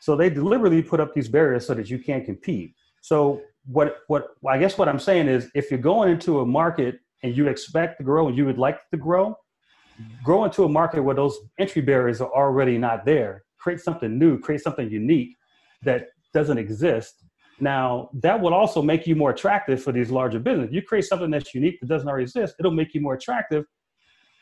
so 0.00 0.16
they 0.16 0.28
deliberately 0.28 0.82
put 0.82 1.00
up 1.00 1.14
these 1.14 1.28
barriers 1.28 1.66
so 1.66 1.74
that 1.74 1.88
you 1.88 1.98
can't 1.98 2.24
compete 2.24 2.74
so 3.00 3.42
what 3.66 3.98
what 4.08 4.36
I 4.48 4.58
guess 4.58 4.78
what 4.78 4.88
I'm 4.88 4.98
saying 4.98 5.28
is 5.28 5.50
if 5.54 5.70
you're 5.70 5.80
going 5.80 6.10
into 6.10 6.40
a 6.40 6.46
market 6.46 7.00
and 7.22 7.36
you 7.36 7.48
expect 7.48 7.98
to 7.98 8.04
grow 8.04 8.28
and 8.28 8.36
you 8.36 8.44
would 8.44 8.58
like 8.58 8.78
to 8.90 8.96
grow, 8.96 9.36
grow 10.22 10.44
into 10.44 10.64
a 10.64 10.68
market 10.68 11.02
where 11.02 11.14
those 11.14 11.38
entry 11.58 11.82
barriers 11.82 12.20
are 12.20 12.32
already 12.34 12.76
not 12.78 13.04
there. 13.04 13.44
Create 13.58 13.80
something 13.80 14.18
new, 14.18 14.38
create 14.38 14.60
something 14.60 14.90
unique 14.90 15.36
that 15.82 16.08
doesn't 16.32 16.58
exist. 16.58 17.24
Now 17.60 18.10
that 18.14 18.40
will 18.40 18.54
also 18.54 18.82
make 18.82 19.06
you 19.06 19.14
more 19.14 19.30
attractive 19.30 19.82
for 19.82 19.92
these 19.92 20.10
larger 20.10 20.38
businesses. 20.38 20.74
You 20.74 20.82
create 20.82 21.04
something 21.04 21.30
that's 21.30 21.54
unique 21.54 21.78
that 21.80 21.88
doesn't 21.88 22.08
already 22.08 22.24
exist, 22.24 22.56
it'll 22.58 22.72
make 22.72 22.94
you 22.94 23.00
more 23.00 23.14
attractive. 23.14 23.64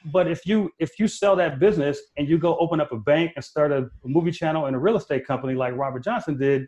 But 0.06 0.28
if 0.28 0.44
you 0.46 0.70
if 0.78 0.98
you 0.98 1.06
sell 1.06 1.36
that 1.36 1.60
business 1.60 2.00
and 2.16 2.28
you 2.28 2.38
go 2.38 2.56
open 2.58 2.80
up 2.80 2.90
a 2.92 2.98
bank 2.98 3.32
and 3.36 3.44
start 3.44 3.70
a, 3.70 3.78
a 3.78 4.08
movie 4.08 4.32
channel 4.32 4.66
and 4.66 4.74
a 4.74 4.78
real 4.78 4.96
estate 4.96 5.26
company 5.26 5.54
like 5.54 5.76
Robert 5.76 6.02
Johnson 6.02 6.36
did, 6.38 6.66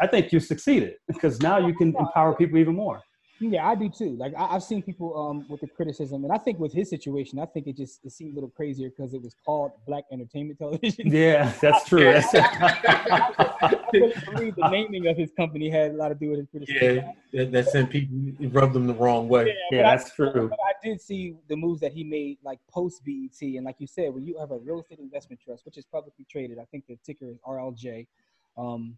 I 0.00 0.06
think 0.06 0.32
you 0.32 0.40
succeeded 0.40 0.94
because 1.06 1.40
now 1.40 1.58
oh 1.58 1.66
you 1.66 1.74
can 1.74 1.94
empower 1.96 2.34
people 2.34 2.58
even 2.58 2.74
more. 2.74 3.00
Yeah, 3.42 3.66
I 3.66 3.74
do 3.74 3.88
too. 3.88 4.16
Like 4.18 4.34
I, 4.36 4.54
I've 4.54 4.62
seen 4.62 4.82
people 4.82 5.16
um 5.18 5.46
with 5.48 5.62
the 5.62 5.66
criticism, 5.66 6.24
and 6.24 6.32
I 6.32 6.36
think 6.36 6.58
with 6.58 6.74
his 6.74 6.90
situation, 6.90 7.38
I 7.38 7.46
think 7.46 7.66
it 7.66 7.76
just 7.76 8.04
it 8.04 8.12
seemed 8.12 8.32
a 8.32 8.34
little 8.34 8.50
crazier 8.50 8.90
because 8.90 9.14
it 9.14 9.22
was 9.22 9.34
called 9.46 9.72
Black 9.86 10.04
Entertainment 10.12 10.58
Television. 10.58 11.06
Yeah, 11.10 11.50
that's 11.60 11.88
true. 11.88 12.12
I 12.34 13.80
really 13.94 14.12
believe 14.26 14.56
the 14.56 14.68
naming 14.68 15.06
of 15.06 15.16
his 15.16 15.30
company 15.36 15.70
had 15.70 15.92
a 15.92 15.94
lot 15.94 16.08
to 16.10 16.14
do 16.14 16.30
with 16.30 16.40
his 16.40 16.48
criticism. 16.50 16.96
Yeah, 17.32 17.44
that, 17.44 17.52
that 17.52 17.66
sent 17.68 17.88
people, 17.90 18.14
rubbed 18.50 18.74
them 18.74 18.86
the 18.86 18.94
wrong 18.94 19.26
way. 19.28 19.56
yeah, 19.70 19.88
I- 19.88 19.96
that's 19.96 20.14
true. 20.14 20.50
I 20.52 20.72
did 20.86 21.00
see 21.00 21.34
the 21.48 21.56
moves 21.56 21.80
that 21.80 21.92
he 21.92 22.04
made, 22.04 22.38
like 22.44 22.58
post 22.70 23.02
BET, 23.06 23.40
and 23.40 23.64
like 23.64 23.76
you 23.78 23.86
said, 23.86 24.12
when 24.12 24.26
you 24.26 24.38
have 24.38 24.50
a 24.50 24.58
real 24.58 24.80
estate 24.80 24.98
investment 24.98 25.40
trust, 25.42 25.64
which 25.64 25.78
is 25.78 25.84
publicly 25.86 26.26
traded, 26.30 26.58
I 26.58 26.64
think 26.70 26.84
the 26.88 26.98
ticker 27.04 27.30
is 27.30 27.38
RLJ. 27.46 28.06
Um, 28.58 28.96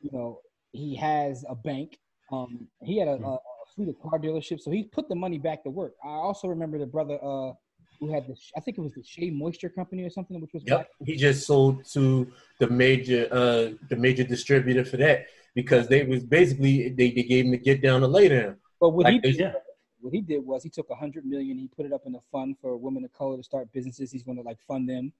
you 0.00 0.10
know, 0.12 0.40
he 0.72 0.96
has 0.96 1.44
a 1.48 1.54
bank. 1.54 1.98
Um, 2.32 2.68
he 2.82 2.96
had 2.98 3.08
a, 3.08 3.12
a, 3.14 3.38
fleet 3.80 3.96
of 3.96 4.10
car 4.10 4.18
dealership. 4.18 4.60
so 4.60 4.70
he 4.70 4.84
put 4.84 5.08
the 5.08 5.14
money 5.14 5.38
back 5.38 5.62
to 5.64 5.70
work. 5.70 5.94
I 6.04 6.08
also 6.08 6.48
remember 6.48 6.78
the 6.78 6.86
brother, 6.86 7.18
uh, 7.22 7.52
who 7.98 8.12
had 8.12 8.26
the 8.26 8.36
I 8.56 8.60
think 8.60 8.78
it 8.78 8.80
was 8.80 8.94
the 8.94 9.02
Shea 9.02 9.30
Moisture 9.30 9.68
Company 9.68 10.04
or 10.04 10.10
something, 10.10 10.40
which 10.40 10.52
was 10.54 10.62
yep. 10.66 10.88
He 11.04 11.16
just 11.16 11.46
sold 11.46 11.84
to 11.92 12.30
the 12.58 12.68
major 12.68 13.28
uh 13.30 13.76
the 13.88 13.96
major 13.96 14.24
distributor 14.24 14.84
for 14.84 14.96
that 14.98 15.26
because 15.54 15.88
they 15.88 16.04
was 16.04 16.24
basically 16.24 16.88
they, 16.90 17.10
they 17.10 17.22
gave 17.22 17.44
him 17.44 17.50
the 17.52 17.58
get 17.58 17.82
down 17.82 18.00
to 18.00 18.06
lay 18.06 18.28
down. 18.28 18.56
But 18.80 18.90
what 18.90 19.04
like 19.04 19.14
he 19.14 19.20
did, 19.20 19.36
yeah. 19.36 19.52
what 20.00 20.14
he 20.14 20.22
did 20.22 20.44
was 20.44 20.62
he 20.62 20.70
took 20.70 20.88
a 20.90 20.94
hundred 20.94 21.26
million, 21.26 21.58
he 21.58 21.68
put 21.68 21.84
it 21.84 21.92
up 21.92 22.02
in 22.06 22.14
a 22.14 22.20
fund 22.32 22.56
for 22.60 22.76
women 22.76 23.04
of 23.04 23.12
color 23.12 23.36
to 23.36 23.42
start 23.42 23.70
businesses. 23.72 24.10
He's 24.10 24.22
going 24.22 24.38
to 24.38 24.42
like 24.42 24.58
fund 24.66 24.88
them. 24.88 25.12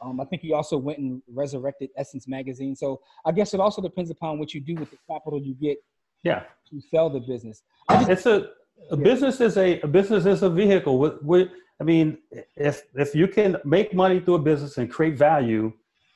Um, 0.00 0.20
I 0.20 0.24
think 0.24 0.42
he 0.42 0.52
also 0.52 0.76
went 0.76 0.98
and 0.98 1.22
resurrected 1.32 1.90
Essence 1.96 2.26
magazine. 2.26 2.74
So 2.74 3.00
I 3.24 3.30
guess 3.30 3.54
it 3.54 3.60
also 3.60 3.80
depends 3.80 4.10
upon 4.10 4.38
what 4.38 4.52
you 4.52 4.60
do 4.60 4.74
with 4.74 4.90
the 4.90 4.98
capital 5.08 5.40
you 5.40 5.54
get. 5.54 5.78
Yeah. 6.24 6.42
To 6.70 6.80
sell 6.90 7.10
the 7.10 7.20
business. 7.20 7.62
Just, 7.90 8.08
it's 8.10 8.26
a 8.26 8.50
a 8.90 8.96
yeah. 8.96 9.02
business 9.02 9.40
is 9.40 9.56
a, 9.56 9.80
a 9.80 9.86
business 9.86 10.26
is 10.26 10.42
a 10.42 10.50
vehicle. 10.50 10.98
With, 10.98 11.22
with, 11.22 11.48
I 11.80 11.84
mean, 11.84 12.18
if 12.56 12.82
if 12.94 13.14
you 13.14 13.28
can 13.28 13.56
make 13.64 13.94
money 13.94 14.20
through 14.20 14.34
a 14.34 14.38
business 14.40 14.78
and 14.78 14.90
create 14.90 15.16
value, 15.16 15.72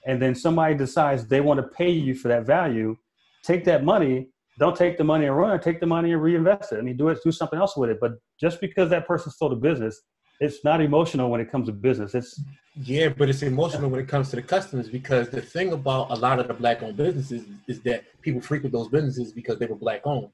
and 0.06 0.20
then 0.20 0.34
somebody 0.34 0.74
decides 0.74 1.26
they 1.26 1.40
want 1.40 1.58
to 1.58 1.68
pay 1.68 1.90
you 1.90 2.14
for 2.14 2.28
that 2.28 2.46
value, 2.46 2.96
take 3.44 3.64
that 3.64 3.84
money. 3.84 4.30
Don't 4.58 4.76
take 4.76 4.98
the 4.98 5.04
money 5.04 5.26
and 5.26 5.36
run. 5.36 5.60
Take 5.60 5.78
the 5.78 5.86
money 5.86 6.12
and 6.12 6.20
reinvest 6.20 6.72
it. 6.72 6.78
I 6.78 6.82
mean, 6.82 6.96
do 6.96 7.10
it. 7.10 7.18
Do 7.22 7.30
something 7.30 7.58
else 7.58 7.76
with 7.76 7.90
it. 7.90 7.98
But 8.00 8.12
just 8.40 8.60
because 8.60 8.90
that 8.90 9.06
person 9.06 9.30
sold 9.30 9.52
a 9.52 9.56
business, 9.56 10.00
it's 10.40 10.64
not 10.64 10.80
emotional 10.80 11.30
when 11.30 11.40
it 11.40 11.50
comes 11.50 11.66
to 11.66 11.72
business. 11.72 12.14
It's 12.14 12.40
yeah, 12.84 13.08
but 13.08 13.28
it's 13.28 13.42
emotional 13.42 13.90
when 13.90 14.00
it 14.00 14.08
comes 14.08 14.30
to 14.30 14.36
the 14.36 14.42
customers 14.42 14.88
because 14.88 15.30
the 15.30 15.40
thing 15.42 15.72
about 15.72 16.10
a 16.10 16.14
lot 16.14 16.38
of 16.38 16.46
the 16.46 16.54
black-owned 16.54 16.96
businesses 16.96 17.44
is 17.66 17.80
that 17.80 18.04
people 18.22 18.40
frequent 18.40 18.72
those 18.72 18.88
businesses 18.88 19.32
because 19.32 19.58
they 19.58 19.66
were 19.66 19.74
black-owned. 19.74 20.28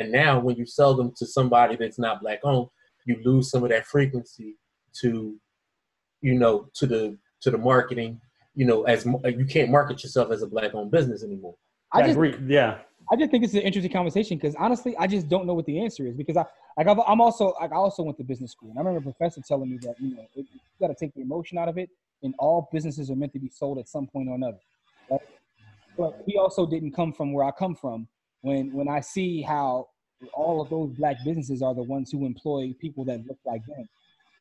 And 0.00 0.10
now 0.10 0.40
when 0.40 0.56
you 0.56 0.66
sell 0.66 0.94
them 0.94 1.12
to 1.18 1.26
somebody 1.26 1.76
that's 1.76 1.98
not 1.98 2.20
black 2.20 2.40
owned, 2.42 2.68
you 3.06 3.20
lose 3.24 3.50
some 3.50 3.62
of 3.62 3.70
that 3.70 3.86
frequency 3.86 4.56
to, 5.00 5.36
you 6.20 6.34
know, 6.34 6.68
to 6.74 6.86
the 6.86 7.16
to 7.42 7.50
the 7.50 7.58
marketing. 7.58 8.20
You 8.56 8.66
know, 8.66 8.84
as 8.84 9.04
you 9.04 9.44
can't 9.44 9.70
market 9.70 10.02
yourself 10.02 10.30
as 10.32 10.42
a 10.42 10.46
black 10.46 10.74
owned 10.74 10.90
business 10.90 11.22
anymore. 11.22 11.54
I, 11.92 12.02
just, 12.02 12.12
agree. 12.12 12.34
Yeah. 12.46 12.78
I 13.10 13.16
just 13.16 13.30
think 13.30 13.44
it's 13.44 13.54
an 13.54 13.60
interesting 13.60 13.92
conversation 13.92 14.38
because 14.38 14.54
honestly, 14.58 14.96
I 14.96 15.06
just 15.06 15.28
don't 15.28 15.46
know 15.46 15.54
what 15.54 15.66
the 15.66 15.80
answer 15.80 16.06
is 16.06 16.16
because 16.16 16.36
I 16.36 16.44
like 16.76 16.86
i 16.86 17.12
am 17.12 17.20
also 17.20 17.54
like 17.60 17.72
I 17.72 17.76
also 17.76 18.02
went 18.02 18.16
to 18.18 18.24
business 18.24 18.52
school 18.52 18.70
and 18.70 18.78
I 18.78 18.82
remember 18.82 19.10
a 19.10 19.12
professor 19.12 19.40
telling 19.46 19.70
me 19.70 19.78
that 19.82 19.94
you 20.00 20.14
know 20.14 20.26
it, 20.34 20.46
you 20.52 20.60
got 20.80 20.88
to 20.88 20.94
take 20.98 21.14
the 21.14 21.20
emotion 21.20 21.58
out 21.58 21.68
of 21.68 21.78
it 21.78 21.90
and 22.22 22.34
all 22.38 22.68
businesses 22.72 23.10
are 23.10 23.16
meant 23.16 23.32
to 23.34 23.38
be 23.38 23.48
sold 23.48 23.78
at 23.78 23.88
some 23.88 24.06
point 24.06 24.28
or 24.28 24.34
another. 24.34 24.58
Right? 25.10 25.20
But 25.96 26.22
he 26.26 26.38
also 26.38 26.66
didn't 26.66 26.92
come 26.92 27.12
from 27.12 27.32
where 27.32 27.44
I 27.44 27.50
come 27.52 27.74
from, 27.74 28.08
when 28.40 28.72
when 28.72 28.88
I 28.88 29.00
see 29.00 29.42
how 29.42 29.88
all 30.32 30.60
of 30.60 30.70
those 30.70 30.90
black 30.92 31.16
businesses 31.24 31.62
are 31.62 31.74
the 31.74 31.82
ones 31.82 32.10
who 32.10 32.24
employ 32.24 32.72
people 32.80 33.04
that 33.04 33.24
look 33.26 33.38
like 33.44 33.64
them. 33.66 33.86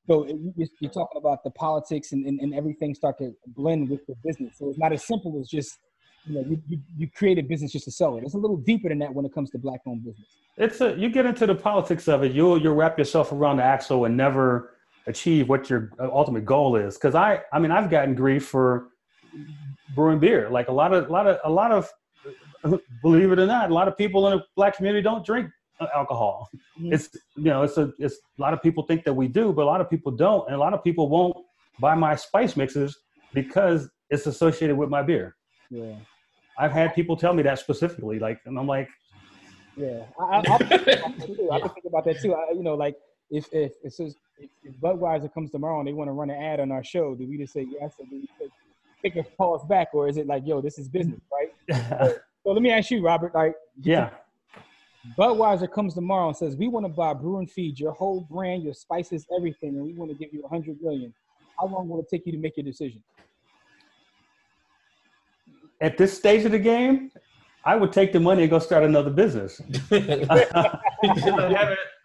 So 0.08 0.28
you're 0.58 0.92
talking 0.92 1.18
about 1.18 1.44
the 1.44 1.52
politics 1.52 2.12
and, 2.12 2.26
and, 2.26 2.40
and, 2.42 2.54
everything 2.54 2.94
start 2.94 3.18
to 3.20 3.34
blend 3.48 3.90
with 3.90 4.06
the 4.06 4.16
business. 4.24 4.58
So 4.58 4.70
it's 4.70 4.78
not 4.78 4.92
as 4.92 5.06
simple 5.06 5.40
as 5.40 5.48
just, 5.48 5.78
you 6.26 6.36
know, 6.36 6.42
you, 6.50 6.62
you, 6.68 6.80
you 6.98 7.10
create 7.10 7.38
a 7.38 7.44
business 7.44 7.72
just 7.72 7.86
to 7.86 7.92
sell 7.92 8.18
it. 8.18 8.24
It's 8.24 8.34
a 8.34 8.38
little 8.38 8.58
deeper 8.58 8.90
than 8.90 9.00
that 9.00 9.14
when 9.14 9.26
it 9.26 9.34
comes 9.34 9.50
to 9.52 9.58
black 9.58 9.82
owned 9.86 10.04
business. 10.06 10.28
It's 10.58 10.82
a, 10.82 10.96
you 10.98 11.10
get 11.10 11.26
into 11.26 11.46
the 11.46 11.56
politics 11.56 12.08
of 12.08 12.24
it, 12.24 12.32
you'll, 12.32 12.62
you'll 12.62 12.76
wrap 12.76 12.98
yourself 12.98 13.32
around 13.32 13.58
the 13.58 13.64
axle 13.64 14.06
and 14.06 14.16
never 14.16 14.76
achieve 15.08 15.50
what 15.50 15.70
your 15.70 15.92
ultimate 16.00 16.46
goal 16.46 16.76
is. 16.76 16.98
Cause 16.98 17.16
I, 17.16 17.42
I 17.52 17.60
mean, 17.60 17.72
I've 17.72 17.90
gotten 17.90 18.16
grief 18.16 18.46
for 18.46 18.90
brewing 19.96 20.20
beer. 20.20 20.50
Like 20.50 20.70
a 20.70 20.72
lot 20.72 20.94
of, 20.94 21.10
a 21.10 21.12
lot 21.12 21.28
of, 21.28 21.40
a 21.44 21.50
lot 21.50 21.72
of 21.72 21.90
believe 23.02 23.32
it 23.32 23.40
or 23.40 23.46
not, 23.46 23.70
a 23.70 23.74
lot 23.74 23.88
of 23.88 23.98
people 23.98 24.28
in 24.28 24.38
the 24.38 24.44
black 24.56 24.78
community 24.78 25.02
don't 25.02 25.26
drink 25.26 25.50
alcohol. 25.96 26.50
Mm-hmm. 26.80 26.94
It's 26.94 27.10
you 27.36 27.46
know, 27.46 27.64
it's 27.64 27.78
a 27.78 27.92
it's 28.00 28.16
a 28.38 28.42
lot 28.42 28.54
of 28.54 28.62
people 28.62 28.84
think 28.84 29.04
that 29.04 29.14
we 29.14 29.28
do, 29.28 29.52
but 29.52 29.64
a 29.64 29.66
lot 29.66 29.82
of 29.82 29.90
people 29.90 30.12
don't, 30.12 30.46
and 30.48 30.56
a 30.56 30.60
lot 30.60 30.74
of 30.74 30.84
people 30.84 31.10
won't 31.10 31.36
buy 31.80 31.96
my 31.96 32.16
spice 32.16 32.56
mixes 32.56 32.98
because 33.34 33.90
it's 34.10 34.28
associated 34.28 34.78
with 34.78 34.90
my 34.90 35.02
beer. 35.02 35.36
Yeah, 35.70 35.96
I've 36.58 36.72
had 36.72 36.94
people 36.94 37.18
tell 37.18 37.34
me 37.34 37.44
that 37.44 37.60
specifically, 37.60 38.20
like, 38.20 38.40
and 38.46 38.58
I'm 38.58 38.68
like, 38.68 38.90
yeah, 39.76 40.04
I, 40.20 40.24
I, 40.24 40.40
I, 40.40 40.56
I 40.56 41.68
think 41.68 41.86
about 41.88 42.06
that 42.06 42.20
too. 42.22 42.36
I, 42.36 42.52
you 42.54 42.64
know, 42.64 42.76
like 42.76 42.96
if 43.32 43.48
if 43.52 43.74
if, 43.84 44.00
if 44.40 44.76
Budweiser 44.80 45.34
comes 45.34 45.52
tomorrow 45.52 45.80
and 45.80 45.88
they 45.88 45.94
want 45.94 46.10
to 46.10 46.12
run 46.12 46.30
an 46.30 46.42
ad 46.42 46.60
on 46.60 46.72
our 46.72 46.84
show, 46.84 47.16
do 47.16 47.28
we 47.28 47.38
just 47.38 47.54
say 47.54 47.66
yes, 47.68 47.94
or 47.98 48.06
do 48.06 48.22
we 48.22 48.50
take 49.04 49.16
a 49.16 49.24
pause 49.36 49.66
back, 49.68 49.90
or 49.94 50.08
is 50.08 50.18
it 50.18 50.28
like, 50.28 50.44
yo, 50.46 50.62
this 50.62 50.78
is 50.78 50.88
business, 50.88 51.20
right? 51.32 52.16
So 52.44 52.52
let 52.52 52.62
me 52.62 52.72
ask 52.72 52.92
you, 52.92 53.02
Robert. 53.02 53.34
Like, 53.34 53.56
yeah. 53.82 54.10
Budweiser 55.18 55.72
comes 55.72 55.94
tomorrow 55.94 56.28
and 56.28 56.36
says, 56.36 56.58
"We 56.58 56.68
want 56.68 56.86
to 56.86 56.90
buy 56.90 57.14
Brew 57.14 57.40
and 57.40 57.50
Feed, 57.50 57.80
your 57.80 57.94
whole 57.94 58.28
brand, 58.30 58.64
your 58.64 58.74
spices, 58.74 59.26
everything, 59.34 59.78
and 59.78 59.84
we 59.86 59.94
want 59.94 60.12
to 60.12 60.18
give 60.18 60.34
you 60.34 60.44
a 60.44 60.50
hundred 60.50 60.82
million. 60.82 61.14
How 61.58 61.68
long 61.68 61.88
will 61.88 62.00
it 62.00 62.08
take 62.10 62.26
you 62.26 62.34
to 62.34 62.38
make 62.38 62.58
your 62.58 62.66
decision?" 62.66 63.02
At 65.84 65.98
this 65.98 66.18
stage 66.18 66.46
of 66.46 66.54
the 66.54 66.60
game, 66.60 67.12
I 67.66 67.76
would 67.76 67.92
take 67.92 68.14
the 68.14 68.20
money 68.20 68.44
and 68.44 68.50
go 68.50 68.60
start 68.60 68.84
another 68.84 69.10
business. 69.10 69.62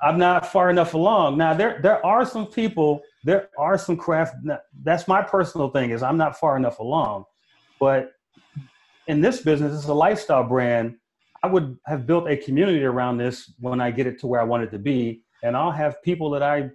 I'm 0.02 0.18
not 0.18 0.50
far 0.50 0.68
enough 0.68 0.94
along. 0.94 1.38
Now 1.38 1.54
there 1.54 1.80
there 1.80 2.04
are 2.04 2.26
some 2.26 2.46
people, 2.46 3.00
there 3.22 3.50
are 3.56 3.78
some 3.78 3.96
craft. 3.96 4.34
That's 4.82 5.06
my 5.06 5.22
personal 5.22 5.70
thing 5.70 5.90
is 5.90 6.02
I'm 6.02 6.16
not 6.16 6.38
far 6.38 6.56
enough 6.56 6.80
along, 6.80 7.24
but 7.78 8.10
in 9.06 9.20
this 9.20 9.42
business, 9.42 9.76
it's 9.76 9.88
a 9.88 9.94
lifestyle 9.94 10.44
brand. 10.44 10.96
I 11.44 11.46
would 11.46 11.78
have 11.86 12.04
built 12.04 12.28
a 12.28 12.36
community 12.36 12.84
around 12.84 13.18
this 13.18 13.54
when 13.60 13.80
I 13.80 13.92
get 13.92 14.08
it 14.08 14.18
to 14.20 14.26
where 14.26 14.40
I 14.40 14.44
want 14.44 14.64
it 14.64 14.70
to 14.72 14.78
be. 14.78 15.22
And 15.44 15.56
I'll 15.56 15.70
have 15.70 16.02
people 16.02 16.30
that 16.30 16.42
I 16.42 16.70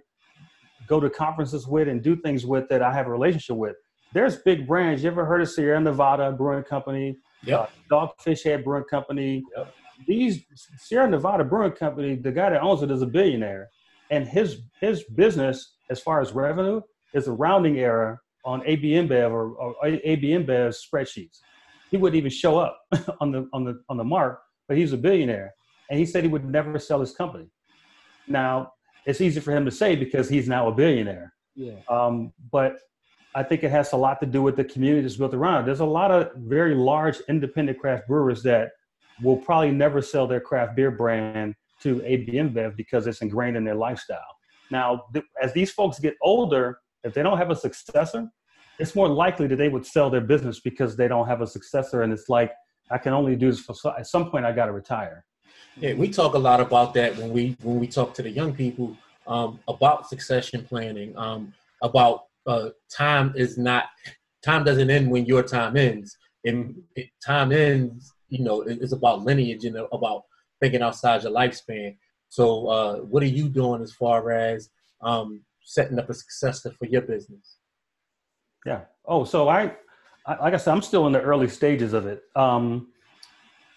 go 0.86 1.00
to 1.00 1.10
conferences 1.10 1.66
with 1.66 1.86
and 1.88 2.02
do 2.02 2.16
things 2.16 2.46
with 2.46 2.66
that 2.70 2.80
I 2.82 2.92
have 2.92 3.06
a 3.06 3.10
relationship 3.10 3.56
with. 3.56 3.76
There's 4.14 4.36
big 4.36 4.66
brands. 4.66 5.02
You 5.02 5.10
ever 5.10 5.24
heard 5.26 5.42
of 5.42 5.50
Sierra 5.50 5.80
Nevada 5.80 6.32
Brewing 6.32 6.64
Company? 6.64 7.18
Yep. 7.44 7.60
Uh, 7.60 7.66
Dogfish 7.94 8.44
Head 8.44 8.64
Brewing 8.64 8.84
Company. 8.84 9.42
Yep. 9.56 9.74
These 10.06 10.44
Sierra 10.78 11.08
Nevada 11.08 11.44
Brewing 11.44 11.72
Company, 11.72 12.14
the 12.14 12.32
guy 12.32 12.50
that 12.50 12.62
owns 12.62 12.82
it 12.82 12.90
is 12.90 13.02
a 13.02 13.06
billionaire. 13.06 13.68
And 14.10 14.26
his 14.26 14.62
his 14.80 15.04
business, 15.14 15.76
as 15.90 16.00
far 16.00 16.20
as 16.20 16.32
revenue, 16.32 16.80
is 17.12 17.26
a 17.26 17.32
rounding 17.32 17.78
error 17.78 18.22
on 18.44 18.62
AB 18.66 18.92
InBev 18.92 19.30
or, 19.30 19.50
or 19.54 19.74
AB 19.86 20.28
InBev 20.28 20.74
spreadsheets 20.74 21.40
he 21.94 21.96
wouldn't 21.96 22.18
even 22.18 22.30
show 22.30 22.58
up 22.58 22.80
on 23.20 23.30
the 23.30 23.48
on 23.52 23.64
the 23.64 23.80
on 23.88 23.96
the 23.96 24.04
mark, 24.04 24.40
but 24.66 24.76
he's 24.76 24.92
a 24.92 24.96
billionaire, 24.96 25.54
and 25.90 25.98
he 25.98 26.04
said 26.04 26.24
he 26.24 26.28
would 26.28 26.44
never 26.44 26.76
sell 26.78 27.00
his 27.00 27.12
company. 27.12 27.46
Now 28.26 28.72
it's 29.06 29.20
easy 29.20 29.38
for 29.40 29.52
him 29.52 29.64
to 29.64 29.70
say 29.70 29.94
because 29.94 30.28
he's 30.28 30.48
now 30.48 30.66
a 30.68 30.74
billionaire. 30.74 31.32
Yeah. 31.54 31.74
Um, 31.88 32.32
but 32.50 32.78
I 33.34 33.42
think 33.42 33.64
it 33.64 33.70
has 33.70 33.92
a 33.92 33.96
lot 33.96 34.20
to 34.20 34.26
do 34.26 34.42
with 34.42 34.56
the 34.56 34.64
community 34.64 35.02
that's 35.02 35.16
built 35.16 35.34
around 35.34 35.62
it. 35.62 35.66
There's 35.66 35.80
a 35.80 35.84
lot 35.84 36.10
of 36.10 36.30
very 36.36 36.74
large 36.74 37.20
independent 37.28 37.78
craft 37.80 38.06
brewers 38.06 38.42
that 38.44 38.70
will 39.22 39.36
probably 39.36 39.70
never 39.70 40.00
sell 40.00 40.26
their 40.26 40.40
craft 40.40 40.76
beer 40.76 40.90
brand 40.90 41.54
to 41.82 42.02
AB 42.04 42.32
InBev 42.32 42.76
because 42.76 43.06
it's 43.06 43.22
ingrained 43.22 43.56
in 43.56 43.64
their 43.64 43.74
lifestyle. 43.74 44.20
Now, 44.70 45.04
th- 45.12 45.24
as 45.42 45.52
these 45.52 45.72
folks 45.72 45.98
get 45.98 46.14
older, 46.22 46.78
if 47.02 47.12
they 47.12 47.22
don't 47.22 47.38
have 47.38 47.50
a 47.50 47.56
successor, 47.56 48.28
it's 48.78 48.94
more 48.94 49.08
likely 49.08 49.46
that 49.46 49.56
they 49.56 49.68
would 49.68 49.86
sell 49.86 50.10
their 50.10 50.20
business 50.20 50.60
because 50.60 50.96
they 50.96 51.08
don't 51.08 51.26
have 51.26 51.40
a 51.40 51.46
successor 51.46 52.02
and 52.02 52.12
it's 52.12 52.28
like 52.28 52.52
i 52.90 52.98
can 52.98 53.12
only 53.12 53.36
do 53.36 53.50
this 53.50 53.60
for 53.60 53.98
at 53.98 54.06
some 54.06 54.30
point 54.30 54.44
i 54.44 54.52
got 54.52 54.66
to 54.66 54.72
retire 54.72 55.24
yeah 55.76 55.92
we 55.94 56.08
talk 56.08 56.34
a 56.34 56.38
lot 56.38 56.60
about 56.60 56.94
that 56.94 57.16
when 57.16 57.30
we 57.30 57.56
when 57.62 57.78
we 57.78 57.86
talk 57.86 58.14
to 58.14 58.22
the 58.22 58.30
young 58.30 58.54
people 58.54 58.96
um, 59.26 59.58
about 59.68 60.08
succession 60.08 60.64
planning 60.64 61.16
um, 61.16 61.52
about 61.82 62.24
uh, 62.46 62.70
time 62.90 63.32
is 63.36 63.58
not 63.58 63.86
time 64.44 64.64
doesn't 64.64 64.90
end 64.90 65.10
when 65.10 65.24
your 65.24 65.42
time 65.42 65.76
ends 65.76 66.16
and 66.44 66.74
it, 66.96 67.08
time 67.24 67.52
ends 67.52 68.12
you 68.28 68.44
know 68.44 68.62
it's 68.62 68.92
about 68.92 69.22
lineage 69.22 69.64
and 69.64 69.76
about 69.92 70.22
thinking 70.60 70.82
outside 70.82 71.22
your 71.22 71.32
lifespan 71.32 71.96
so 72.28 72.66
uh, 72.68 72.96
what 72.96 73.22
are 73.22 73.26
you 73.26 73.48
doing 73.48 73.82
as 73.82 73.92
far 73.92 74.32
as 74.32 74.70
um, 75.00 75.42
setting 75.62 75.98
up 75.98 76.10
a 76.10 76.14
successor 76.14 76.70
for 76.78 76.86
your 76.86 77.02
business 77.02 77.56
yeah. 78.64 78.82
Oh, 79.04 79.24
so 79.24 79.48
I, 79.48 79.74
I, 80.26 80.36
like 80.36 80.54
I 80.54 80.56
said, 80.56 80.72
I'm 80.72 80.82
still 80.82 81.06
in 81.06 81.12
the 81.12 81.20
early 81.20 81.48
stages 81.48 81.92
of 81.92 82.06
it. 82.06 82.22
Um, 82.34 82.88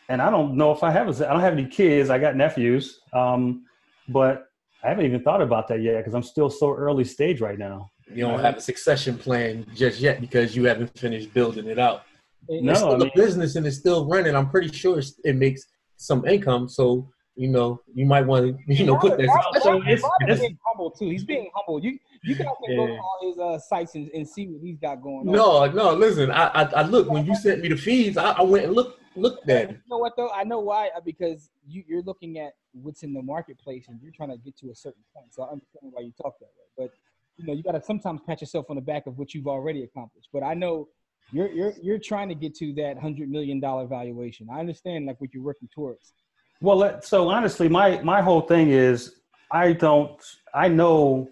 and 0.10 0.22
I 0.22 0.30
don't 0.30 0.56
know 0.56 0.72
if 0.72 0.84
I 0.84 0.92
have, 0.92 1.10
I 1.22 1.34
don't 1.34 1.42
have 1.42 1.54
any 1.54 1.66
kids. 1.66 2.10
I 2.10 2.18
got 2.18 2.36
nephews. 2.36 3.02
Um, 3.14 3.66
but 4.08 4.48
I 4.84 4.90
haven't 4.90 5.06
even 5.06 5.22
thought 5.22 5.42
about 5.42 5.68
that 5.68 5.82
yet 5.82 5.98
because 5.98 6.14
I'm 6.14 6.24
still 6.24 6.50
so 6.50 6.74
early 6.74 7.04
stage 7.04 7.42
right 7.42 7.60
now. 7.60 7.92
You 8.10 8.26
don't 8.26 8.40
have 8.40 8.58
a 8.58 8.62
succession 8.62 9.18
plan 9.18 9.66
just 9.76 10.00
yet 10.00 10.22
because 10.22 10.56
you 10.56 10.64
haven't 10.66 10.98
finished 10.98 11.34
building 11.34 11.68
it 11.68 11.80
out. 11.80 12.04
No, 12.50 12.72
it's 12.72 12.80
still 12.80 12.94
I 12.94 12.98
mean, 12.98 13.12
a 13.14 13.18
business 13.18 13.56
and 13.56 13.68
it's 13.68 13.78
still 13.78 14.08
running. 14.08 14.36
I'm 14.36 14.50
pretty 14.50 14.76
sure 14.76 15.02
it 15.24 15.36
makes 15.36 15.66
some 15.98 16.26
income. 16.26 16.70
So 16.70 17.10
you 17.38 17.48
know, 17.48 17.80
you 17.94 18.06
might 18.06 18.26
want 18.26 18.58
to, 18.68 18.74
you 18.74 18.86
know, 18.86 18.98
put 18.98 19.18
that. 19.18 19.60
So 19.62 19.82
it's, 19.86 20.04
it's, 20.22 20.40
being 20.40 20.58
humble 20.66 20.92
too. 20.92 21.10
He's 21.10 21.24
being 21.24 21.50
humble. 21.54 21.82
You 21.84 22.00
you 22.24 22.36
guys 22.36 22.48
can 22.66 22.72
yeah. 22.72 22.78
go 22.78 22.88
to 22.88 22.94
all 22.94 23.20
his 23.22 23.40
uh, 23.40 23.60
sites 23.60 23.96
and, 23.96 24.10
and, 24.10 24.28
see 24.28 24.48
what 24.48 24.62
he's 24.62 24.78
got 24.80 25.02
going 25.02 25.30
on. 25.30 25.34
No, 25.34 25.66
no, 25.72 25.94
listen. 25.94 26.32
I 26.32 26.48
I, 26.48 26.62
I 26.64 26.82
look 26.82 27.10
when 27.10 27.26
you 27.26 27.36
sent 27.36 27.62
me 27.62 27.70
the 27.70 27.78
feeds. 27.78 28.18
I, 28.18 28.32
I 28.32 28.42
went 28.42 28.66
and 28.66 28.74
looked 28.74 29.00
looked 29.16 29.48
at. 29.50 29.70
It. 29.70 29.72
You 29.72 29.78
know 29.90 30.00
what 30.00 30.14
though? 30.18 30.32
I 30.32 30.44
know 30.44 30.60
why 30.60 30.90
uh, 30.96 31.00
because 31.00 31.50
you 31.68 31.84
you're 31.88 32.02
looking 32.02 32.40
at 32.40 32.54
what's 32.74 33.04
in 33.04 33.14
the 33.14 33.22
marketplace 33.22 33.86
and 33.88 34.00
you're 34.02 34.12
trying 34.12 34.30
to 34.30 34.38
get 34.38 34.58
to 34.58 34.72
a 34.72 34.76
certain 34.76 35.04
point. 35.14 35.34
So 35.34 35.44
I 35.44 35.52
understand 35.52 35.94
why 35.94 36.02
you 36.02 36.14
talk 36.20 36.40
that 36.40 36.46
way. 36.46 36.88
But 36.88 36.92
you 37.38 37.46
know 37.46 37.54
you 37.54 37.64
got 37.64 37.74
to 37.74 37.82
sometimes 37.82 38.22
pat 38.28 38.42
yourself 38.42 38.66
on 38.70 38.76
the 38.76 38.82
back 38.82 39.08
of 39.08 39.18
what 39.18 39.34
you've 39.34 39.48
already 39.48 39.84
accomplished. 39.84 40.30
But 40.34 40.44
I 40.44 40.54
know 40.54 40.88
you're 41.32 41.50
you're 41.50 41.74
you're 41.82 42.00
trying 42.00 42.30
to 42.30 42.36
get 42.36 42.56
to 42.56 42.74
that 42.74 42.98
hundred 42.98 43.30
million 43.30 43.60
dollar 43.60 43.86
valuation. 43.86 44.48
I 44.52 44.60
understand 44.60 45.06
like 45.06 45.20
what 45.22 45.34
you're 45.34 45.44
working 45.44 45.70
towards. 45.74 46.14
Well, 46.62 47.00
so 47.02 47.30
honestly, 47.30 47.70
my 47.70 48.02
my 48.02 48.22
whole 48.22 48.42
thing 48.42 48.72
is 48.72 49.22
I 49.52 49.74
don't 49.74 50.22
I 50.54 50.68
know 50.68 51.30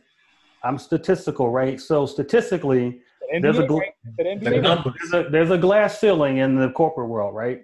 I'm 0.64 0.78
statistical, 0.78 1.50
right? 1.50 1.80
So 1.80 2.06
statistically, 2.06 3.02
there's 3.42 3.60
a, 3.60 3.64
gl- 3.64 3.82
there's 4.18 5.14
a 5.14 5.30
there's 5.30 5.52
a 5.52 5.58
glass 5.58 6.00
ceiling 6.00 6.38
in 6.38 6.56
the 6.56 6.70
corporate 6.70 7.10
world, 7.10 7.36
right? 7.36 7.62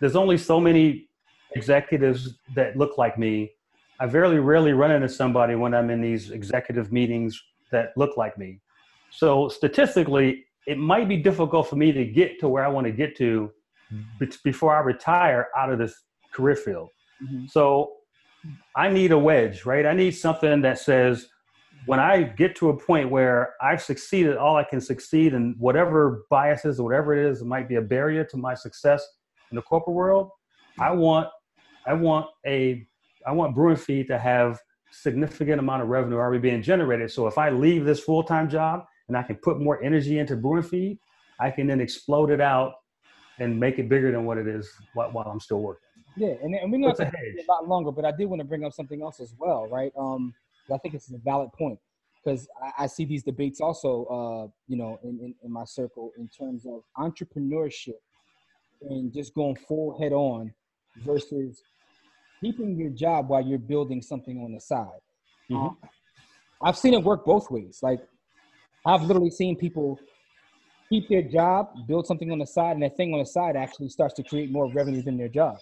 There's 0.00 0.16
only 0.16 0.38
so 0.38 0.60
many 0.60 1.08
executives 1.54 2.34
that 2.54 2.76
look 2.76 2.98
like 2.98 3.18
me. 3.18 3.52
I 4.00 4.06
very 4.06 4.38
rarely 4.38 4.72
run 4.72 4.92
into 4.92 5.08
somebody 5.08 5.56
when 5.56 5.74
I'm 5.74 5.90
in 5.90 6.00
these 6.00 6.30
executive 6.30 6.92
meetings 6.92 7.42
that 7.70 7.90
look 7.96 8.16
like 8.16 8.38
me. 8.38 8.60
So 9.10 9.48
statistically, 9.48 10.44
it 10.66 10.78
might 10.78 11.08
be 11.08 11.16
difficult 11.16 11.68
for 11.68 11.76
me 11.76 11.92
to 11.92 12.04
get 12.04 12.38
to 12.40 12.48
where 12.48 12.64
I 12.64 12.68
want 12.68 12.86
to 12.86 12.92
get 12.92 13.16
to 13.18 13.50
before 14.44 14.76
I 14.76 14.80
retire 14.80 15.48
out 15.56 15.72
of 15.72 15.78
this 15.78 15.94
career 16.32 16.56
field. 16.56 16.90
Mm-hmm. 17.22 17.46
So 17.48 17.92
I 18.76 18.88
need 18.88 19.12
a 19.12 19.18
wedge, 19.18 19.64
right? 19.64 19.86
I 19.86 19.94
need 19.94 20.12
something 20.12 20.60
that 20.62 20.78
says 20.78 21.28
when 21.86 22.00
I 22.00 22.22
get 22.22 22.54
to 22.56 22.68
a 22.68 22.76
point 22.76 23.10
where 23.10 23.54
I've 23.62 23.82
succeeded 23.82 24.36
all 24.36 24.56
I 24.56 24.64
can 24.64 24.80
succeed 24.80 25.34
and 25.34 25.56
whatever 25.58 26.24
biases 26.30 26.78
or 26.78 26.84
whatever 26.84 27.16
it 27.16 27.30
is, 27.30 27.40
it 27.40 27.46
might 27.46 27.68
be 27.68 27.76
a 27.76 27.80
barrier 27.80 28.24
to 28.24 28.36
my 28.36 28.54
success 28.54 29.06
in 29.50 29.56
the 29.56 29.62
corporate 29.62 29.94
world. 29.94 30.30
I 30.78 30.90
want 30.90 31.28
I 31.86 31.94
want 31.94 32.26
a 32.46 32.86
I 33.26 33.32
want 33.32 33.54
Brew 33.54 33.70
and 33.70 33.80
Feed 33.80 34.06
to 34.08 34.18
have 34.18 34.60
significant 34.90 35.60
amount 35.60 35.82
of 35.82 35.88
revenue 35.88 36.16
already 36.16 36.40
being 36.40 36.62
generated. 36.62 37.10
So 37.10 37.26
if 37.26 37.38
I 37.38 37.50
leave 37.50 37.84
this 37.84 38.00
full 38.00 38.22
time 38.22 38.48
job 38.48 38.84
and 39.08 39.16
I 39.16 39.22
can 39.22 39.36
put 39.36 39.60
more 39.60 39.82
energy 39.82 40.18
into 40.18 40.36
Brew 40.36 40.56
and 40.56 40.66
Feed, 40.66 40.98
I 41.40 41.50
can 41.50 41.66
then 41.66 41.80
explode 41.80 42.30
it 42.30 42.40
out 42.40 42.74
and 43.38 43.58
make 43.58 43.78
it 43.78 43.88
bigger 43.88 44.10
than 44.10 44.24
what 44.24 44.38
it 44.38 44.48
is 44.48 44.68
while, 44.94 45.10
while 45.12 45.26
I'm 45.26 45.40
still 45.40 45.60
working. 45.60 45.82
Yeah, 46.16 46.34
and, 46.42 46.54
and 46.54 46.72
we're 46.72 46.78
not 46.78 46.96
going 46.96 47.10
to 47.10 47.16
a 47.16 47.46
lot 47.48 47.68
longer, 47.68 47.92
but 47.92 48.04
I 48.04 48.10
did 48.10 48.26
want 48.26 48.40
to 48.40 48.44
bring 48.44 48.64
up 48.64 48.72
something 48.72 49.02
else 49.02 49.20
as 49.20 49.34
well, 49.38 49.68
right? 49.68 49.92
Um, 49.96 50.34
I 50.72 50.78
think 50.78 50.94
it's 50.94 51.10
a 51.12 51.18
valid 51.18 51.52
point 51.52 51.78
because 52.22 52.48
I, 52.60 52.84
I, 52.84 52.86
see 52.86 53.04
these 53.04 53.22
debates 53.22 53.60
also, 53.60 54.04
uh, 54.06 54.50
you 54.66 54.76
know, 54.76 54.98
in, 55.04 55.20
in, 55.20 55.34
in 55.42 55.52
my 55.52 55.64
circle 55.64 56.10
in 56.18 56.28
terms 56.28 56.66
of 56.66 56.82
entrepreneurship 56.98 58.00
and 58.82 59.12
just 59.12 59.34
going 59.34 59.56
full 59.56 59.98
head 60.00 60.12
on 60.12 60.52
versus 61.04 61.62
keeping 62.40 62.76
your 62.76 62.90
job 62.90 63.28
while 63.28 63.42
you're 63.42 63.58
building 63.58 64.02
something 64.02 64.42
on 64.42 64.52
the 64.52 64.60
side. 64.60 64.86
Mm-hmm. 65.50 65.56
Um, 65.56 65.76
I've 66.62 66.76
seen 66.76 66.94
it 66.94 67.02
work 67.02 67.24
both 67.24 67.50
ways. 67.50 67.80
Like 67.82 68.00
I've 68.84 69.02
literally 69.02 69.30
seen 69.30 69.56
people 69.56 69.98
keep 70.88 71.08
their 71.08 71.22
job, 71.22 71.68
build 71.86 72.06
something 72.06 72.30
on 72.30 72.38
the 72.38 72.46
side, 72.46 72.72
and 72.72 72.82
that 72.82 72.96
thing 72.96 73.12
on 73.12 73.20
the 73.20 73.26
side 73.26 73.56
actually 73.56 73.88
starts 73.88 74.14
to 74.14 74.22
create 74.22 74.50
more 74.50 74.70
revenue 74.72 75.02
than 75.02 75.16
their 75.16 75.28
job. 75.28 75.56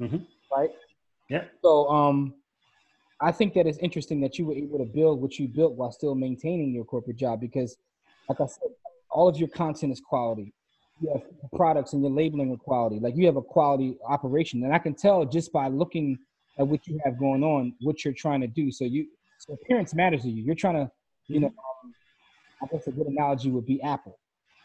Mm-hmm. 0.00 0.18
Right? 0.56 0.70
Yeah. 1.28 1.44
So 1.62 1.88
um, 1.88 2.34
I 3.20 3.32
think 3.32 3.54
that 3.54 3.66
it's 3.66 3.78
interesting 3.78 4.20
that 4.22 4.38
you 4.38 4.46
were 4.46 4.54
able 4.54 4.78
to 4.78 4.84
build 4.84 5.20
what 5.20 5.38
you 5.38 5.46
built 5.46 5.74
while 5.74 5.92
still 5.92 6.14
maintaining 6.14 6.72
your 6.72 6.84
corporate 6.84 7.16
job 7.16 7.40
because, 7.40 7.76
like 8.28 8.40
I 8.40 8.46
said, 8.46 8.70
all 9.10 9.28
of 9.28 9.36
your 9.36 9.48
content 9.48 9.92
is 9.92 10.00
quality 10.00 10.52
you 11.00 11.10
have 11.12 11.50
products 11.52 11.92
and 11.92 12.02
your 12.02 12.10
labeling 12.10 12.52
of 12.52 12.60
quality. 12.60 12.98
Like 13.00 13.16
you 13.16 13.26
have 13.26 13.36
a 13.36 13.42
quality 13.42 13.96
operation, 14.06 14.62
and 14.64 14.74
I 14.74 14.78
can 14.78 14.94
tell 14.94 15.24
just 15.24 15.52
by 15.52 15.68
looking 15.68 16.18
at 16.58 16.66
what 16.66 16.86
you 16.86 17.00
have 17.04 17.18
going 17.18 17.42
on, 17.42 17.74
what 17.80 18.04
you're 18.04 18.14
trying 18.14 18.40
to 18.42 18.46
do. 18.46 18.70
So 18.70 18.84
you, 18.84 19.06
so 19.38 19.54
appearance 19.54 19.94
matters 19.94 20.22
to 20.22 20.28
you. 20.28 20.42
You're 20.42 20.54
trying 20.54 20.74
to, 20.74 20.90
you 21.26 21.40
know, 21.40 21.46
um, 21.46 21.94
I 22.62 22.66
guess 22.66 22.86
a 22.86 22.90
good 22.90 23.06
analogy 23.06 23.50
would 23.50 23.66
be 23.66 23.80
Apple. 23.82 24.18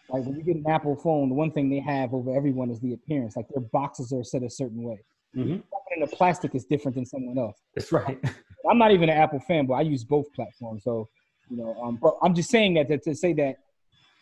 Like 0.10 0.24
when 0.24 0.36
you 0.36 0.44
get 0.44 0.58
an 0.58 0.66
Apple 0.68 0.96
phone, 0.96 1.30
the 1.30 1.36
one 1.36 1.52
thing 1.52 1.70
they 1.70 1.80
have 1.80 2.14
over 2.14 2.36
everyone 2.36 2.70
is 2.70 2.80
the 2.80 2.94
appearance. 2.94 3.36
Like 3.36 3.48
their 3.50 3.64
boxes 3.72 4.12
are 4.12 4.24
set 4.24 4.44
a 4.44 4.50
certain 4.50 4.84
way. 4.84 5.00
Mm-hmm. 5.36 5.54
And 5.92 6.02
the 6.02 6.08
plastic 6.08 6.54
is 6.56 6.66
different 6.66 6.96
than 6.96 7.06
someone 7.06 7.38
else. 7.38 7.58
That's 7.76 7.92
right. 7.92 8.20
I'm 8.70 8.78
not 8.78 8.92
even 8.92 9.10
an 9.10 9.18
Apple 9.18 9.40
fan, 9.40 9.66
but 9.66 9.76
I 9.76 9.82
use 9.82 10.04
both 10.04 10.32
platforms. 10.34 10.84
So, 10.84 11.08
you 11.50 11.58
know, 11.58 11.76
um, 11.82 11.98
but 12.02 12.18
I'm 12.22 12.34
just 12.34 12.50
saying 12.50 12.76
that 12.76 12.88
to, 12.90 12.98
to 12.98 13.16
say 13.16 13.34
that 13.34 13.58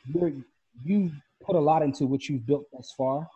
you're 0.05 0.33
you 0.83 1.11
put 1.43 1.55
a 1.55 1.59
lot 1.59 1.81
into 1.81 2.05
what 2.05 2.27
you've 2.27 2.45
built 2.45 2.65
thus 2.71 2.93
far. 2.97 3.27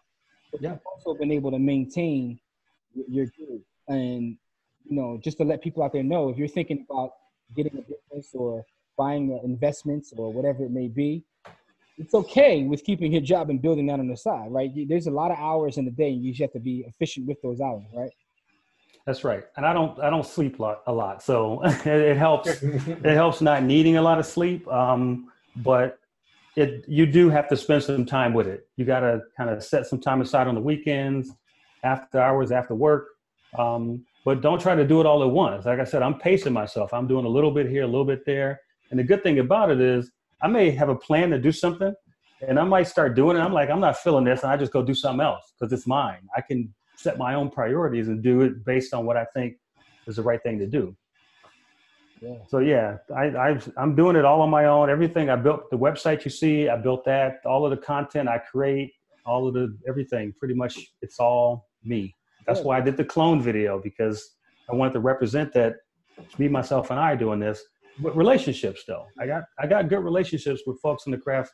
But 0.52 0.62
yeah. 0.62 0.72
you've 0.72 0.80
also 0.86 1.18
been 1.18 1.32
able 1.32 1.52
to 1.52 1.60
maintain 1.60 2.40
your 3.08 3.26
group. 3.26 3.64
And, 3.88 4.38
you 4.86 4.96
know, 4.96 5.20
just 5.24 5.38
to 5.38 5.44
let 5.44 5.62
people 5.62 5.84
out 5.84 5.94
there 5.94 6.04
know, 6.04 6.30
if 6.30 6.38
you're 6.38 6.48
thinking 6.48 6.86
about 6.90 7.12
getting 7.56 7.78
a 7.78 7.82
business 7.82 8.32
or 8.34 8.66
buying 8.98 9.40
investments 9.44 10.14
or 10.16 10.34
whatever 10.34 10.64
it 10.66 10.72
may 10.72 10.88
be, 10.88 11.24
it's 11.98 12.14
okay 12.14 12.64
with 12.64 12.84
keeping 12.84 13.12
your 13.12 13.22
job 13.22 13.50
and 13.50 13.62
building 13.62 13.88
that 13.88 14.00
on 14.00 14.08
the 14.08 14.18
side, 14.18 14.52
right? 14.52 14.72
There's 14.88 15.08
a 15.08 15.12
lot 15.12 15.32
of 15.32 15.38
hours 15.40 15.78
in 15.78 15.86
the 15.86 15.92
day, 15.92 16.12
and 16.14 16.24
you 16.24 16.32
just 16.32 16.42
have 16.42 16.54
to 16.54 16.60
be 16.60 16.86
efficient 16.88 17.28
with 17.28 17.42
those 17.42 17.60
hours, 17.60 17.86
right? 17.94 18.12
That's 19.06 19.24
right, 19.24 19.46
and 19.56 19.66
I 19.66 19.74
don't 19.74 19.98
I 20.00 20.10
don't 20.10 20.26
sleep 20.26 20.60
lot, 20.60 20.84
a 20.86 20.92
lot, 20.92 21.24
so 21.24 21.62
it, 21.64 21.88
it 21.88 22.18
helps. 22.18 22.62
it 22.62 23.04
helps 23.04 23.42
not 23.42 23.64
needing 23.64 23.98
a 23.98 24.02
lot 24.02 24.20
of 24.20 24.26
sleep. 24.26 24.68
Um, 24.68 25.32
but 25.56 26.00
it 26.58 26.84
you 26.88 27.06
do 27.06 27.30
have 27.30 27.48
to 27.50 27.56
spend 27.56 27.84
some 27.84 28.06
time 28.06 28.34
with 28.34 28.48
it. 28.48 28.68
You 28.76 28.84
got 28.84 29.02
to 29.02 29.22
kind 29.38 29.50
of 29.50 29.64
set 29.64 29.86
some 29.86 30.02
time 30.02 30.22
aside 30.22 30.48
on 30.48 30.56
the 30.56 30.62
weekends, 30.62 31.32
after 31.84 32.20
hours, 32.20 32.52
after 32.52 32.74
work. 32.74 33.08
Um, 33.58 34.04
but 34.26 34.42
don't 34.42 34.60
try 34.60 34.76
to 34.76 34.86
do 34.86 35.00
it 35.00 35.06
all 35.06 35.24
at 35.24 35.30
once. 35.30 35.66
Like 35.66 35.80
I 35.80 35.84
said, 35.84 36.02
I'm 36.02 36.20
pacing 36.20 36.54
myself. 36.54 36.94
I'm 36.94 37.08
doing 37.08 37.26
a 37.26 37.30
little 37.30 37.52
bit 37.52 37.70
here, 37.70 37.84
a 37.84 37.88
little 37.88 38.06
bit 38.06 38.26
there. 38.26 38.60
And 38.90 39.00
the 39.00 39.04
good 39.04 39.22
thing 39.24 39.40
about 39.40 39.70
it 39.72 39.80
is, 39.80 40.12
I 40.42 40.48
may 40.48 40.72
have 40.72 40.90
a 40.90 40.96
plan 40.96 41.30
to 41.30 41.40
do 41.40 41.52
something, 41.52 41.94
and 42.48 42.60
I 42.60 42.64
might 42.64 42.88
start 42.88 43.16
doing 43.16 43.38
it. 43.38 43.40
I'm 43.40 43.54
like, 43.54 43.70
I'm 43.70 43.80
not 43.80 43.98
feeling 43.98 44.26
this, 44.26 44.44
and 44.44 44.52
I 44.52 44.58
just 44.58 44.74
go 44.74 44.84
do 44.84 44.94
something 44.96 45.22
else 45.22 45.54
because 45.54 45.72
it's 45.72 45.88
mine. 45.88 46.28
I 46.36 46.42
can 46.42 46.74
set 46.96 47.18
my 47.18 47.36
own 47.36 47.50
priorities 47.50 48.08
and 48.08 48.24
do 48.24 48.42
it 48.42 48.66
based 48.66 48.94
on 48.94 49.06
what 49.06 49.16
I 49.16 49.26
think 49.36 49.56
is 50.08 50.16
the 50.16 50.24
right 50.24 50.42
thing 50.42 50.58
to 50.60 50.68
do. 50.68 50.96
So 52.48 52.60
yeah, 52.60 52.98
I, 53.16 53.26
I 53.26 53.60
I'm 53.78 53.96
doing 53.96 54.16
it 54.16 54.26
all 54.26 54.42
on 54.42 54.50
my 54.50 54.66
own. 54.66 54.90
Everything 54.90 55.30
I 55.30 55.36
built, 55.36 55.70
the 55.70 55.78
website 55.78 56.26
you 56.26 56.32
see, 56.32 56.70
I 56.70 56.78
built 56.78 57.06
that. 57.06 57.42
All 57.46 57.66
of 57.66 57.72
the 57.72 57.78
content 57.78 58.28
I 58.28 58.40
create, 58.40 58.92
all 59.26 59.48
of 59.48 59.54
the 59.54 59.78
everything, 59.88 60.34
pretty 60.40 60.54
much, 60.54 60.80
it's 61.02 61.20
all 61.20 61.68
me. 61.84 62.16
That's 62.46 62.62
why 62.62 62.78
I 62.78 62.82
did 62.82 62.96
the 62.96 63.04
clone 63.04 63.42
video 63.42 63.80
because 63.84 64.36
I 64.72 64.76
wanted 64.76 64.94
to 64.94 65.00
represent 65.02 65.54
that 65.54 65.76
me, 66.38 66.48
myself, 66.48 66.92
and 66.92 67.00
I 67.00 67.16
doing 67.16 67.40
this. 67.40 67.62
But 68.00 68.16
relationships, 68.16 68.84
though, 68.88 69.06
I 69.20 69.28
got 69.28 69.44
I 69.60 69.68
got 69.68 69.90
good 69.90 70.04
relationships 70.04 70.62
with 70.66 70.80
folks 70.82 71.06
in 71.08 71.12
the 71.12 71.18
craft 71.18 71.52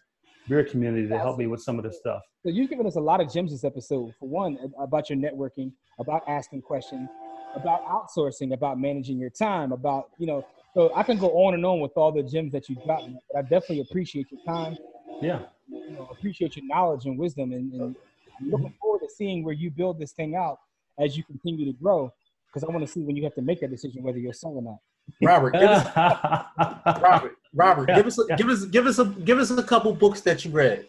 beer 0.47 0.63
community 0.63 1.07
to 1.07 1.17
help 1.17 1.37
me 1.37 1.47
with 1.47 1.61
some 1.61 1.77
of 1.77 1.85
this 1.85 1.97
stuff. 1.97 2.21
So 2.43 2.49
you've 2.49 2.69
given 2.69 2.85
us 2.85 2.95
a 2.97 2.99
lot 2.99 3.21
of 3.21 3.31
gems 3.31 3.51
this 3.51 3.63
episode. 3.63 4.13
For 4.19 4.27
one, 4.27 4.57
about 4.77 5.09
your 5.09 5.17
networking, 5.17 5.71
about 5.99 6.21
asking 6.27 6.61
questions, 6.61 7.09
about 7.55 7.85
outsourcing, 7.85 8.53
about 8.53 8.79
managing 8.79 9.17
your 9.17 9.29
time, 9.29 9.71
about, 9.71 10.09
you 10.17 10.27
know, 10.27 10.45
so 10.73 10.91
I 10.95 11.03
can 11.03 11.17
go 11.17 11.29
on 11.45 11.53
and 11.53 11.65
on 11.65 11.79
with 11.79 11.91
all 11.95 12.11
the 12.11 12.23
gems 12.23 12.51
that 12.53 12.67
you 12.67 12.75
got, 12.87 13.03
but 13.31 13.37
I 13.37 13.41
definitely 13.41 13.81
appreciate 13.81 14.27
your 14.31 14.41
time. 14.43 14.77
Yeah. 15.21 15.39
You 15.67 15.91
know, 15.91 16.09
appreciate 16.11 16.55
your 16.55 16.65
knowledge 16.65 17.05
and 17.05 17.17
wisdom 17.17 17.51
and, 17.51 17.71
and 17.73 17.95
I'm 18.39 18.49
looking 18.49 18.73
forward 18.81 18.99
to 18.99 19.09
seeing 19.09 19.43
where 19.43 19.53
you 19.53 19.69
build 19.69 19.99
this 19.99 20.11
thing 20.11 20.35
out 20.35 20.59
as 20.99 21.15
you 21.15 21.23
continue 21.23 21.65
to 21.65 21.73
grow. 21.73 22.11
Because 22.47 22.67
I 22.67 22.71
want 22.71 22.85
to 22.85 22.91
see 22.91 23.01
when 23.01 23.15
you 23.15 23.23
have 23.23 23.35
to 23.35 23.41
make 23.41 23.61
that 23.61 23.71
decision 23.71 24.03
whether 24.03 24.19
you're 24.19 24.33
selling 24.33 24.57
or 24.57 24.61
not. 24.61 24.77
Robert, 25.21 25.51
give 25.53 25.63
us, 25.63 25.87
Robert, 27.01 27.35
Robert, 27.53 27.89
yeah, 27.89 27.95
give 27.97 28.07
us, 28.07 28.19
yeah. 28.29 28.35
give 28.35 28.47
us, 28.47 28.65
give 28.65 28.85
us 28.85 28.99
a, 28.99 29.05
give 29.05 29.39
us 29.39 29.51
a 29.51 29.63
couple 29.63 29.93
books 29.93 30.21
that 30.21 30.45
you 30.45 30.51
read. 30.51 30.85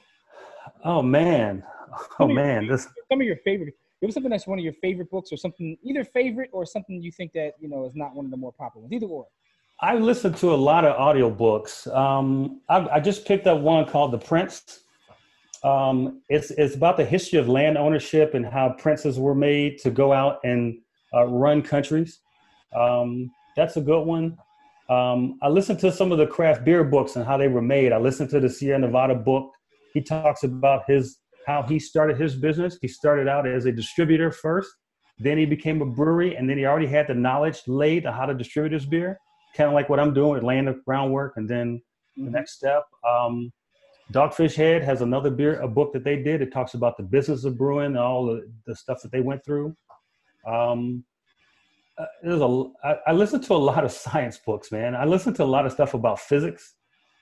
Oh 0.85 1.03
man, 1.03 1.65
oh 2.21 2.29
man, 2.29 2.67
this 2.67 2.87
some 3.11 3.21
of 3.21 3.27
your 3.27 3.39
favorite 3.39 3.75
give 4.05 4.11
us 4.11 4.15
something 4.15 4.31
that's 4.31 4.47
one 4.47 4.59
of 4.59 4.65
your 4.65 4.75
favorite 4.75 5.11
books 5.11 5.33
or 5.33 5.37
something 5.39 5.79
either 5.83 6.05
favorite 6.05 6.51
or 6.53 6.67
something 6.67 7.03
you 7.03 7.11
think 7.11 7.33
that 7.33 7.53
you 7.59 7.69
know 7.69 7.87
is 7.87 7.95
not 7.95 8.15
one 8.15 8.27
of 8.27 8.31
the 8.31 8.37
more 8.37 8.53
popular 8.53 8.83
ones 8.83 8.93
either 8.93 9.07
or. 9.07 9.27
I 9.81 9.95
listen 9.95 10.35
to 10.35 10.53
a 10.53 10.57
lot 10.57 10.85
of 10.85 10.95
audiobooks 10.97 11.93
um, 11.95 12.61
I, 12.69 12.87
I 12.97 13.01
just 13.01 13.25
picked 13.27 13.47
up 13.47 13.61
one 13.61 13.87
called 13.87 14.13
the 14.13 14.19
prince. 14.19 14.81
Um, 15.63 16.21
it's, 16.29 16.51
it's 16.51 16.75
about 16.75 16.99
the 16.99 17.07
history 17.07 17.39
of 17.39 17.49
land 17.49 17.79
ownership 17.79 18.35
and 18.35 18.45
how 18.45 18.75
princes 18.79 19.19
were 19.19 19.35
made 19.35 19.79
to 19.79 19.91
go 19.91 20.13
out 20.13 20.41
and 20.45 20.79
uh, 21.15 21.25
run 21.25 21.63
countries. 21.63 22.21
Um, 22.79 23.31
that's 23.57 23.79
a 23.79 23.81
good 23.81 24.03
one. 24.03 24.37
Um, 24.91 25.39
i 25.41 25.49
listened 25.49 25.79
to 25.79 25.91
some 25.91 26.13
of 26.13 26.19
the 26.19 26.27
craft 26.27 26.63
beer 26.63 26.85
books 26.85 27.17
and 27.17 27.25
how 27.25 27.39
they 27.39 27.49
were 27.49 27.63
made. 27.63 27.93
I 27.93 27.97
listened 27.97 28.29
to 28.31 28.41
the 28.41 28.51
sierra 28.51 28.79
nevada 28.79 29.15
book. 29.15 29.55
He 29.95 30.03
talks 30.03 30.43
about 30.43 30.83
his 30.87 31.21
how 31.47 31.63
he 31.63 31.79
started 31.79 32.17
his 32.21 32.35
business. 32.35 32.79
He 32.81 32.89
started 32.89 33.29
out 33.29 33.47
as 33.47 33.67
a 33.67 33.73
distributor 33.73 34.31
first, 34.31 34.71
then 35.19 35.39
he 35.39 35.47
became 35.47 35.81
a 35.81 35.87
brewery, 35.87 36.37
and 36.37 36.49
then 36.49 36.59
he 36.59 36.67
already 36.67 36.87
had 36.87 37.07
the 37.07 37.15
knowledge 37.15 37.63
laid 37.67 38.07
on 38.07 38.15
how 38.15 38.27
to 38.27 38.35
distribute 38.35 38.73
his 38.73 38.87
beer, 38.87 39.19
kind 39.57 39.69
of 39.69 39.75
like 39.75 39.89
what 39.89 40.01
I'm 40.01 40.13
doing 40.13 40.33
with 40.33 40.43
laying 40.43 40.65
the 40.65 40.81
groundwork. 40.85 41.35
And 41.37 41.49
then 41.49 41.81
the 42.17 42.23
mm-hmm. 42.23 42.33
next 42.33 42.57
step, 42.57 42.85
um, 43.09 43.53
Dogfish 44.13 44.55
Head 44.55 44.83
has 44.83 45.03
another 45.03 45.31
beer, 45.31 45.61
a 45.61 45.69
book 45.69 45.93
that 45.93 46.05
they 46.05 46.23
did. 46.23 46.43
It 46.43 46.53
talks 46.53 46.75
about 46.75 46.97
the 46.97 47.03
business 47.03 47.45
of 47.45 47.57
brewing 47.57 47.87
and 47.87 47.99
all 47.99 48.27
the, 48.27 48.51
the 48.67 48.75
stuff 48.75 49.03
that 49.03 49.13
they 49.13 49.21
went 49.21 49.45
through. 49.45 49.75
Um, 50.47 51.05
uh, 51.97 52.07
there's 52.23 52.41
a, 52.41 52.65
I, 52.83 52.97
I 53.09 53.13
listen 53.13 53.41
to 53.43 53.55
a 53.55 53.57
lot 53.57 53.85
of 53.85 53.93
science 54.05 54.39
books, 54.45 54.73
man. 54.73 54.97
I 54.97 55.05
listen 55.05 55.33
to 55.35 55.45
a 55.45 55.47
lot 55.47 55.65
of 55.65 55.73
stuff 55.73 55.95
about 55.95 56.21
physics. 56.21 56.75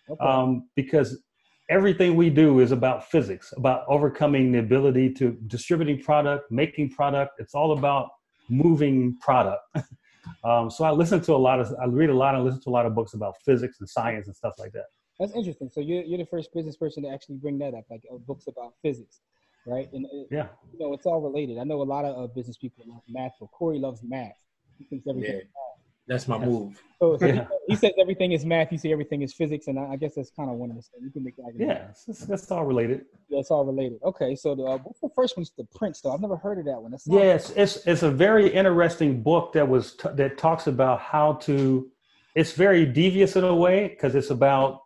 okay. 0.09 0.25
um, 0.25 0.68
because 0.75 1.23
everything 1.68 2.16
we 2.16 2.30
do 2.30 2.60
is 2.60 2.72
about 2.72 3.10
physics, 3.10 3.52
about 3.56 3.84
overcoming 3.88 4.52
the 4.52 4.58
ability 4.58 5.12
to 5.14 5.32
distributing 5.46 6.00
product, 6.02 6.50
making 6.50 6.90
product. 6.90 7.32
It's 7.38 7.54
all 7.54 7.72
about 7.72 8.10
moving 8.48 9.16
product. 9.20 9.62
um, 10.44 10.70
so 10.70 10.84
I 10.84 10.90
listen 10.90 11.20
to 11.22 11.34
a 11.34 11.36
lot 11.36 11.60
of, 11.60 11.72
I 11.80 11.86
read 11.86 12.10
a 12.10 12.14
lot 12.14 12.34
and 12.34 12.44
listen 12.44 12.60
to 12.62 12.70
a 12.70 12.72
lot 12.72 12.86
of 12.86 12.94
books 12.94 13.14
about 13.14 13.34
physics 13.44 13.78
and 13.80 13.88
science 13.88 14.26
and 14.26 14.36
stuff 14.36 14.54
like 14.58 14.72
that. 14.72 14.86
That's 15.18 15.32
interesting. 15.34 15.70
So 15.72 15.80
you're, 15.80 16.02
you're 16.02 16.18
the 16.18 16.26
first 16.26 16.52
business 16.52 16.76
person 16.76 17.04
to 17.04 17.08
actually 17.10 17.36
bring 17.36 17.58
that 17.58 17.74
up, 17.74 17.84
like 17.90 18.02
uh, 18.12 18.16
books 18.18 18.46
about 18.48 18.74
physics, 18.82 19.20
right? 19.66 19.88
And 19.92 20.06
it, 20.06 20.28
yeah, 20.30 20.48
you 20.72 20.78
know, 20.78 20.94
it's 20.94 21.06
all 21.06 21.20
related. 21.20 21.58
I 21.58 21.64
know 21.64 21.80
a 21.80 21.84
lot 21.84 22.04
of 22.04 22.18
uh, 22.18 22.26
business 22.32 22.56
people 22.56 22.84
love 22.86 23.02
math. 23.08 23.32
So 23.38 23.46
Corey 23.46 23.78
loves 23.78 24.00
math. 24.02 24.36
He 24.78 24.84
thinks 24.84 25.06
everything. 25.06 25.36
Yeah. 25.36 25.72
That's 26.09 26.26
my 26.26 26.38
move. 26.38 26.82
So, 26.98 27.16
so 27.16 27.26
yeah. 27.26 27.46
he, 27.66 27.68
he, 27.74 27.76
says 27.76 27.92
everything 28.00 28.32
is 28.32 28.44
math. 28.44 28.72
You 28.72 28.78
say 28.78 28.92
everything 28.92 29.22
is 29.22 29.32
physics, 29.32 29.66
and 29.68 29.78
I, 29.78 29.92
I 29.92 29.96
guess 29.96 30.14
that's 30.16 30.30
kind 30.30 30.50
of 30.50 30.57
one 30.57 30.70
of 30.70 30.76
the 30.76 30.82
things. 30.82 31.05
You 31.05 31.11
can 31.11 31.24
make 31.24 31.36
that. 31.36 31.53
Yeah, 31.57 31.88
it's, 31.90 32.28
it's, 32.28 32.50
all 32.50 32.64
related. 32.64 33.05
Yeah, 33.28 33.38
it's 33.40 33.50
all 33.50 33.64
related. 33.64 34.00
Okay, 34.05 34.34
so 34.34 34.55
the, 34.55 34.64
uh, 34.64 34.78
what's 34.78 35.00
the 35.00 35.09
first 35.14 35.36
one? 35.36 35.46
The 35.57 35.64
Prince, 35.74 36.00
though. 36.00 36.12
I've 36.12 36.20
never 36.20 36.36
heard 36.36 36.59
of 36.59 36.64
that 36.64 36.80
one. 36.80 36.90
That's 36.90 37.07
yeah, 37.07 37.34
it's, 37.34 37.50
it's, 37.50 37.86
it's 37.86 38.03
a 38.03 38.11
very 38.11 38.53
interesting 38.53 39.22
book 39.22 39.53
that 39.53 39.68
was 39.68 39.94
t- 39.94 40.09
that 40.14 40.38
talks 40.38 40.66
about 40.66 41.00
how 41.00 41.34
to. 41.34 41.88
It's 42.34 42.53
very 42.53 42.86
devious 42.86 43.36
in 43.36 43.44
a 43.44 43.55
way 43.55 43.88
because 43.88 44.14
it's 44.14 44.30
about 44.30 44.80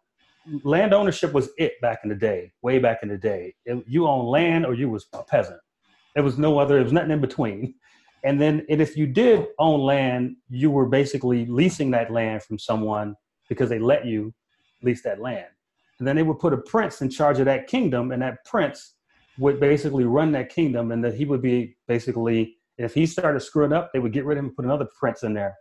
land 0.62 0.92
ownership 0.92 1.32
was 1.32 1.50
it 1.58 1.80
back 1.80 2.00
in 2.02 2.10
the 2.10 2.16
day, 2.16 2.52
way 2.62 2.78
back 2.78 3.00
in 3.02 3.08
the 3.08 3.16
day. 3.16 3.54
It, 3.64 3.84
you 3.86 4.06
own 4.06 4.26
land 4.26 4.66
or 4.66 4.74
you 4.74 4.90
was 4.90 5.06
a 5.12 5.22
peasant. 5.22 5.60
There 6.14 6.24
was 6.24 6.38
no 6.38 6.58
other. 6.58 6.74
There 6.74 6.84
was 6.84 6.92
nothing 6.92 7.10
in 7.10 7.20
between. 7.20 7.74
And 8.26 8.40
then, 8.40 8.66
and 8.68 8.82
if 8.82 8.96
you 8.96 9.06
did 9.06 9.46
own 9.60 9.80
land, 9.80 10.36
you 10.50 10.68
were 10.68 10.86
basically 10.86 11.46
leasing 11.46 11.92
that 11.92 12.10
land 12.10 12.42
from 12.42 12.58
someone 12.58 13.14
because 13.48 13.68
they 13.70 13.78
let 13.78 14.04
you 14.04 14.34
lease 14.82 15.02
that 15.04 15.20
land. 15.20 15.46
And 16.00 16.08
then 16.08 16.16
they 16.16 16.24
would 16.24 16.40
put 16.40 16.52
a 16.52 16.58
prince 16.58 17.00
in 17.00 17.08
charge 17.08 17.38
of 17.38 17.44
that 17.46 17.68
kingdom, 17.68 18.10
and 18.10 18.20
that 18.20 18.44
prince 18.44 18.94
would 19.38 19.60
basically 19.60 20.04
run 20.04 20.32
that 20.32 20.48
kingdom, 20.48 20.90
and 20.90 21.04
that 21.04 21.14
he 21.14 21.24
would 21.24 21.40
be 21.40 21.76
basically, 21.86 22.56
if 22.78 22.92
he 22.94 23.06
started 23.06 23.40
screwing 23.40 23.72
up, 23.72 23.92
they 23.92 24.00
would 24.00 24.12
get 24.12 24.24
rid 24.24 24.38
of 24.38 24.40
him 24.40 24.48
and 24.48 24.56
put 24.56 24.64
another 24.64 24.88
prince 24.98 25.22
in 25.22 25.32
there. 25.32 25.54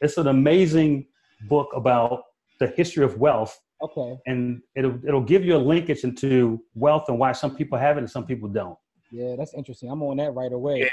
It's 0.00 0.18
an 0.18 0.26
amazing 0.26 1.06
book 1.48 1.68
about 1.74 2.24
the 2.58 2.66
history 2.66 3.04
of 3.04 3.18
wealth. 3.18 3.56
Okay. 3.80 4.18
And 4.26 4.60
it'll 4.74 4.98
it'll 5.06 5.22
give 5.22 5.44
you 5.44 5.56
a 5.56 5.62
linkage 5.72 6.02
into 6.02 6.60
wealth 6.74 7.04
and 7.08 7.16
why 7.16 7.30
some 7.30 7.54
people 7.54 7.78
have 7.78 7.96
it 7.96 8.00
and 8.00 8.10
some 8.10 8.26
people 8.26 8.48
don't. 8.48 8.76
Yeah, 9.12 9.36
that's 9.36 9.54
interesting. 9.54 9.88
I'm 9.88 10.02
on 10.02 10.16
that 10.16 10.34
right 10.34 10.52
away. 10.52 10.80
Yeah, 10.80 10.88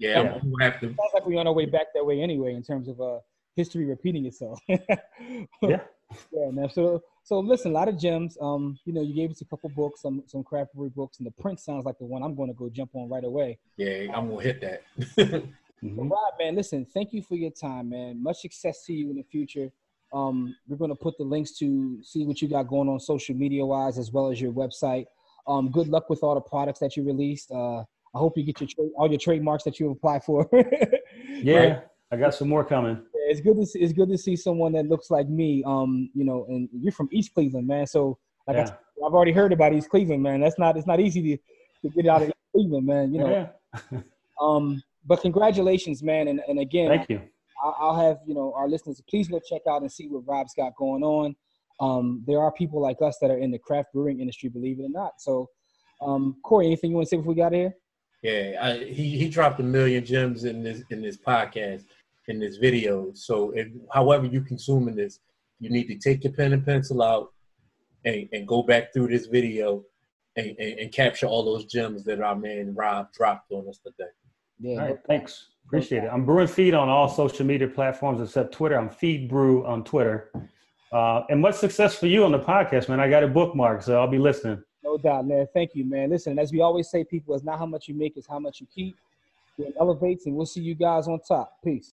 yeah, 0.00 0.22
yeah. 0.22 0.38
we 0.42 0.64
have 0.64 0.80
to. 0.80 0.86
Sounds 0.86 0.98
like 1.14 1.26
we're 1.26 1.38
on 1.38 1.46
our 1.46 1.52
way 1.52 1.66
back 1.66 1.88
that 1.94 2.04
way 2.04 2.20
anyway, 2.20 2.54
in 2.54 2.62
terms 2.62 2.88
of 2.88 3.00
uh, 3.00 3.18
history 3.54 3.84
repeating 3.84 4.26
itself. 4.26 4.58
yeah. 4.68 5.80
Yeah, 6.32 6.50
man. 6.50 6.68
So, 6.70 7.02
so 7.22 7.38
listen, 7.38 7.70
a 7.70 7.74
lot 7.74 7.88
of 7.88 7.96
gems. 7.98 8.36
Um, 8.40 8.78
you 8.84 8.92
know, 8.92 9.02
you 9.02 9.14
gave 9.14 9.30
us 9.30 9.42
a 9.42 9.44
couple 9.44 9.70
books, 9.70 10.02
some 10.02 10.24
some 10.26 10.42
craft 10.42 10.74
brewery 10.74 10.90
books, 10.90 11.18
and 11.18 11.26
the 11.26 11.30
prince 11.30 11.64
sounds 11.64 11.84
like 11.84 11.98
the 11.98 12.04
one 12.04 12.22
I'm 12.24 12.34
going 12.34 12.48
to 12.48 12.54
go 12.54 12.68
jump 12.68 12.90
on 12.94 13.08
right 13.08 13.22
away. 13.22 13.58
Yeah, 13.76 14.12
I'm 14.12 14.28
gonna 14.28 14.42
hit 14.42 14.60
that. 14.62 14.82
mm-hmm. 14.98 16.08
Rob, 16.08 16.34
man, 16.40 16.56
listen, 16.56 16.84
thank 16.84 17.12
you 17.12 17.22
for 17.22 17.36
your 17.36 17.52
time, 17.52 17.90
man. 17.90 18.20
Much 18.20 18.40
success 18.40 18.84
to 18.86 18.92
you 18.92 19.10
in 19.10 19.16
the 19.16 19.22
future. 19.22 19.70
Um, 20.12 20.56
we're 20.66 20.76
going 20.76 20.90
to 20.90 20.96
put 20.96 21.16
the 21.18 21.24
links 21.24 21.52
to 21.58 22.00
see 22.02 22.24
what 22.24 22.42
you 22.42 22.48
got 22.48 22.64
going 22.64 22.88
on 22.88 22.98
social 22.98 23.36
media 23.36 23.64
wise, 23.64 23.96
as 23.96 24.10
well 24.10 24.30
as 24.32 24.40
your 24.40 24.52
website. 24.52 25.06
Um, 25.46 25.70
good 25.70 25.88
luck 25.88 26.10
with 26.10 26.24
all 26.24 26.34
the 26.34 26.40
products 26.40 26.80
that 26.80 26.96
you 26.96 27.04
released. 27.04 27.50
Uh, 27.52 27.84
I 28.14 28.18
hope 28.18 28.36
you 28.36 28.42
get 28.42 28.60
your 28.60 28.68
tra- 28.68 28.92
all 28.96 29.08
your 29.08 29.18
trademarks 29.18 29.64
that 29.64 29.78
you 29.78 29.90
apply 29.90 30.20
for. 30.20 30.48
yeah, 31.42 31.56
right? 31.58 31.82
I 32.12 32.16
got 32.16 32.34
some 32.34 32.48
more 32.48 32.64
coming. 32.64 32.96
Yeah, 32.96 33.30
it's 33.30 33.40
good 33.40 33.56
to 33.56 33.66
see, 33.66 33.78
it's 33.78 33.92
good 33.92 34.08
to 34.08 34.18
see 34.18 34.34
someone 34.34 34.72
that 34.72 34.86
looks 34.86 35.10
like 35.10 35.28
me. 35.28 35.62
Um, 35.64 36.10
you 36.14 36.24
know, 36.24 36.46
and 36.48 36.68
you're 36.72 36.92
from 36.92 37.08
East 37.12 37.34
Cleveland, 37.34 37.66
man. 37.66 37.86
So 37.86 38.18
like 38.46 38.56
yeah. 38.56 38.74
I, 39.02 39.06
have 39.06 39.14
already 39.14 39.32
heard 39.32 39.52
about 39.52 39.72
East 39.72 39.90
Cleveland, 39.90 40.22
man. 40.22 40.40
That's 40.40 40.58
not 40.58 40.76
it's 40.76 40.86
not 40.86 41.00
easy 41.00 41.36
to, 41.36 41.88
to 41.88 41.94
get 41.94 42.10
out 42.10 42.22
of 42.22 42.28
East 42.28 42.36
Cleveland, 42.52 42.86
man. 42.86 43.14
You 43.14 43.20
know. 43.20 43.48
Yeah. 43.92 44.00
um, 44.40 44.82
but 45.06 45.20
congratulations, 45.22 46.02
man, 46.02 46.28
and 46.28 46.40
and 46.48 46.58
again, 46.58 46.88
thank 46.88 47.08
you. 47.08 47.20
I'll 47.62 47.96
have 47.96 48.18
you 48.26 48.34
know 48.34 48.52
our 48.56 48.68
listeners 48.68 49.00
please 49.08 49.28
go 49.28 49.38
check 49.38 49.62
out 49.68 49.82
and 49.82 49.92
see 49.92 50.08
what 50.08 50.26
Rob's 50.26 50.54
got 50.54 50.74
going 50.76 51.02
on. 51.02 51.36
Um, 51.80 52.22
there 52.26 52.40
are 52.40 52.52
people 52.52 52.80
like 52.80 52.98
us 53.02 53.18
that 53.20 53.30
are 53.30 53.38
in 53.38 53.50
the 53.50 53.58
craft 53.58 53.92
brewing 53.94 54.20
industry, 54.20 54.48
believe 54.48 54.78
it 54.78 54.82
or 54.82 54.90
not. 54.90 55.12
So, 55.18 55.48
um, 56.02 56.36
Corey, 56.44 56.66
anything 56.66 56.90
you 56.90 56.96
want 56.96 57.06
to 57.06 57.10
say 57.10 57.16
before 57.16 57.32
we 57.32 57.40
got 57.40 57.52
here? 57.52 57.72
Yeah, 58.22 58.58
I, 58.60 58.84
he 58.84 59.16
he 59.18 59.28
dropped 59.28 59.60
a 59.60 59.62
million 59.62 60.04
gems 60.04 60.44
in 60.44 60.62
this 60.62 60.82
in 60.90 61.00
this 61.00 61.16
podcast 61.16 61.84
in 62.28 62.38
this 62.38 62.56
video. 62.56 63.10
So, 63.14 63.50
if, 63.50 63.68
however 63.92 64.26
you 64.26 64.40
consuming 64.42 64.94
this, 64.94 65.20
you 65.58 65.70
need 65.70 65.88
to 65.88 65.96
take 65.96 66.24
your 66.24 66.32
pen 66.32 66.52
and 66.52 66.64
pencil 66.64 67.02
out 67.02 67.32
and, 68.04 68.28
and 68.32 68.46
go 68.46 68.62
back 68.62 68.92
through 68.92 69.08
this 69.08 69.26
video 69.26 69.84
and, 70.36 70.54
and, 70.58 70.78
and 70.78 70.92
capture 70.92 71.26
all 71.26 71.44
those 71.44 71.66
gems 71.66 72.04
that 72.04 72.20
our 72.20 72.36
man 72.36 72.74
Rob 72.74 73.12
dropped 73.12 73.52
on 73.52 73.68
us 73.68 73.78
today. 73.78 74.10
Yeah, 74.58 74.80
all 74.80 74.88
right, 74.88 74.98
thanks. 75.06 75.48
Appreciate 75.66 76.04
it. 76.04 76.10
I'm 76.12 76.24
Brew 76.24 76.40
and 76.40 76.50
Feed 76.50 76.74
on 76.74 76.88
all 76.88 77.08
social 77.08 77.46
media 77.46 77.68
platforms 77.68 78.20
except 78.20 78.52
Twitter. 78.52 78.78
I'm 78.78 78.90
feed 78.90 79.28
brew 79.28 79.64
on 79.66 79.84
Twitter. 79.84 80.32
Uh, 80.92 81.22
and 81.30 81.40
much 81.40 81.54
success 81.54 81.94
for 81.94 82.08
you 82.08 82.24
on 82.24 82.32
the 82.32 82.40
podcast, 82.40 82.88
man. 82.88 82.98
I 82.98 83.08
got 83.08 83.22
it 83.22 83.32
bookmarked, 83.32 83.84
so 83.84 84.00
I'll 84.00 84.08
be 84.08 84.18
listening. 84.18 84.62
No 84.82 84.96
doubt, 84.96 85.26
man. 85.26 85.46
Thank 85.52 85.74
you, 85.74 85.84
man. 85.84 86.10
Listen, 86.10 86.38
as 86.38 86.52
we 86.52 86.60
always 86.60 86.90
say, 86.90 87.04
people, 87.04 87.34
it's 87.34 87.44
not 87.44 87.58
how 87.58 87.66
much 87.66 87.88
you 87.88 87.94
make, 87.94 88.16
it's 88.16 88.26
how 88.26 88.38
much 88.38 88.60
you 88.60 88.66
keep. 88.74 88.96
It 89.58 89.74
elevates, 89.78 90.26
and 90.26 90.34
we'll 90.34 90.46
see 90.46 90.62
you 90.62 90.74
guys 90.74 91.06
on 91.06 91.20
top. 91.26 91.52
Peace. 91.62 91.88